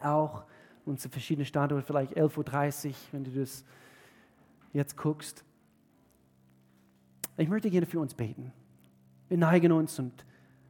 auch, 0.02 0.44
unsere 0.84 1.10
verschiedenen 1.10 1.46
Standorte, 1.46 1.86
vielleicht 1.86 2.14
11.30 2.14 2.88
Uhr, 2.88 2.94
wenn 3.12 3.24
du 3.24 3.30
das 3.30 3.64
jetzt 4.74 4.98
guckst. 4.98 5.46
Ich 7.42 7.48
möchte 7.48 7.70
gerne 7.70 7.86
für 7.86 7.98
uns 7.98 8.14
beten. 8.14 8.52
Wir 9.28 9.36
neigen 9.36 9.72
uns 9.72 9.98
und 9.98 10.24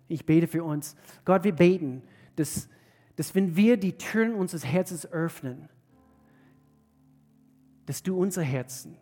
ich 0.08 0.24
bete 0.24 0.46
für 0.46 0.64
uns. 0.64 0.96
Gott, 1.24 1.44
wir 1.44 1.54
beten, 1.54 2.02
dass, 2.36 2.68
dass 3.16 3.34
wenn 3.34 3.56
wir 3.56 3.76
die 3.76 3.92
Türen 3.98 4.34
unseres 4.34 4.64
Herzens 4.64 5.04
öffnen, 5.06 5.68
dass 7.86 8.02
du 8.02 8.16
unser 8.16 8.42
Herzen 8.42 8.96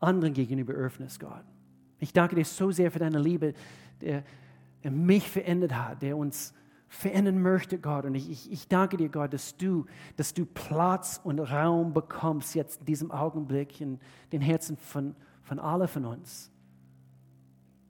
anderen 0.00 0.32
gegenüber 0.32 0.72
öffnest, 0.72 1.20
Gott. 1.20 1.44
Ich 1.98 2.12
danke 2.12 2.36
dir 2.36 2.44
so 2.44 2.70
sehr 2.70 2.90
für 2.90 3.00
deine 3.00 3.18
Liebe, 3.18 3.52
der, 4.00 4.24
der 4.84 4.90
mich 4.90 5.28
verändert 5.28 5.74
hat, 5.74 6.02
der 6.02 6.16
uns 6.16 6.54
verändern 6.86 7.42
möchte, 7.42 7.78
Gott. 7.78 8.06
Und 8.06 8.14
ich, 8.14 8.30
ich, 8.30 8.50
ich 8.50 8.68
danke 8.68 8.96
dir, 8.96 9.08
Gott, 9.10 9.34
dass 9.34 9.56
du, 9.56 9.84
dass 10.16 10.32
du 10.32 10.46
Platz 10.46 11.20
und 11.22 11.38
Raum 11.38 11.92
bekommst 11.92 12.54
jetzt 12.54 12.80
in 12.80 12.86
diesem 12.86 13.10
Augenblick 13.10 13.80
in 13.80 13.98
den 14.32 14.40
Herzen 14.40 14.76
von, 14.76 15.14
von 15.48 15.58
allen 15.58 15.88
von 15.88 16.04
uns. 16.04 16.50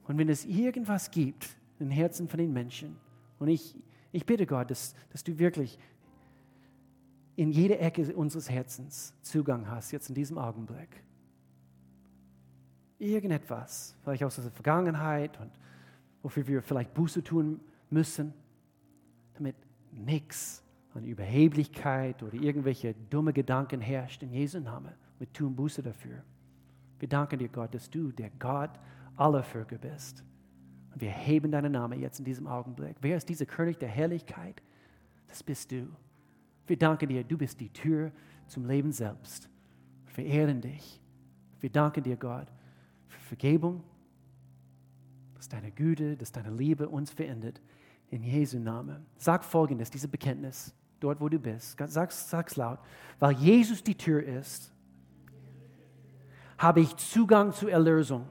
Und 0.04 0.16
wenn 0.16 0.28
es 0.28 0.44
irgendwas 0.44 1.10
gibt 1.10 1.44
in 1.80 1.88
den 1.88 1.90
Herzen 1.90 2.28
von 2.28 2.38
den 2.38 2.52
Menschen, 2.52 2.96
und 3.40 3.48
ich, 3.48 3.76
ich 4.12 4.24
bitte 4.24 4.46
Gott, 4.46 4.70
dass, 4.70 4.94
dass 5.10 5.24
du 5.24 5.38
wirklich 5.38 5.76
in 7.34 7.50
jede 7.50 7.78
Ecke 7.78 8.14
unseres 8.14 8.48
Herzens 8.48 9.12
Zugang 9.22 9.68
hast, 9.68 9.90
jetzt 9.90 10.08
in 10.08 10.14
diesem 10.14 10.38
Augenblick. 10.38 11.02
Irgendetwas, 13.00 13.96
vielleicht 14.02 14.22
aus 14.22 14.36
der 14.36 14.50
Vergangenheit 14.50 15.38
und 15.40 15.50
wofür 16.22 16.46
wir 16.46 16.62
vielleicht 16.62 16.94
Buße 16.94 17.24
tun 17.24 17.60
müssen, 17.90 18.32
damit 19.34 19.56
nichts 19.92 20.62
an 20.94 21.04
Überheblichkeit 21.04 22.22
oder 22.22 22.34
irgendwelche 22.34 22.94
dumme 23.10 23.32
Gedanken 23.32 23.80
herrscht 23.80 24.22
in 24.22 24.32
Jesu 24.32 24.60
Namen. 24.60 24.92
Wir 25.18 25.32
tun 25.32 25.54
Buße 25.56 25.82
dafür. 25.82 26.22
Wir 26.98 27.08
danken 27.08 27.38
dir, 27.38 27.48
Gott, 27.48 27.74
dass 27.74 27.90
du 27.90 28.12
der 28.12 28.30
Gott 28.38 28.70
aller 29.16 29.42
Völker 29.42 29.78
bist. 29.78 30.24
Und 30.92 31.00
wir 31.00 31.10
heben 31.10 31.50
deinen 31.50 31.72
Namen 31.72 32.00
jetzt 32.00 32.18
in 32.18 32.24
diesem 32.24 32.46
Augenblick. 32.46 32.96
Wer 33.00 33.16
ist 33.16 33.28
dieser 33.28 33.46
König 33.46 33.78
der 33.78 33.88
Herrlichkeit? 33.88 34.62
Das 35.26 35.42
bist 35.42 35.70
du. 35.70 35.88
Wir 36.66 36.76
danken 36.76 37.08
dir, 37.08 37.24
du 37.24 37.38
bist 37.38 37.60
die 37.60 37.72
Tür 37.72 38.12
zum 38.46 38.66
Leben 38.66 38.92
selbst. 38.92 39.48
Wir 40.14 40.26
ehren 40.26 40.60
dich. 40.60 41.00
Wir 41.60 41.70
danken 41.70 42.02
dir, 42.02 42.16
Gott, 42.16 42.48
für 43.06 43.20
Vergebung, 43.20 43.84
dass 45.36 45.48
deine 45.48 45.70
Güte, 45.70 46.16
dass 46.16 46.32
deine 46.32 46.50
Liebe 46.50 46.88
uns 46.88 47.12
verändert. 47.12 47.60
In 48.10 48.24
Jesu 48.24 48.58
Namen. 48.58 49.06
Sag 49.18 49.44
folgendes, 49.44 49.90
diese 49.90 50.08
Bekenntnis, 50.08 50.74
dort 50.98 51.20
wo 51.20 51.28
du 51.28 51.38
bist. 51.38 51.76
Sag, 51.86 52.10
sag's 52.10 52.56
laut. 52.56 52.78
Weil 53.18 53.32
Jesus 53.34 53.84
die 53.84 53.94
Tür 53.94 54.22
ist, 54.22 54.72
habe 56.58 56.80
ich 56.80 56.96
Zugang 56.96 57.52
zur 57.52 57.70
Erlösung. 57.70 58.26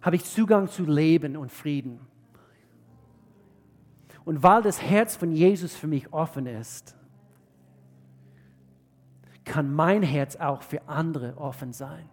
Habe 0.00 0.16
ich 0.16 0.24
Zugang 0.24 0.66
zu 0.66 0.84
Leben 0.84 1.36
und 1.36 1.52
Frieden. 1.52 2.00
Und 4.24 4.42
weil 4.42 4.62
das 4.62 4.80
Herz 4.80 5.14
von 5.16 5.30
Jesus 5.30 5.76
für 5.76 5.86
mich 5.86 6.10
offen 6.12 6.46
ist, 6.46 6.96
kann 9.44 9.72
mein 9.74 10.02
Herz 10.02 10.36
auch 10.36 10.62
für 10.62 10.88
andere 10.88 11.36
offen 11.36 11.72
sein. 11.72 12.08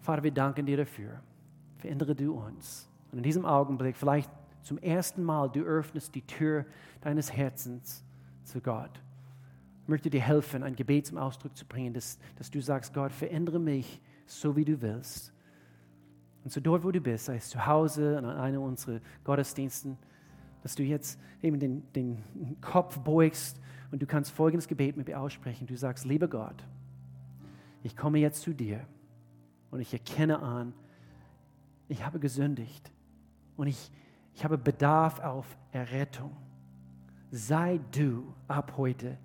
Vater, 0.00 0.22
wir 0.22 0.32
danken 0.32 0.66
dir 0.66 0.76
dafür. 0.76 1.20
Verändere 1.78 2.14
du 2.14 2.34
uns. 2.34 2.88
Und 3.10 3.18
in 3.18 3.24
diesem 3.24 3.46
Augenblick, 3.46 3.96
vielleicht 3.96 4.30
zum 4.62 4.78
ersten 4.78 5.22
Mal, 5.22 5.48
du 5.48 5.60
öffnest 5.60 6.14
die 6.14 6.26
Tür 6.26 6.66
deines 7.00 7.32
Herzens 7.32 8.04
zu 8.44 8.60
Gott 8.60 9.00
möchte 9.88 10.10
dir 10.10 10.20
helfen, 10.20 10.62
ein 10.62 10.76
Gebet 10.76 11.06
zum 11.06 11.18
Ausdruck 11.18 11.56
zu 11.56 11.64
bringen, 11.66 11.94
dass, 11.94 12.18
dass 12.36 12.50
du 12.50 12.60
sagst, 12.60 12.94
Gott, 12.94 13.12
verändere 13.12 13.60
mich 13.60 14.00
so, 14.26 14.56
wie 14.56 14.64
du 14.64 14.80
willst. 14.80 15.32
Und 16.44 16.52
so 16.52 16.60
dort, 16.60 16.84
wo 16.84 16.90
du 16.90 17.00
bist, 17.00 17.26
sei 17.26 17.36
es 17.36 17.48
zu 17.48 17.66
Hause, 17.66 18.18
an 18.18 18.24
einem 18.24 18.62
unserer 18.62 19.00
Gottesdiensten, 19.24 19.98
dass 20.62 20.74
du 20.74 20.82
jetzt 20.82 21.18
eben 21.42 21.58
den, 21.58 21.92
den 21.92 22.22
Kopf 22.60 22.98
beugst 22.98 23.60
und 23.90 24.02
du 24.02 24.06
kannst 24.06 24.30
folgendes 24.30 24.68
Gebet 24.68 24.96
mit 24.96 25.06
mir 25.06 25.20
aussprechen. 25.20 25.66
Du 25.66 25.76
sagst, 25.76 26.04
lieber 26.04 26.28
Gott, 26.28 26.64
ich 27.82 27.96
komme 27.96 28.18
jetzt 28.18 28.42
zu 28.42 28.52
dir 28.52 28.86
und 29.70 29.80
ich 29.80 29.92
erkenne 29.92 30.40
an, 30.40 30.72
ich 31.88 32.04
habe 32.04 32.18
gesündigt 32.18 32.90
und 33.56 33.68
ich, 33.68 33.90
ich 34.34 34.44
habe 34.44 34.58
Bedarf 34.58 35.20
auf 35.20 35.56
Errettung. 35.72 36.36
Sei 37.30 37.80
du 37.92 38.32
ab 38.48 38.74
heute 38.76 39.18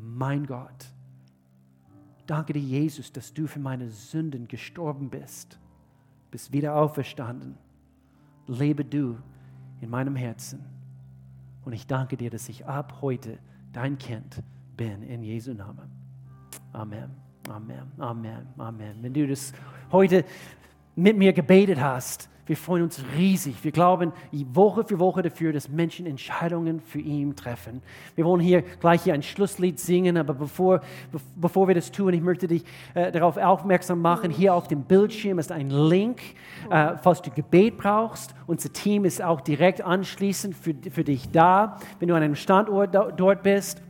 mein 0.00 0.46
Gott, 0.46 0.86
danke 2.26 2.52
dir, 2.52 2.62
Jesus, 2.62 3.12
dass 3.12 3.34
du 3.34 3.46
für 3.46 3.58
meine 3.58 3.90
Sünden 3.90 4.48
gestorben 4.48 5.10
bist, 5.10 5.58
bist 6.30 6.52
wieder 6.52 6.76
auferstanden. 6.76 7.56
Lebe 8.46 8.84
du 8.84 9.18
in 9.80 9.90
meinem 9.90 10.16
Herzen. 10.16 10.64
Und 11.64 11.72
ich 11.72 11.86
danke 11.86 12.16
dir, 12.16 12.30
dass 12.30 12.48
ich 12.48 12.66
ab 12.66 12.98
heute 13.02 13.38
dein 13.72 13.98
Kind 13.98 14.42
bin, 14.76 15.02
in 15.02 15.22
Jesu 15.22 15.52
Namen. 15.52 15.90
Amen. 16.72 17.10
Amen. 17.48 17.92
Amen. 17.98 18.46
Amen. 18.56 18.96
Wenn 19.02 19.12
du 19.12 19.26
das 19.26 19.52
heute 19.90 20.24
mit 20.96 21.16
mir 21.16 21.32
gebetet 21.32 21.80
hast, 21.80 22.28
wir 22.48 22.56
freuen 22.56 22.82
uns 22.82 23.04
riesig. 23.16 23.62
Wir 23.62 23.72
glauben 23.72 24.12
Woche 24.52 24.82
für 24.82 24.98
Woche 24.98 25.22
dafür, 25.22 25.52
dass 25.52 25.68
Menschen 25.68 26.06
Entscheidungen 26.06 26.80
für 26.80 26.98
ihn 26.98 27.36
treffen. 27.36 27.82
Wir 28.16 28.24
wollen 28.24 28.40
hier 28.40 28.62
gleich 28.62 29.02
hier 29.02 29.12
ein 29.12 29.22
Schlusslied 29.22 29.78
singen, 29.78 30.16
aber 30.16 30.32
bevor, 30.32 30.80
bevor 31.36 31.68
wir 31.68 31.74
das 31.74 31.92
tun, 31.92 32.14
ich 32.14 32.22
möchte 32.22 32.48
dich 32.48 32.64
äh, 32.94 33.12
darauf 33.12 33.36
aufmerksam 33.36 34.00
machen, 34.00 34.30
hier 34.30 34.54
auf 34.54 34.66
dem 34.66 34.82
Bildschirm 34.82 35.38
ist 35.38 35.52
ein 35.52 35.68
Link, 35.68 36.20
äh, 36.70 36.96
falls 37.02 37.20
du 37.20 37.30
Gebet 37.30 37.76
brauchst. 37.76 38.34
Unser 38.46 38.72
Team 38.72 39.04
ist 39.04 39.22
auch 39.22 39.42
direkt 39.42 39.82
anschließend 39.82 40.56
für, 40.56 40.74
für 40.90 41.04
dich 41.04 41.30
da, 41.30 41.78
wenn 41.98 42.08
du 42.08 42.14
an 42.14 42.22
einem 42.22 42.34
Standort 42.34 42.94
dort 42.94 43.42
bist. 43.42 43.82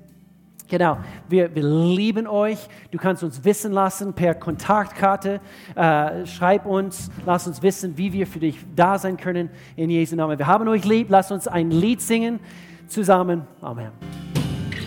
Genau, 0.68 0.98
wir, 1.28 1.54
wir 1.54 1.62
lieben 1.62 2.26
euch. 2.26 2.58
Du 2.90 2.98
kannst 2.98 3.24
uns 3.24 3.42
wissen 3.44 3.72
lassen 3.72 4.12
per 4.12 4.34
Kontaktkarte. 4.34 5.40
Äh, 5.74 6.26
schreib 6.26 6.66
uns, 6.66 7.10
lass 7.24 7.46
uns 7.46 7.62
wissen, 7.62 7.96
wie 7.96 8.12
wir 8.12 8.26
für 8.26 8.38
dich 8.38 8.58
da 8.76 8.98
sein 8.98 9.16
können 9.16 9.48
in 9.76 9.88
Jesu 9.88 10.14
Namen. 10.14 10.38
Wir 10.38 10.46
haben 10.46 10.68
euch 10.68 10.84
lieb. 10.84 11.06
Lass 11.08 11.32
uns 11.32 11.48
ein 11.48 11.70
Lied 11.70 12.02
singen 12.02 12.38
zusammen. 12.86 13.46
Amen. 13.62 13.92